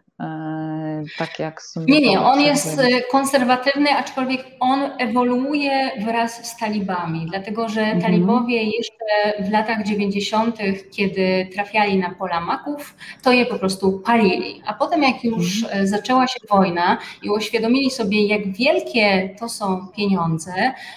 tak 1.18 1.38
jak. 1.38 1.62
Nie, 1.76 2.00
nie, 2.00 2.20
on 2.20 2.40
jest 2.40 2.78
e, 2.78 3.02
konserwatywny, 3.10 3.90
aczkolwiek 3.90 4.46
on 4.60 4.90
ewoluuje 4.98 5.90
wraz 6.04 6.46
z 6.46 6.56
talibami, 6.56 7.26
dlatego 7.30 7.68
że 7.68 7.80
mhm. 7.80 8.00
talibowie 8.02 8.62
jeszcze 8.62 9.42
w 9.44 9.50
latach 9.50 9.84
90., 9.84 10.58
kiedy 10.90 11.48
trafiali 11.54 11.98
na 11.98 12.14
pola 12.14 12.40
maków, 12.40 12.96
to 13.22 13.32
je 13.32 13.46
po 13.46 13.58
prostu 13.58 13.92
palili. 13.92 14.62
A 14.66 14.74
potem, 14.74 15.02
jak 15.02 15.24
już 15.24 15.62
mhm. 15.62 15.82
E, 15.82 15.86
zaczęła 15.86 16.26
się 16.26 16.40
wojna 16.50 16.98
i 17.22 17.30
uświadomili 17.30 17.90
sobie, 17.90 18.26
jak 18.26 18.52
wielkie 18.52 19.34
to 19.38 19.48
są 19.48 19.86
pieniądze, 19.96 20.52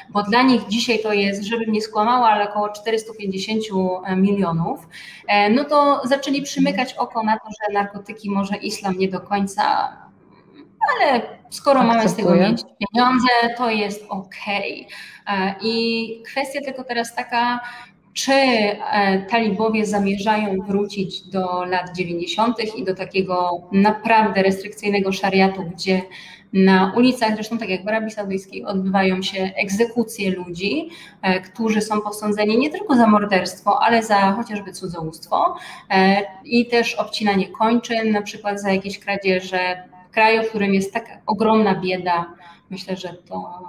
bo 0.10 0.24
dla 0.24 0.42
nich 0.42 0.62
dzisiaj 0.68 1.00
to 1.00 1.14
jest, 1.14 1.44
żebym 1.44 1.72
nie 1.72 1.82
skłamała, 1.82 2.28
ale 2.30 2.50
około 2.50 2.70
450 2.70 3.64
milionów, 4.16 4.88
no 5.52 5.64
to 5.64 6.02
zaczęli 6.06 6.42
przymykać 6.42 6.94
oko 6.94 7.24
na 7.24 7.40
to, 7.40 7.48
że 7.50 7.74
narkotyki 7.74 8.30
może 8.30 8.56
islam 8.56 8.98
nie 8.98 9.08
do 9.08 9.15
końca, 9.20 9.98
ale 10.94 11.22
skoro 11.50 11.84
mamy 11.84 12.10
z 12.10 12.16
tego 12.16 12.36
mieć 12.36 12.62
pieniądze, 12.80 13.28
to 13.58 13.70
jest 13.70 14.06
ok. 14.10 14.36
E, 15.28 15.56
I 15.62 16.24
kwestia 16.26 16.62
tylko 16.62 16.84
teraz 16.84 17.16
taka, 17.16 17.60
czy 18.14 18.34
e, 18.34 19.26
talibowie 19.30 19.86
zamierzają 19.86 20.62
wrócić 20.68 21.22
do 21.22 21.66
lat 21.66 21.96
90. 21.96 22.78
i 22.78 22.84
do 22.84 22.96
takiego 22.96 23.68
naprawdę 23.72 24.44
restrykcyjnego 24.44 25.12
szariatu, 25.12 25.64
gdzie 25.64 26.02
na 26.54 26.94
ulicach, 26.96 27.34
zresztą 27.34 27.58
tak 27.58 27.70
jak 27.70 27.84
w 27.84 27.88
Arabii 27.88 28.12
Saudyjskiej, 28.12 28.66
odbywają 28.66 29.22
się 29.22 29.52
egzekucje 29.56 30.32
ludzi, 30.32 30.90
e, 31.22 31.42
którzy 31.42 31.82
są 31.82 32.02
posądzeni 32.02 32.58
nie 32.58 32.70
tylko 32.70 32.96
za 32.96 33.08
morderstwo, 33.08 33.84
ale 33.84 34.04
za 34.04 34.32
chociażby 34.32 34.72
cudzołóstwo 34.72 35.56
e, 35.90 36.22
i 36.44 36.66
też 36.66 36.96
obcinanie 36.96 37.48
kończyn, 37.48 38.12
na 38.12 38.22
przykład 38.22 38.62
za 38.62 38.72
jakieś 38.72 39.00
kradzieże 39.00 39.84
kraju, 40.12 40.44
w 40.44 40.50
którym 40.50 40.74
jest 40.74 40.94
tak 40.94 41.22
ogromna 41.26 41.76
bieda. 41.76 42.26
Myślę, 42.70 42.98
że 42.98 43.14
to 43.14 43.62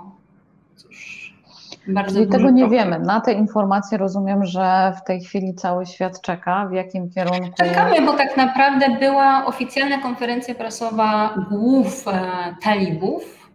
bardzo 1.88 2.14
Czyli 2.14 2.30
tego 2.30 2.50
nie 2.50 2.68
wiemy. 2.68 2.98
Na 2.98 3.20
te 3.20 3.32
informacje 3.32 3.98
rozumiem, 3.98 4.44
że 4.44 4.92
w 5.02 5.06
tej 5.06 5.20
chwili 5.20 5.54
cały 5.54 5.86
świat 5.86 6.20
czeka. 6.20 6.66
W 6.70 6.72
jakim 6.72 7.10
kierunku? 7.10 7.56
Czekamy, 7.56 8.06
bo 8.06 8.12
tak 8.12 8.36
naprawdę 8.36 8.96
była 9.00 9.46
oficjalna 9.46 9.98
konferencja 9.98 10.54
prasowa 10.54 11.34
głów 11.50 12.08
e, 12.08 12.30
talibów. 12.62 13.50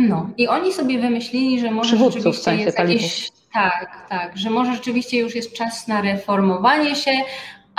No 0.00 0.30
i 0.36 0.48
oni 0.48 0.72
sobie 0.72 0.98
wymyślili, 0.98 1.60
że 1.60 1.70
może 1.70 1.96
rzeczywiście 1.96 2.32
w 2.32 2.42
sensie 2.42 2.64
jest 2.64 2.76
talibów. 2.76 3.02
jakieś 3.02 3.30
tak, 3.52 4.06
tak, 4.08 4.36
że 4.36 4.50
może 4.50 4.74
rzeczywiście 4.74 5.18
już 5.18 5.34
jest 5.34 5.52
czas 5.52 5.88
na 5.88 6.00
reformowanie 6.00 6.96
się, 6.96 7.12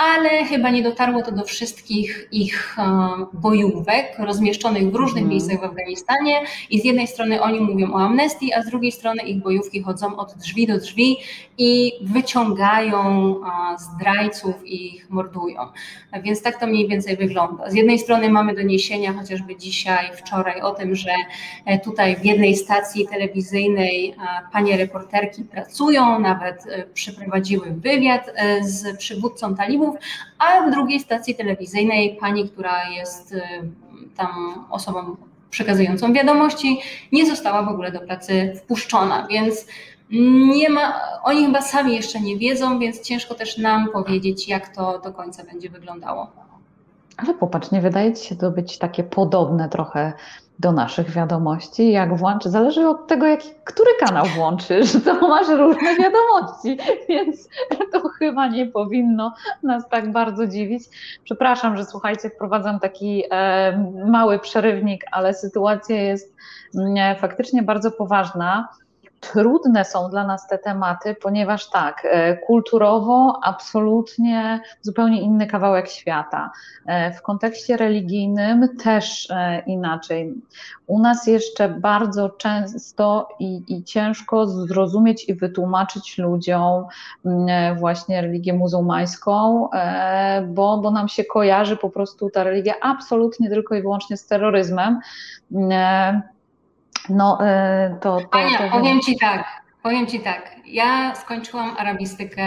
ale 0.00 0.44
chyba 0.44 0.70
nie 0.70 0.82
dotarło 0.82 1.22
to 1.22 1.32
do 1.32 1.44
wszystkich 1.44 2.28
ich 2.32 2.76
e, 2.78 2.82
bojówek 3.32 4.18
rozmieszczonych 4.18 4.90
w 4.90 4.94
różnych 4.94 5.22
mm. 5.22 5.30
miejscach 5.30 5.60
w 5.60 5.64
Afganistanie 5.64 6.40
i 6.70 6.80
z 6.80 6.84
jednej 6.84 7.06
strony 7.06 7.42
oni 7.42 7.60
mówią 7.60 7.92
o 7.92 8.00
amnestii, 8.00 8.52
a 8.52 8.62
z 8.62 8.66
drugiej 8.66 8.92
strony 8.92 9.22
ich 9.22 9.42
bojówki 9.42 9.82
chodzą 9.82 10.16
od 10.16 10.34
drzwi 10.34 10.66
do 10.66 10.78
drzwi 10.78 11.16
i 11.58 11.92
wyciągają 12.02 13.34
zdrajców 13.78 14.66
i 14.66 14.96
ich 14.96 15.10
mordują. 15.10 15.66
Więc 16.22 16.42
tak 16.42 16.60
to 16.60 16.66
mniej 16.66 16.88
więcej 16.88 17.16
wygląda. 17.16 17.70
Z 17.70 17.74
jednej 17.74 17.98
strony 17.98 18.30
mamy 18.30 18.54
doniesienia 18.54 19.12
chociażby 19.12 19.56
dzisiaj, 19.56 20.10
wczoraj 20.16 20.60
o 20.60 20.70
tym, 20.70 20.94
że 20.94 21.10
e, 21.66 21.78
tutaj 21.78 22.16
w 22.16 22.24
jednej 22.24 22.56
stacji 22.56 23.08
telewizyjnej 23.08 24.14
panie 24.52 24.76
reporterki 24.76 25.44
pracują, 25.44 26.18
nawet 26.18 26.66
e, 26.66 26.86
przeprowadziły 26.86 27.66
wywiad 27.70 28.30
z 28.62 28.98
przywódcą 28.98 29.54
talibów, 29.54 29.89
a 30.38 30.66
w 30.66 30.70
drugiej 30.70 31.00
stacji 31.00 31.34
telewizyjnej 31.34 32.16
pani, 32.20 32.48
która 32.48 32.88
jest 32.88 33.32
y, 33.32 33.42
tam 34.16 34.64
osobą 34.70 35.16
przekazującą 35.50 36.12
wiadomości, 36.12 36.80
nie 37.12 37.26
została 37.26 37.62
w 37.62 37.68
ogóle 37.68 37.92
do 37.92 38.00
pracy 38.00 38.52
wpuszczona, 38.56 39.26
więc 39.30 39.66
nie 40.54 40.70
ma, 40.70 41.00
oni 41.22 41.46
chyba 41.46 41.62
sami 41.62 41.94
jeszcze 41.94 42.20
nie 42.20 42.38
wiedzą, 42.38 42.78
więc 42.78 43.00
ciężko 43.00 43.34
też 43.34 43.58
nam 43.58 43.88
powiedzieć, 43.92 44.48
jak 44.48 44.74
to 44.74 44.98
do 44.98 45.12
końca 45.12 45.44
będzie 45.44 45.70
wyglądało. 45.70 46.30
Ale 47.16 47.34
popatrz, 47.34 47.70
nie 47.70 47.80
wydaje 47.80 48.12
Ci 48.12 48.28
się 48.28 48.36
to 48.36 48.50
być 48.50 48.78
takie 48.78 49.04
podobne 49.04 49.68
trochę 49.68 50.12
do 50.60 50.72
naszych 50.72 51.10
wiadomości, 51.10 51.92
jak 51.92 52.16
włączy, 52.16 52.50
zależy 52.50 52.88
od 52.88 53.06
tego, 53.06 53.26
jaki, 53.26 53.48
który 53.64 53.90
kanał 54.00 54.26
włączysz, 54.26 54.92
to 55.04 55.28
masz 55.28 55.48
różne 55.48 55.96
wiadomości, 55.96 56.78
więc 57.08 57.48
to 57.92 58.08
chyba 58.08 58.48
nie 58.48 58.66
powinno 58.66 59.34
nas 59.62 59.88
tak 59.88 60.12
bardzo 60.12 60.46
dziwić. 60.46 60.82
Przepraszam, 61.24 61.76
że 61.76 61.84
słuchajcie, 61.84 62.30
wprowadzam 62.30 62.80
taki 62.80 63.24
e, 63.30 63.92
mały 64.06 64.38
przerywnik, 64.38 65.04
ale 65.12 65.34
sytuacja 65.34 66.02
jest 66.02 66.34
mm, 66.74 67.16
faktycznie 67.16 67.62
bardzo 67.62 67.90
poważna 67.90 68.68
trudne 69.20 69.84
są 69.84 70.10
dla 70.10 70.26
nas 70.26 70.48
te 70.48 70.58
tematy, 70.58 71.16
ponieważ 71.22 71.70
tak, 71.70 72.06
e, 72.10 72.36
kulturowo 72.36 73.40
absolutnie 73.42 74.60
zupełnie 74.82 75.20
inny 75.20 75.46
kawałek 75.46 75.88
świata. 75.88 76.50
E, 76.86 77.12
w 77.12 77.22
kontekście 77.22 77.76
religijnym 77.76 78.76
też 78.76 79.30
e, 79.30 79.62
inaczej. 79.66 80.34
U 80.86 81.00
nas 81.00 81.26
jeszcze 81.26 81.68
bardzo 81.68 82.28
często 82.28 83.28
i, 83.38 83.62
i 83.68 83.84
ciężko 83.84 84.46
zrozumieć 84.46 85.28
i 85.28 85.34
wytłumaczyć 85.34 86.18
ludziom 86.18 86.84
właśnie 87.78 88.22
religię 88.22 88.52
muzułmańską, 88.52 89.68
bo, 90.48 90.78
bo 90.78 90.90
nam 90.90 91.08
się 91.08 91.24
kojarzy 91.24 91.76
po 91.76 91.90
prostu 91.90 92.30
ta 92.30 92.44
religia 92.44 92.74
absolutnie 92.82 93.50
tylko 93.50 93.74
i 93.74 93.82
wyłącznie 93.82 94.16
z 94.16 94.26
terroryzmem 94.26 95.00
no, 97.08 97.38
e, 97.40 97.96
to, 98.00 98.20
to, 98.20 98.38
Ania, 98.38 98.58
to... 98.58 98.78
powiem 98.78 99.00
Ci 99.00 99.18
tak, 99.18 99.44
powiem 99.82 100.06
Ci 100.06 100.20
tak. 100.20 100.56
Ja 100.66 101.14
skończyłam 101.14 101.76
arabistykę 101.78 102.42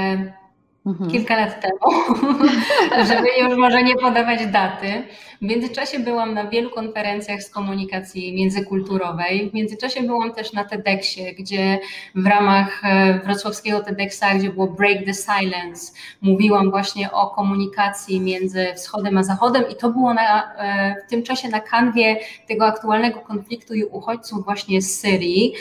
mhm. 0.85 1.11
kilka 1.11 1.35
lat 1.35 1.61
temu, 1.61 2.03
żeby 3.09 3.27
już 3.41 3.57
może 3.57 3.83
nie 3.83 3.95
podawać 3.95 4.45
daty. 4.45 5.03
W 5.41 5.45
międzyczasie 5.45 5.99
byłam 5.99 6.33
na 6.33 6.47
wielu 6.47 6.69
konferencjach 6.69 7.43
z 7.43 7.49
komunikacji 7.49 8.33
międzykulturowej. 8.33 9.49
W 9.49 9.53
międzyczasie 9.53 10.03
byłam 10.03 10.33
też 10.33 10.53
na 10.53 10.65
TEDxie, 10.65 11.33
gdzie 11.33 11.79
w 12.15 12.25
ramach 12.25 12.81
e, 12.85 13.19
wrocławskiego 13.19 13.79
TEDxa, 13.79 14.23
gdzie 14.35 14.49
było 14.49 14.67
Break 14.67 15.05
the 15.05 15.13
Silence, 15.13 15.93
mówiłam 16.21 16.71
właśnie 16.71 17.11
o 17.11 17.27
komunikacji 17.27 18.21
między 18.21 18.73
wschodem 18.75 19.17
a 19.17 19.23
zachodem 19.23 19.63
i 19.71 19.75
to 19.75 19.89
było 19.89 20.13
na, 20.13 20.55
e, 20.55 20.95
w 21.07 21.09
tym 21.09 21.23
czasie 21.23 21.49
na 21.49 21.59
kanwie 21.59 22.17
tego 22.47 22.65
aktualnego 22.65 23.19
konfliktu 23.19 23.73
i 23.73 23.83
uchodźców 23.83 24.45
właśnie 24.45 24.81
z 24.81 24.99
Syrii. 24.99 25.53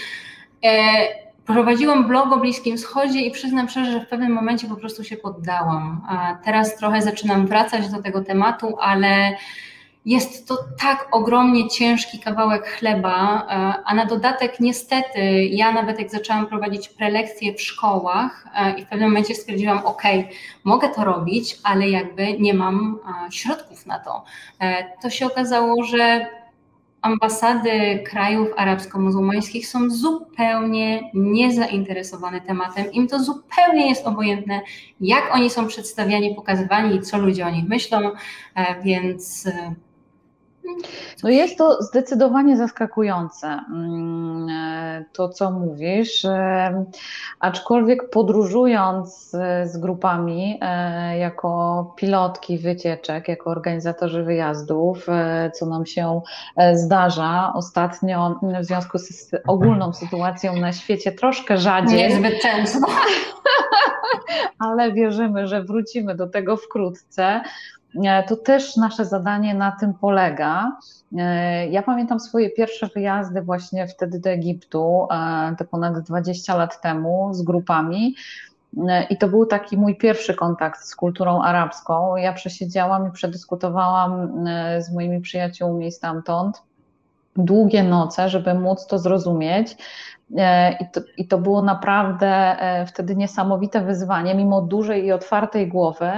Prowadziłam 1.47 2.09
blog 2.09 2.33
o 2.33 2.37
Bliskim 2.37 2.77
Wschodzie 2.77 3.21
i 3.21 3.31
przyznam 3.31 3.69
szczerze, 3.69 3.93
że 3.93 4.01
w 4.01 4.09
pewnym 4.09 4.33
momencie 4.33 4.69
po 4.69 4.77
prostu 4.77 5.05
się 5.05 5.17
poddałam. 5.17 6.01
A 6.09 6.37
teraz 6.45 6.77
trochę 6.77 7.03
zaczynam 7.03 7.47
wracać 7.47 7.89
do 7.89 8.03
tego 8.03 8.25
tematu, 8.25 8.77
ale 8.81 9.37
jest 10.05 10.49
to 10.49 10.59
tak 10.79 11.09
ogromnie 11.13 11.69
ciężki 11.69 12.19
kawałek 12.19 12.67
chleba, 12.67 13.47
a 13.85 13.95
na 13.95 14.07
dodatek 14.07 14.61
niestety 14.61 15.45
ja 15.45 15.73
nawet 15.73 15.99
jak 15.99 16.11
zaczęłam 16.11 16.47
prowadzić 16.47 16.89
prelekcje 16.89 17.55
w 17.55 17.61
szkołach 17.61 18.47
i 18.79 18.85
w 18.85 18.89
pewnym 18.89 19.09
momencie 19.09 19.35
stwierdziłam, 19.35 19.79
ok, 19.87 20.03
mogę 20.65 20.89
to 20.89 21.05
robić, 21.05 21.59
ale 21.63 21.89
jakby 21.89 22.39
nie 22.39 22.55
mam 22.55 22.99
środków 23.31 23.87
na 23.87 23.99
to. 23.99 24.25
E, 24.61 24.85
to 25.03 25.11
się 25.11 25.27
okazało, 25.27 25.85
że 25.85 26.27
ambasady 27.03 28.03
krajów 28.07 28.49
arabsko-muzułmańskich 28.57 29.67
są 29.67 29.91
zupełnie 29.91 31.11
niezainteresowane 31.15 32.41
tematem. 32.41 32.93
Im 32.93 33.09
to 33.09 33.25
zupełnie 33.25 33.89
jest 33.89 34.07
obojętne, 34.07 34.61
jak 35.01 35.35
oni 35.35 35.51
są 35.51 35.67
przedstawiani, 35.67 36.35
pokazywani 36.35 36.97
i 36.97 37.01
co 37.01 37.19
ludzie 37.19 37.47
o 37.47 37.51
nich 37.51 37.69
myślą, 37.69 38.13
e, 38.55 38.83
więc 38.83 39.47
e, 39.47 39.75
no 41.23 41.31
jest 41.31 41.59
to 41.59 41.83
zdecydowanie 41.83 42.57
zaskakujące, 42.57 43.47
mm, 43.47 44.49
e, 44.49 45.05
to 45.13 45.29
co 45.29 45.51
mówisz, 45.51 46.25
e, 46.25 46.85
aczkolwiek 47.41 48.11
podróżując 48.11 49.35
e, 49.35 49.67
z 49.67 49.77
grupami 49.77 50.61
jako 51.19 51.95
pilotki 51.97 52.59
wycieczek, 52.59 53.29
jako 53.29 53.51
organizatorzy 53.51 54.23
wyjazdów, 54.23 55.07
co 55.55 55.67
nam 55.67 55.87
się 55.87 56.21
zdarza 56.73 57.53
ostatnio 57.55 58.41
w 58.61 58.65
związku 58.65 58.99
z 58.99 59.31
ogólną 59.47 59.93
sytuacją 59.93 60.57
na 60.57 60.73
świecie 60.73 61.13
troszkę 61.13 61.59
rzadziej. 61.59 61.99
Niezbyt 61.99 62.43
często. 62.43 62.87
Ale 64.59 64.93
wierzymy, 64.93 65.47
że 65.47 65.63
wrócimy 65.63 66.15
do 66.15 66.27
tego 66.27 66.57
wkrótce. 66.57 67.41
E, 68.05 68.23
to 68.23 68.37
też 68.37 68.77
nasze 68.77 69.05
zadanie 69.05 69.55
na 69.55 69.73
tym 69.73 69.95
polega. 69.95 70.77
E, 71.19 71.69
ja 71.69 71.83
pamiętam 71.83 72.21
swoje 72.21 72.51
pierwsze 72.51 72.89
wyjazdy 72.95 73.43
właśnie 73.43 73.87
wtedy 73.87 74.19
do 74.19 74.31
Egiptu, 74.31 75.07
e, 75.11 75.57
te 75.59 75.65
ponad 75.65 75.99
20 75.99 76.57
lat 76.57 76.81
temu 76.81 77.35
z 77.35 77.43
grupami. 77.43 78.15
I 79.11 79.19
to 79.19 79.29
był 79.29 79.47
taki 79.47 79.77
mój 79.77 79.97
pierwszy 79.97 80.35
kontakt 80.35 80.85
z 80.85 80.97
kulturą 80.97 81.43
arabską. 81.43 82.17
Ja 82.17 82.33
przesiedziałam 82.33 83.09
i 83.09 83.13
przedyskutowałam 83.13 84.45
z 84.79 84.93
moimi 84.93 85.21
przyjaciółmi 85.21 85.93
stamtąd 85.93 86.63
długie 87.37 87.83
noce, 87.83 88.29
żeby 88.29 88.55
móc 88.55 88.87
to 88.87 88.99
zrozumieć. 88.99 89.77
E, 90.39 90.73
I 90.81 90.91
to, 90.93 91.01
I 91.17 91.29
to, 91.29 91.39
było 91.39 91.63
naprawdę 91.63 92.27
e, 92.29 92.87
wtedy 92.87 93.17
niesamowite 93.17 93.81
wyzwanie, 93.81 94.35
mimo 94.35 94.63
dużej 94.63 95.05
i 95.05 95.13
otwartej 95.13 95.69
głowy, 95.69 96.11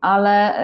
ale 0.00 0.54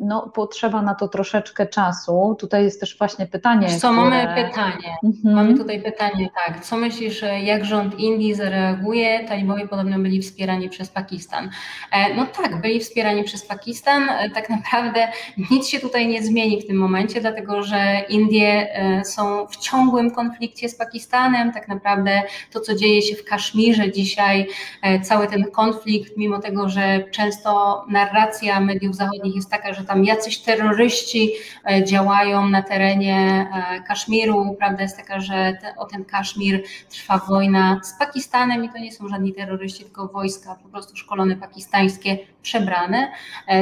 no, 0.00 0.30
potrzeba 0.34 0.82
na 0.82 0.94
to 0.94 1.08
troszeczkę 1.08 1.66
czasu. 1.66 2.36
Tutaj 2.40 2.64
jest 2.64 2.80
też 2.80 2.98
właśnie 2.98 3.26
pytanie. 3.26 3.68
Co 3.68 3.76
które... 3.76 3.92
mamy 3.92 4.34
pytanie? 4.34 4.96
Mhm. 5.04 5.34
Mamy 5.34 5.54
tutaj 5.54 5.82
pytanie, 5.82 6.28
tak. 6.46 6.64
Co 6.64 6.76
myślisz, 6.76 7.24
jak 7.42 7.64
rząd 7.64 7.98
Indii 7.98 8.34
zareaguje? 8.34 9.24
Talibowie 9.28 9.68
podobno 9.68 9.98
byli 9.98 10.22
wspierani 10.22 10.68
przez 10.68 10.88
Pakistan. 10.88 11.50
E, 11.92 12.14
no 12.14 12.26
tak, 12.26 12.60
byli 12.60 12.80
wspierani 12.80 13.24
przez 13.24 13.46
Pakistan. 13.46 14.08
Tak 14.34 14.50
naprawdę 14.50 15.08
nic 15.50 15.68
się 15.68 15.80
tutaj 15.80 16.08
nie 16.08 16.22
zmieni 16.22 16.60
w 16.60 16.66
tym 16.66 16.76
momencie, 16.76 17.20
dlatego 17.20 17.62
że 17.62 18.00
Indie 18.08 18.68
są 19.04 19.46
w 19.46 19.56
ciągłym 19.56 20.10
konflikcie 20.10 20.68
z 20.68 20.76
Pakistanem. 20.76 21.52
Tak 21.52 21.68
naprawdę 21.74 22.22
to, 22.50 22.60
co 22.60 22.74
dzieje 22.74 23.02
się 23.02 23.16
w 23.16 23.24
Kaszmirze 23.24 23.92
dzisiaj, 23.92 24.48
e, 24.82 25.00
cały 25.00 25.26
ten 25.26 25.44
konflikt, 25.44 26.16
mimo 26.16 26.38
tego, 26.38 26.68
że 26.68 27.04
często 27.10 27.84
narracja 27.88 28.60
mediów 28.60 28.96
zachodnich 28.96 29.34
jest 29.36 29.50
taka, 29.50 29.74
że 29.74 29.84
tam 29.84 30.04
jacyś 30.04 30.38
terroryści 30.38 31.32
e, 31.70 31.84
działają 31.84 32.48
na 32.48 32.62
terenie 32.62 33.48
e, 33.54 33.82
Kaszmiru, 33.82 34.56
prawda 34.58 34.82
jest 34.82 34.96
taka, 34.96 35.20
że 35.20 35.58
o 35.76 35.86
ten 35.86 36.04
Kaszmir 36.04 36.62
trwa 36.90 37.18
wojna 37.28 37.80
z 37.84 37.98
Pakistanem 37.98 38.64
i 38.64 38.68
to 38.68 38.78
nie 38.78 38.92
są 38.92 39.08
żadni 39.08 39.32
terroryści, 39.32 39.84
tylko 39.84 40.08
wojska 40.08 40.58
po 40.62 40.68
prostu 40.68 40.96
szkolone 40.96 41.36
pakistańskie, 41.36 42.18
przebrane. 42.42 43.12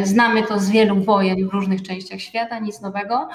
Znamy 0.03 0.43
to 0.43 0.59
z 0.59 0.71
wielu 0.71 0.97
wojen 0.97 1.49
w 1.49 1.53
różnych 1.53 1.83
częściach 1.83 2.21
świata, 2.21 2.59
nic 2.59 2.81
nowego. 2.81 3.29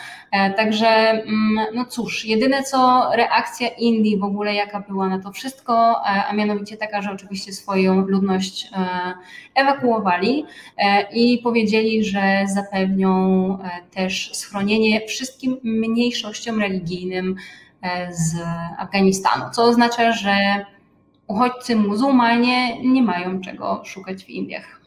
Także, 0.57 0.87
mm, 0.87 1.65
no 1.73 1.85
cóż, 1.85 2.25
jedyne 2.25 2.63
co 2.63 3.09
reakcja 3.15 3.67
Indii 3.67 4.17
w 4.17 4.23
ogóle, 4.23 4.53
jaka 4.53 4.79
była 4.79 5.09
na 5.09 5.19
to 5.19 5.31
wszystko, 5.31 6.01
e, 6.05 6.25
a 6.25 6.33
mianowicie 6.33 6.77
taka, 6.77 7.01
że 7.01 7.11
oczywiście 7.11 7.53
swoją 7.53 7.95
ludność 7.95 8.69
e, 8.73 9.13
ewakuowali 9.55 10.45
e, 10.77 11.01
i 11.13 11.37
powiedzieli, 11.37 12.03
że 12.03 12.45
zapewnią 12.53 13.15
też 13.91 14.31
schronienie 14.33 15.07
wszystkim 15.07 15.57
mniejszościom 15.63 16.59
religijnym 16.59 17.35
z 18.09 18.35
Afganistanu, 18.77 19.45
co 19.51 19.63
oznacza, 19.63 20.11
że 20.11 20.65
uchodźcy 21.27 21.75
muzułmanie 21.75 22.83
nie 22.83 23.01
mają 23.01 23.41
czego 23.41 23.81
szukać 23.85 24.23
w 24.23 24.29
Indiach. 24.29 24.84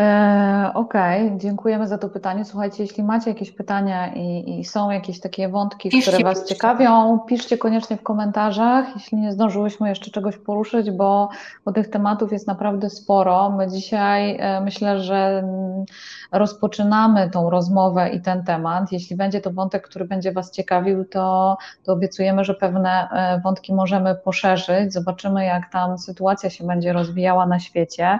E, 0.00 0.70
okej, 0.74 1.26
okay, 1.26 1.38
dziękujemy 1.38 1.88
za 1.88 1.98
to 1.98 2.08
pytanie. 2.08 2.44
Słuchajcie, 2.44 2.82
jeśli 2.82 3.04
macie 3.04 3.30
jakieś 3.30 3.50
pytania 3.50 4.14
i, 4.14 4.60
i 4.60 4.64
są 4.64 4.90
jakieś 4.90 5.20
takie 5.20 5.48
wątki, 5.48 5.90
piszcie, 5.90 6.12
które 6.12 6.24
Was 6.24 6.40
piszcie. 6.40 6.54
ciekawią, 6.54 7.18
piszcie 7.18 7.58
koniecznie 7.58 7.96
w 7.96 8.02
komentarzach, 8.02 8.86
jeśli 8.94 9.18
nie 9.18 9.32
zdążyłyśmy 9.32 9.88
jeszcze 9.88 10.10
czegoś 10.10 10.36
poruszyć, 10.36 10.90
bo, 10.90 11.28
bo 11.64 11.72
tych 11.72 11.90
tematów 11.90 12.32
jest 12.32 12.46
naprawdę 12.46 12.90
sporo. 12.90 13.50
My 13.50 13.68
dzisiaj 13.68 14.36
e, 14.40 14.60
myślę, 14.60 15.00
że 15.00 15.16
mm, 15.16 15.84
rozpoczynamy 16.32 17.30
tą 17.30 17.50
rozmowę 17.50 18.08
i 18.08 18.20
ten 18.20 18.44
temat. 18.44 18.92
Jeśli 18.92 19.16
będzie 19.16 19.40
to 19.40 19.50
wątek, 19.50 19.88
który 19.88 20.04
będzie 20.04 20.32
Was 20.32 20.50
ciekawił, 20.50 21.04
to, 21.04 21.56
to 21.84 21.92
obiecujemy, 21.92 22.44
że 22.44 22.54
pewne 22.54 23.08
e, 23.12 23.40
wątki 23.40 23.74
możemy 23.74 24.14
poszerzyć. 24.14 24.92
Zobaczymy, 24.92 25.44
jak 25.44 25.72
tam 25.72 25.98
sytuacja 25.98 26.50
się 26.50 26.66
będzie 26.66 26.92
rozwijała 26.92 27.46
na 27.46 27.58
świecie. 27.58 28.18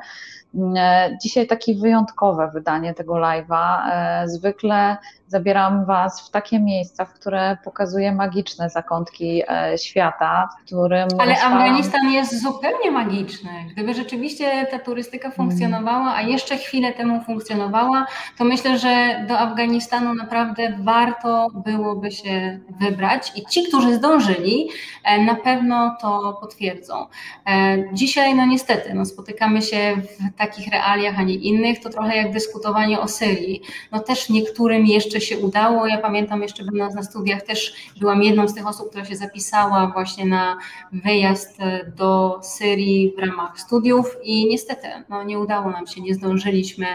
Dzisiaj 1.22 1.46
takie 1.46 1.74
wyjątkowe 1.74 2.50
wydanie 2.54 2.94
tego 2.94 3.14
live'a. 3.14 3.82
Zwykle 4.26 4.96
zabieram 5.30 5.84
Was 5.84 6.28
w 6.28 6.30
takie 6.30 6.60
miejsca, 6.60 7.04
w 7.04 7.12
które 7.12 7.56
pokazuję 7.64 8.12
magiczne 8.12 8.70
zakątki 8.70 9.42
e, 9.48 9.78
świata, 9.78 10.48
w 10.52 10.64
którym. 10.64 11.08
Ale. 11.18 11.42
Afganistan 11.42 12.12
jest 12.12 12.42
zupełnie 12.42 12.90
magiczny. 12.90 13.50
Gdyby 13.72 13.94
rzeczywiście 13.94 14.66
ta 14.70 14.78
turystyka 14.78 15.28
mm. 15.28 15.36
funkcjonowała, 15.36 16.14
a 16.14 16.22
jeszcze 16.22 16.56
chwilę 16.56 16.92
temu 16.92 17.20
funkcjonowała, 17.24 18.06
to 18.38 18.44
myślę, 18.44 18.78
że 18.78 19.24
do 19.28 19.38
Afganistanu 19.38 20.14
naprawdę 20.14 20.78
warto 20.80 21.48
byłoby 21.66 22.10
się 22.10 22.60
wybrać 22.80 23.32
i 23.36 23.46
ci, 23.46 23.62
którzy 23.62 23.94
zdążyli, 23.94 24.68
e, 25.04 25.24
na 25.24 25.34
pewno 25.34 25.96
to 26.00 26.38
potwierdzą. 26.40 27.06
E, 27.46 27.76
dzisiaj, 27.92 28.34
no 28.34 28.46
niestety, 28.46 28.94
no 28.94 29.04
spotykamy 29.04 29.62
się 29.62 29.96
w 29.96 30.38
takich 30.38 30.68
realiach, 30.68 31.18
a 31.18 31.22
nie 31.22 31.34
innych. 31.34 31.80
To 31.80 31.90
trochę 31.90 32.16
jak 32.16 32.32
dyskutowanie 32.32 33.00
o 33.00 33.08
Syrii. 33.08 33.62
No 33.92 34.00
też 34.00 34.28
niektórym 34.28 34.86
jeszcze 34.86 35.19
się 35.20 35.38
udało. 35.38 35.86
Ja 35.86 35.98
pamiętam 35.98 36.42
jeszcze 36.42 36.64
będąc 36.64 36.94
na 36.94 37.02
studiach 37.02 37.42
też 37.42 37.74
byłam 38.00 38.22
jedną 38.22 38.48
z 38.48 38.54
tych 38.54 38.66
osób, 38.66 38.90
która 38.90 39.04
się 39.04 39.16
zapisała 39.16 39.86
właśnie 39.86 40.26
na 40.26 40.56
wyjazd 40.92 41.58
do 41.96 42.40
Syrii 42.42 43.12
w 43.16 43.18
ramach 43.18 43.60
studiów 43.60 44.16
i 44.22 44.48
niestety 44.48 44.88
no, 45.08 45.22
nie 45.24 45.38
udało 45.38 45.70
nam 45.70 45.86
się, 45.86 46.00
nie 46.00 46.14
zdążyliśmy 46.14 46.86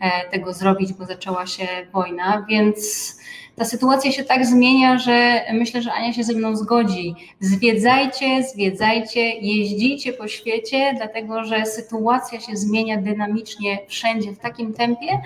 e, 0.00 0.30
tego 0.30 0.52
zrobić, 0.52 0.92
bo 0.92 1.04
zaczęła 1.04 1.46
się 1.46 1.66
wojna, 1.92 2.46
więc 2.48 3.14
ta 3.56 3.64
sytuacja 3.64 4.12
się 4.12 4.24
tak 4.24 4.46
zmienia, 4.46 4.98
że 4.98 5.40
myślę, 5.52 5.82
że 5.82 5.92
Ania 5.92 6.12
się 6.12 6.24
ze 6.24 6.32
mną 6.32 6.56
zgodzi. 6.56 7.14
Zwiedzajcie, 7.40 8.42
zwiedzajcie, 8.42 9.20
jeździcie 9.20 10.12
po 10.12 10.28
świecie, 10.28 10.94
dlatego 10.96 11.44
że 11.44 11.66
sytuacja 11.66 12.40
się 12.40 12.56
zmienia 12.56 12.96
dynamicznie 12.96 13.78
wszędzie 13.88 14.32
w 14.32 14.38
takim 14.38 14.72
tempie, 14.72 15.20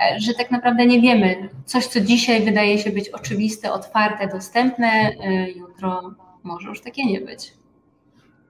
e, 0.00 0.20
że 0.20 0.34
tak 0.34 0.50
naprawdę 0.50 0.86
nie 0.86 1.00
wiemy. 1.00 1.48
Coś, 1.64 1.86
co 1.86 2.00
dzisiaj 2.00 2.42
wydaje 2.42 2.78
się 2.78 2.90
być 2.90 3.08
oczywiste, 3.08 3.72
otwarte, 3.72 4.28
dostępne, 4.28 4.88
e, 4.88 5.50
jutro 5.50 6.14
może 6.42 6.68
już 6.68 6.80
takie 6.80 7.04
nie 7.04 7.20
być. 7.20 7.57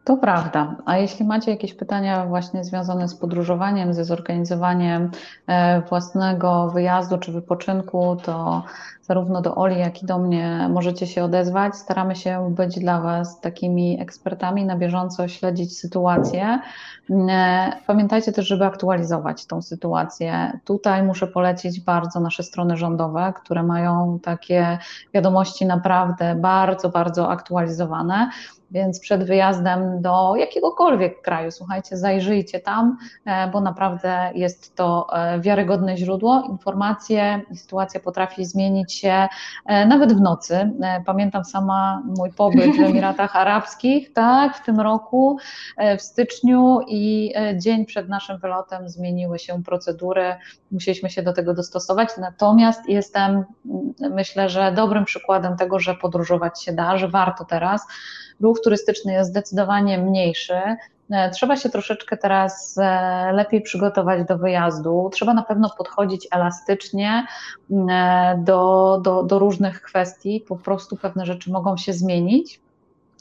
To 0.09 0.17
prawda. 0.17 0.77
A 0.85 0.97
jeśli 0.97 1.27
macie 1.27 1.51
jakieś 1.51 1.75
pytania 1.75 2.27
właśnie 2.27 2.65
związane 2.65 3.09
z 3.09 3.15
podróżowaniem, 3.15 3.95
ze 3.95 4.05
zorganizowaniem 4.05 5.11
e, 5.47 5.81
własnego 5.81 6.71
wyjazdu 6.71 7.19
czy 7.19 7.33
wypoczynku, 7.33 8.17
to 8.23 8.63
zarówno 9.03 9.43
do 9.43 9.55
Oli, 9.55 9.79
jak 9.79 10.03
i 10.03 10.07
do 10.07 10.19
mnie 10.19 10.69
możecie 10.71 11.07
się 11.07 11.25
odezwać. 11.25 11.77
Staramy 11.77 12.17
się 12.17 12.55
być 12.55 12.79
dla 12.79 13.01
Was 13.01 13.41
takimi 13.41 14.01
ekspertami, 14.01 14.65
na 14.65 14.77
bieżąco 14.77 15.29
śledzić 15.29 15.79
sytuację. 15.79 16.61
E, 17.11 17.73
pamiętajcie 17.87 18.33
też, 18.33 18.47
żeby 18.47 18.65
aktualizować 18.65 19.47
tą 19.47 19.63
sytuację. 19.63 20.61
Tutaj 20.65 21.03
muszę 21.03 21.27
polecić 21.27 21.81
bardzo 21.81 22.21
nasze 22.21 22.43
strony 22.43 22.77
rządowe, 22.77 23.33
które 23.43 23.63
mają 23.63 24.19
takie 24.23 24.79
wiadomości 25.15 25.67
naprawdę 25.67 26.35
bardzo, 26.35 26.89
bardzo 26.89 27.31
aktualizowane. 27.31 28.31
Więc 28.71 29.01
przed 29.01 29.25
wyjazdem 29.25 30.03
do 30.03 30.37
jakiegokolwiek 30.37 31.23
kraju, 31.23 31.51
słuchajcie, 31.51 31.97
zajrzyjcie 31.97 32.61
tam, 32.61 32.97
e, 33.25 33.49
bo 33.51 33.61
naprawdę 33.61 34.31
jest 34.35 34.77
to 34.77 35.07
e, 35.13 35.41
wiarygodne 35.41 35.97
źródło. 35.97 36.45
Informacje, 36.51 37.41
sytuacja 37.55 38.01
potrafi 38.01 38.45
zmienić 38.45 38.95
się 38.95 39.29
e, 39.67 39.87
nawet 39.87 40.13
w 40.13 40.21
nocy. 40.21 40.71
Pamiętam 41.07 41.45
sama 41.45 42.03
mój 42.19 42.33
pobyt 42.33 42.77
w 42.77 42.81
Emiratach 42.91 43.37
Arabskich, 43.37 44.13
tak, 44.13 44.57
w 44.57 44.65
tym 44.65 44.81
roku, 44.81 45.39
w 45.99 46.03
styczniu 46.03 46.81
i 46.89 47.35
dzień 47.57 47.87
przed 47.87 48.09
naszym 48.09 48.39
wylotem 48.39 48.89
zmieniły 48.89 49.39
się 49.39 49.63
procedury, 49.63 50.37
musieliśmy 50.71 51.11
się 51.11 51.23
do 51.23 51.33
tego 51.33 51.55
dostosować. 51.55 52.09
Natomiast 52.21 52.89
jestem, 52.89 53.45
myślę, 54.11 54.49
że 54.49 54.73
dobrym 54.73 55.05
przykładem 55.05 55.57
tego, 55.57 55.79
że 55.79 55.95
podróżować 55.95 56.63
się 56.63 56.73
da, 56.73 56.99
że 56.99 57.09
warto 57.09 57.45
teraz 57.45 57.87
ruch 58.41 58.61
turystyczny 58.61 59.13
jest 59.13 59.31
zdecydowanie 59.31 59.99
mniejszy. 59.99 60.55
E, 61.11 61.31
trzeba 61.31 61.57
się 61.57 61.69
troszeczkę 61.69 62.17
teraz 62.17 62.79
e, 62.79 63.33
lepiej 63.33 63.63
przygotować 63.63 64.27
do 64.27 64.39
wyjazdu. 64.39 65.11
Trzeba 65.13 65.35
na 65.35 65.43
pewno 65.43 65.71
podchodzić 65.79 66.29
elastycznie 66.31 67.27
e, 67.91 68.41
do, 68.45 69.01
do, 69.05 69.23
do 69.23 69.39
różnych 69.39 69.83
kwestii. 69.83 70.45
Po 70.49 70.57
prostu 70.57 70.97
pewne 70.97 71.27
rzeczy 71.27 71.53
mogą 71.53 71.77
się 71.77 71.93
zmienić 71.93 72.61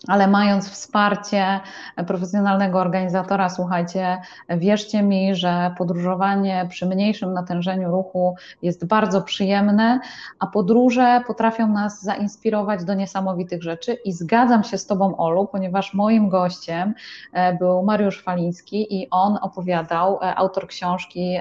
ale 0.07 0.27
mając 0.27 0.69
wsparcie 0.69 1.59
profesjonalnego 2.07 2.79
organizatora, 2.79 3.49
słuchajcie, 3.49 4.17
wierzcie 4.49 5.03
mi, 5.03 5.35
że 5.35 5.73
podróżowanie 5.77 6.65
przy 6.69 6.85
mniejszym 6.85 7.33
natężeniu 7.33 7.91
ruchu 7.91 8.35
jest 8.61 8.85
bardzo 8.85 9.21
przyjemne, 9.21 9.99
a 10.39 10.47
podróże 10.47 11.21
potrafią 11.27 11.67
nas 11.67 12.03
zainspirować 12.03 12.83
do 12.83 12.93
niesamowitych 12.93 13.63
rzeczy 13.63 13.93
i 13.93 14.13
zgadzam 14.13 14.63
się 14.63 14.77
z 14.77 14.85
Tobą, 14.85 15.17
Olu, 15.17 15.47
ponieważ 15.47 15.93
moim 15.93 16.29
gościem 16.29 16.93
e, 17.33 17.53
był 17.53 17.83
Mariusz 17.83 18.23
Faliński 18.23 19.01
i 19.01 19.09
on 19.09 19.37
opowiadał, 19.41 20.19
e, 20.21 20.35
autor 20.35 20.67
książki 20.67 21.37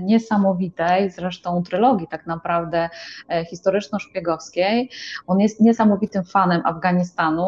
niesamowitej, 0.00 1.10
zresztą 1.10 1.62
trylogii 1.62 2.08
tak 2.08 2.26
naprawdę 2.26 2.88
e, 3.28 3.44
historyczno-szpiegowskiej. 3.44 4.88
On 5.26 5.40
jest 5.40 5.60
niesamowitym 5.60 6.24
fanem 6.24 6.62
Afganistanu, 6.64 7.01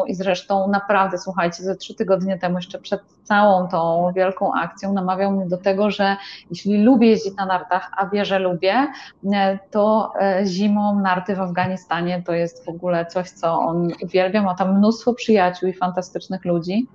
I 0.07 0.15
zresztą 0.15 0.67
naprawdę, 0.67 1.17
słuchajcie, 1.17 1.63
ze 1.63 1.75
trzy 1.75 1.95
tygodnie 1.95 2.37
temu, 2.37 2.57
jeszcze 2.57 2.79
przed 2.79 3.01
całą 3.23 3.67
tą 3.67 4.11
wielką 4.15 4.53
akcją, 4.53 4.93
namawiał 4.93 5.31
mnie 5.31 5.45
do 5.47 5.57
tego, 5.57 5.91
że 5.91 6.17
jeśli 6.49 6.83
lubię 6.83 7.07
jeździć 7.09 7.35
na 7.35 7.45
nartach, 7.45 7.91
a 7.97 8.09
wie, 8.09 8.25
że 8.25 8.39
lubię, 8.39 8.87
e, 9.33 9.59
to 9.71 10.13
e, 10.19 10.45
zimą 10.45 10.99
narty 10.99 11.35
w 11.35 11.41
Afganistanie 11.41 12.23
to 12.25 12.33
jest 12.33 12.65
w 12.65 12.69
ogóle 12.69 13.05
coś, 13.05 13.29
co 13.29 13.59
on 13.59 13.91
uwielbia, 14.03 14.41
ma 14.41 14.55
tam 14.55 14.77
mnóstwo 14.77 15.13
przyjaciół 15.13 15.69
i 15.69 15.73
fantastycznych 15.73 16.45
ludzi. 16.45 16.87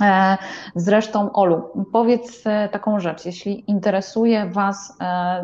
E, 0.00 0.38
zresztą, 0.74 1.32
Olu, 1.32 1.86
powiedz 1.92 2.44
taką 2.72 3.00
rzecz, 3.00 3.26
jeśli 3.26 3.70
interesuje 3.70 4.46
Was 4.46 4.96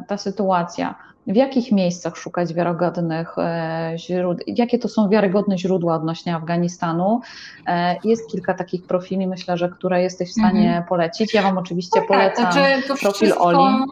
ta 0.08 0.16
sytuacja, 0.16 0.94
w 1.26 1.36
jakich 1.36 1.72
miejscach 1.72 2.16
szukać 2.16 2.54
wiarygodnych 2.54 3.38
e, 3.38 3.92
źródeł, 3.96 4.44
jakie 4.46 4.78
to 4.78 4.88
są 4.88 5.08
wiarygodne 5.08 5.58
źródła 5.58 5.94
odnośnie 5.94 6.34
Afganistanu. 6.34 7.20
E, 7.66 7.96
jest 8.04 8.30
kilka 8.30 8.54
takich 8.54 8.86
profili, 8.86 9.26
myślę, 9.26 9.56
że 9.56 9.68
które 9.68 10.02
jesteś 10.02 10.28
w 10.28 10.32
stanie 10.32 10.70
mm 10.70 10.82
-hmm. 10.82 10.88
polecić. 10.88 11.34
Ja 11.34 11.42
Wam 11.42 11.58
oczywiście 11.58 12.00
tak, 12.00 12.08
polecam 12.08 12.44
tak, 12.44 12.52
znaczy 12.52 12.88
profil 12.88 13.12
wszystko... 13.12 13.44
Oli. 13.44 13.84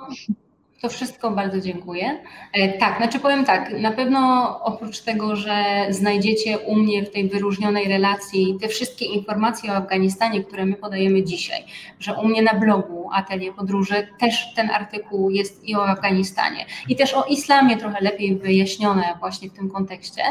To 0.85 0.89
wszystko 0.89 1.31
bardzo 1.31 1.61
dziękuję. 1.61 2.19
E, 2.53 2.79
tak, 2.79 2.97
znaczy 2.97 3.19
powiem 3.19 3.45
tak, 3.45 3.81
na 3.81 3.93
pewno 3.93 4.21
oprócz 4.63 5.01
tego, 5.01 5.37
że 5.37 5.65
znajdziecie 5.91 6.59
u 6.59 6.75
mnie 6.75 7.05
w 7.05 7.11
tej 7.11 7.29
wyróżnionej 7.29 7.89
relacji 7.89 8.59
te 8.61 8.69
wszystkie 8.69 9.05
informacje 9.05 9.73
o 9.73 9.75
Afganistanie, 9.75 10.45
które 10.45 10.67
my 10.67 10.77
podajemy 10.77 11.23
dzisiaj, 11.23 11.65
że 12.01 12.15
u 12.15 12.29
mnie 12.29 12.43
na 12.43 12.55
blogu 12.55 13.04
Atelier 13.13 13.55
Podróży 13.55 14.09
też 14.19 14.55
ten 14.55 14.71
artykuł 14.71 15.31
jest 15.31 15.65
i 15.65 15.77
o 15.77 15.89
Afganistanie. 15.89 16.67
I 16.89 16.97
też 16.97 17.15
o 17.15 17.25
islamie 17.25 17.77
trochę 17.77 18.01
lepiej 18.01 18.37
wyjaśnione 18.37 19.15
właśnie 19.21 19.51
w 19.51 19.53
tym 19.53 19.71
kontekście, 19.71 20.23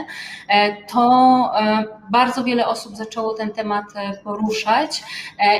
e, 0.47 0.84
to 0.86 1.51
e, 1.59 1.86
bardzo 2.11 2.43
wiele 2.43 2.67
osób 2.67 2.95
zaczęło 2.95 3.34
ten 3.34 3.51
temat 3.51 3.86
poruszać. 4.24 5.03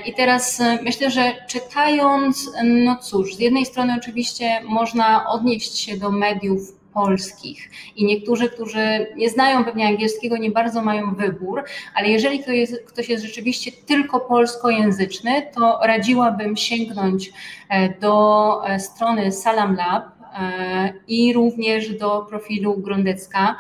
I 0.06 0.14
teraz 0.14 0.62
myślę, 0.84 1.12
że 1.12 1.34
czytając, 1.48 2.52
no 2.64 2.96
cóż, 2.96 3.36
z 3.36 3.40
jednej 3.40 3.66
strony 3.66 3.96
oczywiście 3.98 4.62
można 4.64 5.30
odnieść 5.30 5.78
się 5.78 5.98
do 5.98 6.12
mediów 6.12 6.83
polskich. 6.94 7.70
I 7.96 8.06
niektórzy, 8.06 8.50
którzy 8.50 9.08
nie 9.16 9.30
znają 9.30 9.66
pewnie 9.66 9.88
angielskiego, 9.88 10.38
nie 10.38 10.52
bardzo 10.52 10.82
mają 10.82 11.16
wybór, 11.16 11.64
ale 11.96 12.08
jeżeli 12.10 12.40
ktoś 12.40 12.56
jest, 12.56 12.86
ktoś 12.86 13.10
jest 13.10 13.24
rzeczywiście 13.24 13.72
tylko 13.72 14.20
polskojęzyczny, 14.20 15.32
to 15.56 15.80
radziłabym 15.84 16.58
sięgnąć 16.58 17.32
e, 17.70 18.00
do 18.00 18.62
e, 18.66 18.80
strony 18.80 19.32
Salam 19.32 19.76
Lab, 19.76 20.04
e, 20.40 20.94
i 21.08 21.34
również 21.34 21.98
do 21.98 22.26
profilu 22.30 22.78
Grondecka, 22.78 23.56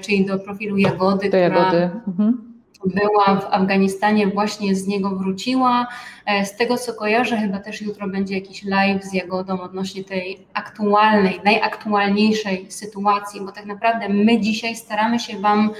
czyli 0.00 0.26
do 0.26 0.38
profilu 0.38 0.76
Jagody, 0.76 1.30
do 1.30 1.36
Jagody. 1.36 1.90
Mhm 2.08 2.49
była 2.86 3.40
w 3.40 3.54
Afganistanie, 3.54 4.26
właśnie 4.26 4.74
z 4.74 4.86
niego 4.86 5.10
wróciła. 5.10 5.86
E, 6.26 6.46
z 6.46 6.56
tego 6.56 6.76
co 6.76 6.94
kojarzę, 6.94 7.36
chyba 7.36 7.58
też 7.58 7.82
jutro 7.82 8.08
będzie 8.08 8.34
jakiś 8.34 8.64
live 8.64 9.04
z 9.04 9.12
Jagodą 9.12 9.60
odnośnie 9.60 10.04
tej 10.04 10.46
aktualnej, 10.54 11.40
najaktualniejszej 11.44 12.66
sytuacji, 12.72 13.40
bo 13.40 13.52
tak 13.52 13.66
naprawdę 13.66 14.08
my 14.08 14.40
dzisiaj 14.40 14.76
staramy 14.76 15.18
się 15.18 15.38
Wam 15.38 15.70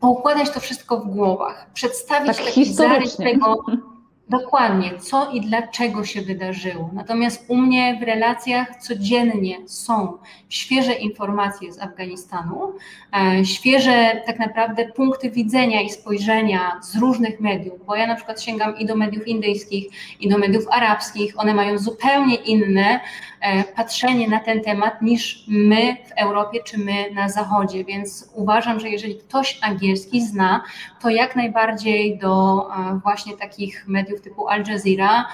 poukładać 0.00 0.50
to 0.50 0.60
wszystko 0.60 1.00
w 1.00 1.06
głowach, 1.06 1.66
przedstawić 1.74 2.36
tak 2.36 2.46
taki 2.46 2.64
zarys 2.64 3.16
tego, 3.16 3.56
dokładnie, 4.32 4.98
co 4.98 5.30
i 5.30 5.40
dlaczego 5.40 6.04
się 6.04 6.22
wydarzyło. 6.22 6.90
Natomiast 6.92 7.44
u 7.48 7.56
mnie 7.56 7.98
w 8.00 8.02
relacjach 8.02 8.76
codziennie 8.82 9.58
są 9.66 10.18
świeże 10.48 10.92
informacje 10.92 11.72
z 11.72 11.80
Afganistanu, 11.80 12.72
e, 13.12 13.44
świeże 13.44 14.22
tak 14.26 14.38
naprawdę 14.38 14.86
punkty 14.86 15.30
widzenia 15.30 15.80
i 15.80 15.90
spojrzenia 15.90 16.80
z 16.82 16.96
różnych 16.96 17.40
mediów, 17.40 17.86
bo 17.86 17.96
ja 17.96 18.06
na 18.06 18.14
przykład 18.14 18.42
sięgam 18.42 18.78
i 18.78 18.86
do 18.86 18.96
mediów 18.96 19.28
indyjskich, 19.28 19.86
i 20.20 20.28
do 20.28 20.38
mediów 20.38 20.64
arabskich, 20.70 21.34
one 21.36 21.54
mają 21.54 21.78
zupełnie 21.78 22.34
inne 22.34 23.00
e, 23.40 23.64
patrzenie 23.64 24.28
na 24.28 24.40
ten 24.40 24.60
temat 24.60 25.02
niż 25.02 25.44
my 25.48 25.96
w 26.06 26.12
Europie 26.22 26.58
czy 26.64 26.78
my 26.78 27.10
na 27.14 27.28
Zachodzie, 27.28 27.84
więc 27.84 28.30
uważam, 28.34 28.80
że 28.80 28.88
jeżeli 28.88 29.16
ktoś 29.16 29.58
angielski 29.62 30.20
zna, 30.20 30.62
to 31.02 31.10
jak 31.10 31.36
najbardziej 31.36 32.18
do 32.18 32.66
e, 32.70 33.00
właśnie 33.02 33.36
takich 33.36 33.84
mediów 33.88 34.21
typu 34.22 34.48
Al 34.48 34.64
Jazeera 34.68 35.24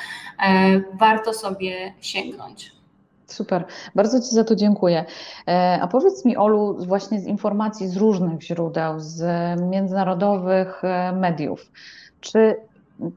e, 0.43 0.81
warto 0.99 1.33
sobie 1.33 1.95
sięgnąć. 2.01 2.73
Super, 3.27 3.65
bardzo 3.95 4.21
Ci 4.21 4.35
za 4.35 4.45
to 4.45 4.57
dziękuję. 4.57 5.05
E, 5.49 5.79
a 5.83 5.87
powiedz 5.87 6.25
mi, 6.25 6.37
Olu, 6.37 6.77
właśnie 6.87 7.21
z 7.21 7.27
informacji 7.27 7.89
z 7.89 7.97
różnych 7.97 8.43
źródeł, 8.43 8.95
z 8.97 9.23
międzynarodowych 9.61 10.83
mediów, 11.13 11.73
czy 12.21 12.57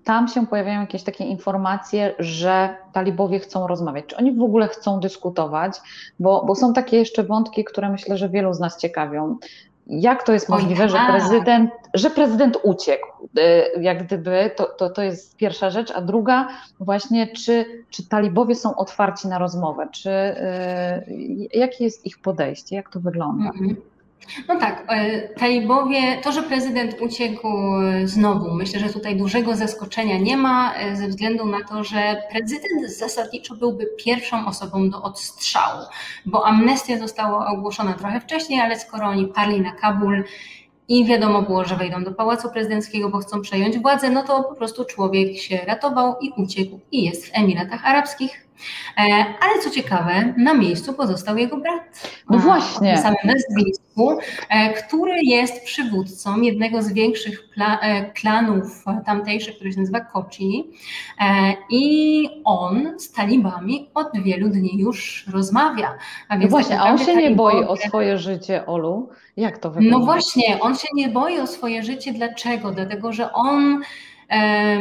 tam 0.04 0.28
się 0.28 0.48
pojawiają 0.48 0.82
jakieś 0.82 1.04
takie 1.04 1.26
informacje, 1.26 2.16
że 2.20 2.76
talibowie 2.94 3.40
chcą 3.40 3.68
rozmawiać? 3.68 4.06
Czy 4.06 4.18
oni 4.18 4.36
w 4.36 4.42
ogóle 4.42 4.68
chcą 4.68 5.00
dyskutować? 5.00 5.82
Bo, 6.20 6.46
bo 6.46 6.56
są 6.56 6.74
takie 6.74 6.98
jeszcze 6.98 7.24
wątki, 7.24 7.64
które 7.64 7.90
myślę, 7.90 8.18
że 8.18 8.30
wielu 8.30 8.54
z 8.54 8.60
nas 8.60 8.78
ciekawią. 8.78 9.38
Jak 9.92 10.24
to 10.24 10.34
jest 10.34 10.50
możliwe, 10.50 10.90
że 10.90 10.98
tak. 10.98 11.12
prezydent, 11.12 11.72
że 11.94 12.10
prezydent 12.10 12.58
uciekł? 12.64 13.08
Y, 13.40 13.82
jak 13.82 14.06
gdyby 14.06 14.52
to, 14.56 14.66
to, 14.66 14.90
to 14.90 15.02
jest 15.02 15.38
pierwsza 15.38 15.70
rzecz, 15.70 15.92
a 15.92 16.02
druga 16.02 16.48
właśnie, 16.80 17.28
czy, 17.28 17.66
czy 17.90 18.08
talibowie 18.08 18.56
są 18.56 18.76
otwarci 18.76 19.28
na 19.28 19.38
rozmowę? 19.38 19.88
Czy, 19.92 20.10
y, 20.10 21.48
jakie 21.54 21.84
jest 21.84 22.06
ich 22.06 22.20
podejście? 22.20 22.76
Jak 22.76 22.90
to 22.90 23.00
wygląda? 23.00 23.52
-hmm. 23.52 23.76
No 24.48 24.60
tak, 24.60 24.86
e, 24.88 25.22
talibowie, 25.30 26.18
to, 26.24 26.32
że 26.32 26.44
prezydent 26.44 26.96
uciekł 27.02 27.48
e, 27.48 28.08
znowu, 28.08 28.54
myślę, 28.54 28.80
że 28.80 28.90
tutaj 28.90 29.16
dużego 29.16 29.56
zaskoczenia 29.56 30.18
nie 30.18 30.38
ma, 30.38 30.74
e, 30.76 30.96
ze 30.96 31.08
względu 31.08 31.46
na 31.46 31.58
to, 31.70 31.84
że 31.84 32.24
prezydent 32.32 32.98
zasadniczo 32.98 33.56
byłby 33.56 33.88
pierwszą 33.98 34.48
osobą 34.48 34.90
do 34.90 35.02
odstrzału, 35.02 35.82
bo 36.26 36.46
amnestia 36.46 36.98
została 36.98 37.48
ogłoszona 37.48 37.94
trochę 37.94 38.20
wcześniej, 38.20 38.62
ale 38.62 38.80
skoro 38.80 39.08
oni 39.08 39.28
parli 39.28 39.62
na 39.62 39.72
Kabul 39.72 40.24
i 40.88 41.06
wiadomo 41.06 41.42
było, 41.42 41.66
że 41.66 41.76
wejdą 41.76 42.04
do 42.04 42.12
pałacu 42.12 42.50
prezydenckiego, 42.50 43.10
bo 43.10 43.18
chcą 43.18 43.42
przejąć 43.42 43.80
władzę, 43.80 44.10
no 44.10 44.24
to 44.24 44.44
po 44.44 44.56
prostu 44.56 44.86
człowiek 44.86 45.38
się 45.38 45.58
ratował 45.58 46.16
i 46.22 46.32
uciekł 46.38 46.80
i 46.92 47.04
jest 47.04 47.26
w 47.28 47.30
Emiratach 47.34 47.86
Arabskich. 47.86 48.48
E, 48.98 49.02
ale 49.42 49.62
co 49.64 49.70
ciekawe, 49.70 50.34
na 50.38 50.54
miejscu 50.54 50.94
pozostał 50.94 51.38
jego 51.38 51.58
brat. 51.58 52.10
No 52.30 52.38
właśnie. 52.38 52.98
W 52.98 53.00
samym 53.00 53.18
nazwisku, 53.24 54.20
e, 54.50 54.74
który 54.74 55.20
jest 55.24 55.64
przywódcą 55.64 56.42
jednego 56.42 56.82
z 56.82 56.94
większych 56.94 57.50
e, 57.82 58.12
klanów 58.12 58.84
tamtejszych, 59.06 59.56
który 59.56 59.72
się 59.72 59.80
nazywa 59.80 60.00
Kochi. 60.00 60.72
I 61.70 62.30
on 62.44 63.00
z 63.00 63.12
talibami 63.12 63.90
od 63.94 64.08
wielu 64.24 64.50
dni 64.50 64.80
już 64.80 65.28
rozmawia. 65.34 65.98
A 66.28 66.38
no 66.38 66.48
właśnie, 66.48 66.76
tak 66.76 66.86
a 66.86 66.90
on 66.90 66.98
się 66.98 67.16
nie 67.16 67.32
boi 67.32 67.66
o 67.66 67.78
swoje 67.78 68.18
życie, 68.18 68.66
Olu. 68.66 69.10
Jak 69.38 69.58
to 69.58 69.72
wygląda? 69.72 70.00
No 70.00 70.06
właśnie, 70.06 70.60
on 70.60 70.76
się 70.76 70.88
nie 70.96 71.10
boi 71.10 71.40
o 71.40 71.48
swoje 71.48 71.84
życie. 71.84 72.14
Dlaczego? 72.14 72.72
Dlatego, 72.72 73.14
że 73.14 73.34
on 73.34 73.82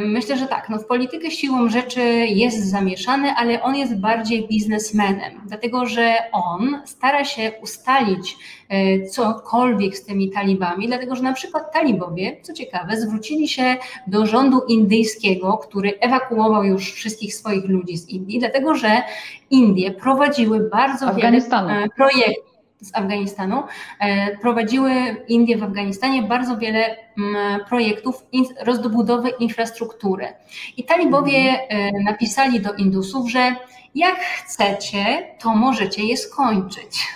Myślę, 0.05 0.37
że 0.37 0.47
tak, 0.47 0.69
no 0.69 0.79
w 0.79 0.87
politykę 0.87 1.31
siłą 1.31 1.69
rzeczy 1.69 2.01
jest 2.27 2.71
zamieszany, 2.71 3.35
ale 3.37 3.63
on 3.63 3.77
jest 3.77 3.97
bardziej 3.97 4.49
biznesmenem, 4.49 5.41
dlatego 5.47 5.87
że 5.87 6.15
on 6.33 6.83
stara 6.87 7.25
się 7.25 7.53
ustalić 7.63 8.37
e, 8.69 9.07
cokolwiek 9.07 9.97
z 9.97 10.05
tymi 10.05 10.31
talibami, 10.31 10.87
dlatego 10.87 11.17
że 11.17 11.23
na 11.23 11.33
przykład 11.33 11.73
talibowie, 11.73 12.37
co 12.43 12.53
ciekawe, 12.53 13.01
zwrócili 13.01 13.49
się 13.49 13.77
do 14.07 14.27
rządu 14.27 14.61
indyjskiego, 14.69 15.59
który 15.59 15.99
ewakuował 16.01 16.65
już 16.65 16.93
wszystkich 16.93 17.35
swoich 17.35 17.65
ludzi 17.65 17.99
z 17.99 18.09
Indii, 18.09 18.39
dlatego 18.39 18.75
że 18.75 19.03
Indie 19.51 19.91
prowadziły 19.91 20.61
bardzo 20.71 21.15
wiele 21.15 21.39
e, 21.39 21.89
projektów 21.97 22.50
z 22.81 22.95
Afganistanu, 22.95 23.63
e, 24.01 24.37
prowadziły 24.37 24.93
Indie 25.29 25.59
w 25.59 25.63
Afganistanie 25.63 26.23
bardzo 26.23 26.57
wiele 26.57 26.97
mm, 27.19 27.65
projektów 27.69 28.27
rozbudowy 28.61 29.29
infrastruktury. 29.29 30.29
I 30.77 30.85
talibowie 30.85 31.39
mhm. 31.39 31.97
e, 31.97 32.03
napisali 32.03 32.61
do 32.61 32.75
Indusów, 32.75 33.31
że 33.31 33.55
jak 33.95 34.21
chcecie, 34.21 35.35
to 35.41 35.55
możecie 35.55 36.05
je 36.05 36.17
skończyć. 36.17 37.07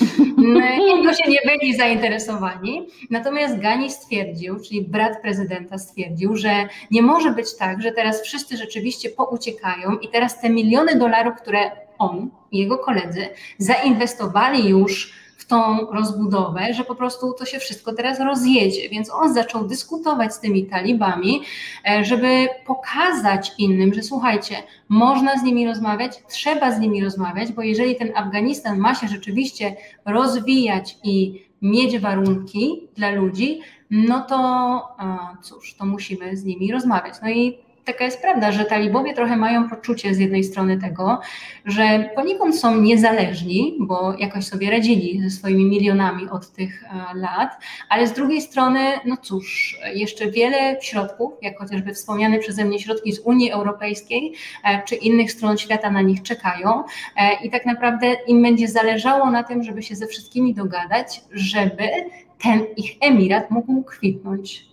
Indusie 0.96 1.28
nie 1.28 1.40
byli 1.46 1.76
zainteresowani, 1.76 2.86
natomiast 3.10 3.58
Gani 3.58 3.90
stwierdził, 3.90 4.60
czyli 4.60 4.82
brat 4.82 5.22
prezydenta 5.22 5.78
stwierdził, 5.78 6.36
że 6.36 6.68
nie 6.90 7.02
może 7.02 7.30
być 7.30 7.56
tak, 7.56 7.82
że 7.82 7.92
teraz 7.92 8.22
wszyscy 8.22 8.56
rzeczywiście 8.56 9.10
pouciekają 9.10 9.98
i 9.98 10.08
teraz 10.08 10.40
te 10.40 10.50
miliony 10.50 10.98
dolarów, 10.98 11.34
które 11.34 11.87
on 11.98 12.30
i 12.52 12.58
jego 12.58 12.78
koledzy 12.78 13.28
zainwestowali 13.58 14.68
już 14.68 15.12
w 15.36 15.44
tą 15.46 15.90
rozbudowę, 15.92 16.74
że 16.74 16.84
po 16.84 16.94
prostu 16.94 17.32
to 17.32 17.44
się 17.44 17.58
wszystko 17.58 17.92
teraz 17.92 18.20
rozjedzie. 18.20 18.88
Więc 18.88 19.10
on 19.12 19.34
zaczął 19.34 19.68
dyskutować 19.68 20.34
z 20.34 20.40
tymi 20.40 20.66
talibami, 20.66 21.42
e, 21.90 22.04
żeby 22.04 22.48
pokazać 22.66 23.52
innym, 23.58 23.94
że 23.94 24.02
słuchajcie, 24.02 24.56
można 24.88 25.38
z 25.38 25.42
nimi 25.42 25.66
rozmawiać, 25.66 26.22
trzeba 26.28 26.72
z 26.72 26.80
nimi 26.80 27.04
rozmawiać, 27.04 27.52
bo 27.52 27.62
jeżeli 27.62 27.96
ten 27.96 28.12
Afganistan 28.16 28.78
ma 28.78 28.94
się 28.94 29.08
rzeczywiście 29.08 29.76
rozwijać 30.04 30.98
i 31.04 31.42
mieć 31.62 31.98
warunki 31.98 32.88
dla 32.96 33.10
ludzi, 33.10 33.60
no 33.90 34.20
to 34.20 34.88
cóż, 35.42 35.74
to 35.74 35.86
musimy 35.86 36.36
z 36.36 36.44
nimi 36.44 36.72
rozmawiać. 36.72 37.14
No 37.22 37.30
i 37.30 37.58
taka 37.88 38.04
jest 38.04 38.22
prawda, 38.22 38.52
że 38.52 38.64
talibowie 38.64 39.14
trochę 39.14 39.36
mają 39.36 39.68
poczucie 39.68 40.14
z 40.14 40.18
jednej 40.18 40.44
strony 40.44 40.78
tego, 40.78 41.20
że 41.64 42.10
poniekąd 42.14 42.60
są 42.60 42.80
niezależni, 42.80 43.76
bo 43.80 44.14
jakoś 44.18 44.44
sobie 44.44 44.70
radzili 44.70 45.20
ze 45.22 45.30
swoimi 45.30 45.64
milionami 45.64 46.28
od 46.28 46.52
tych 46.52 46.84
e, 46.84 47.18
lat, 47.18 47.50
ale 47.88 48.06
z 48.06 48.12
drugiej 48.12 48.40
strony, 48.40 48.80
no 49.04 49.16
cóż, 49.16 49.78
jeszcze 49.94 50.30
wiele 50.30 50.76
środków, 50.82 51.32
jak 51.42 51.58
chociażby 51.58 51.94
wspomniane 51.94 52.38
przeze 52.38 52.64
mnie 52.64 52.78
środki 52.78 53.12
z 53.12 53.18
Unii 53.18 53.50
Europejskiej 53.50 54.34
e, 54.64 54.82
czy 54.84 54.94
innych 54.94 55.32
stron 55.32 55.58
świata 55.58 55.90
na 55.90 56.02
nich 56.02 56.22
czekają 56.22 56.84
e, 57.16 57.44
i 57.44 57.50
tak 57.50 57.66
naprawdę 57.66 58.16
im 58.26 58.42
będzie 58.42 58.68
zależało 58.68 59.30
na 59.30 59.42
tym, 59.42 59.62
żeby 59.62 59.82
się 59.82 59.96
ze 59.96 60.06
wszystkimi 60.06 60.54
dogadać, 60.54 61.20
żeby 61.32 61.88
ten 62.42 62.64
ich 62.76 62.96
emirat 63.00 63.50
mógł 63.50 63.82
kwitnąć. 63.82 64.68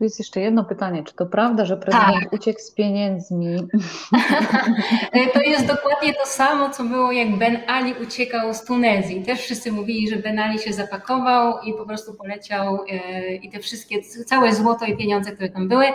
Tu 0.00 0.04
jest 0.04 0.18
jeszcze 0.18 0.40
jedno 0.40 0.64
pytanie. 0.64 1.04
Czy 1.04 1.14
to 1.14 1.26
prawda, 1.26 1.64
że 1.64 1.76
prezydent 1.76 2.14
tak. 2.22 2.32
uciekł 2.32 2.60
z 2.60 2.70
pieniędzmi? 2.70 3.56
To 5.34 5.40
jest 5.40 5.66
dokładnie 5.66 6.14
to 6.14 6.26
samo, 6.26 6.70
co 6.70 6.84
było 6.84 7.12
jak 7.12 7.38
Ben 7.38 7.58
Ali 7.66 7.94
uciekał 8.02 8.54
z 8.54 8.64
Tunezji. 8.64 9.22
Też 9.22 9.40
wszyscy 9.40 9.72
mówili, 9.72 10.08
że 10.08 10.16
Ben 10.16 10.38
Ali 10.38 10.58
się 10.58 10.72
zapakował 10.72 11.60
i 11.62 11.74
po 11.74 11.86
prostu 11.86 12.14
poleciał 12.14 12.84
e, 12.90 13.34
i 13.34 13.50
te 13.50 13.58
wszystkie, 13.58 14.02
całe 14.02 14.54
złoto 14.54 14.84
i 14.84 14.96
pieniądze, 14.96 15.32
które 15.32 15.48
tam 15.48 15.68
były. 15.68 15.86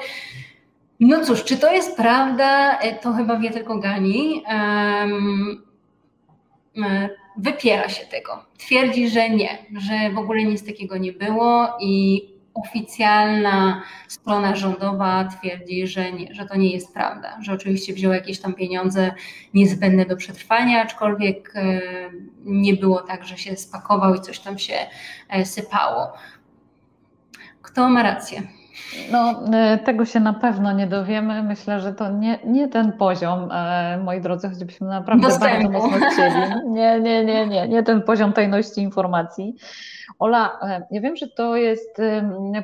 No 1.00 1.26
cóż, 1.26 1.44
czy 1.44 1.58
to 1.58 1.74
jest 1.74 1.98
prawda? 1.98 2.80
E, 2.80 2.94
to 2.94 3.14
chyba 3.14 3.40
wie 3.40 3.50
tylko 3.50 3.80
Gani. 3.80 4.44
Um, 4.48 5.64
wypiera 7.38 7.90
się 7.90 8.06
tego. 8.06 8.46
Twierdzi, 8.58 9.10
że 9.10 9.30
nie, 9.30 9.58
że 9.78 10.14
w 10.14 10.18
ogóle 10.18 10.44
nic 10.44 10.66
takiego 10.66 10.98
nie 10.98 11.14
było 11.14 11.68
i 11.82 12.35
oficjalna 12.56 13.84
strona 14.08 14.56
rządowa 14.56 15.26
twierdzi, 15.26 15.88
że, 15.88 16.12
nie, 16.12 16.34
że 16.34 16.46
to 16.46 16.58
nie 16.58 16.72
jest 16.72 16.94
prawda, 16.94 17.38
że 17.42 17.54
oczywiście 17.54 17.94
wziął 17.94 18.14
jakieś 18.14 18.40
tam 18.40 18.54
pieniądze 18.54 19.12
niezbędne 19.54 20.06
do 20.06 20.16
przetrwania, 20.16 20.82
aczkolwiek 20.82 21.54
e, 21.56 21.82
nie 22.46 22.74
było 22.74 23.02
tak, 23.02 23.24
że 23.24 23.38
się 23.38 23.56
spakował 23.56 24.16
i 24.16 24.22
coś 24.22 24.40
tam 24.40 24.60
się 24.60 24.78
e, 25.30 25.46
sypało. 25.46 26.14
Kto 27.62 27.90
ma 27.90 28.04
rację? 28.04 28.42
No, 29.12 29.42
e, 29.54 29.78
tego 29.78 30.06
się 30.06 30.20
na 30.20 30.34
pewno 30.34 30.72
nie 30.74 30.88
dowiemy. 30.88 31.44
Myślę, 31.44 31.80
że 31.80 31.94
to 31.94 32.12
nie, 32.12 32.40
nie 32.46 32.68
ten 32.68 32.92
poziom, 32.92 33.50
moi 34.04 34.22
drodzy, 34.22 34.50
choćbyśmy 34.50 34.88
naprawdę 34.88 35.28
Dostępu. 35.28 35.72
bardzo 35.72 35.88
mocno 35.88 36.08
chcieli. 36.12 36.42
Nie, 36.66 37.00
nie, 37.00 37.26
nie, 37.26 37.48
nie, 37.48 37.68
nie 37.68 37.84
ten 37.84 38.02
poziom 38.02 38.34
tajności 38.34 38.82
informacji. 38.82 39.56
Ola, 40.20 40.60
e, 40.62 40.88
ja 40.92 41.02
wiem, 41.02 41.16
że 41.16 41.28
to 41.28 41.56
jest 41.56 42.02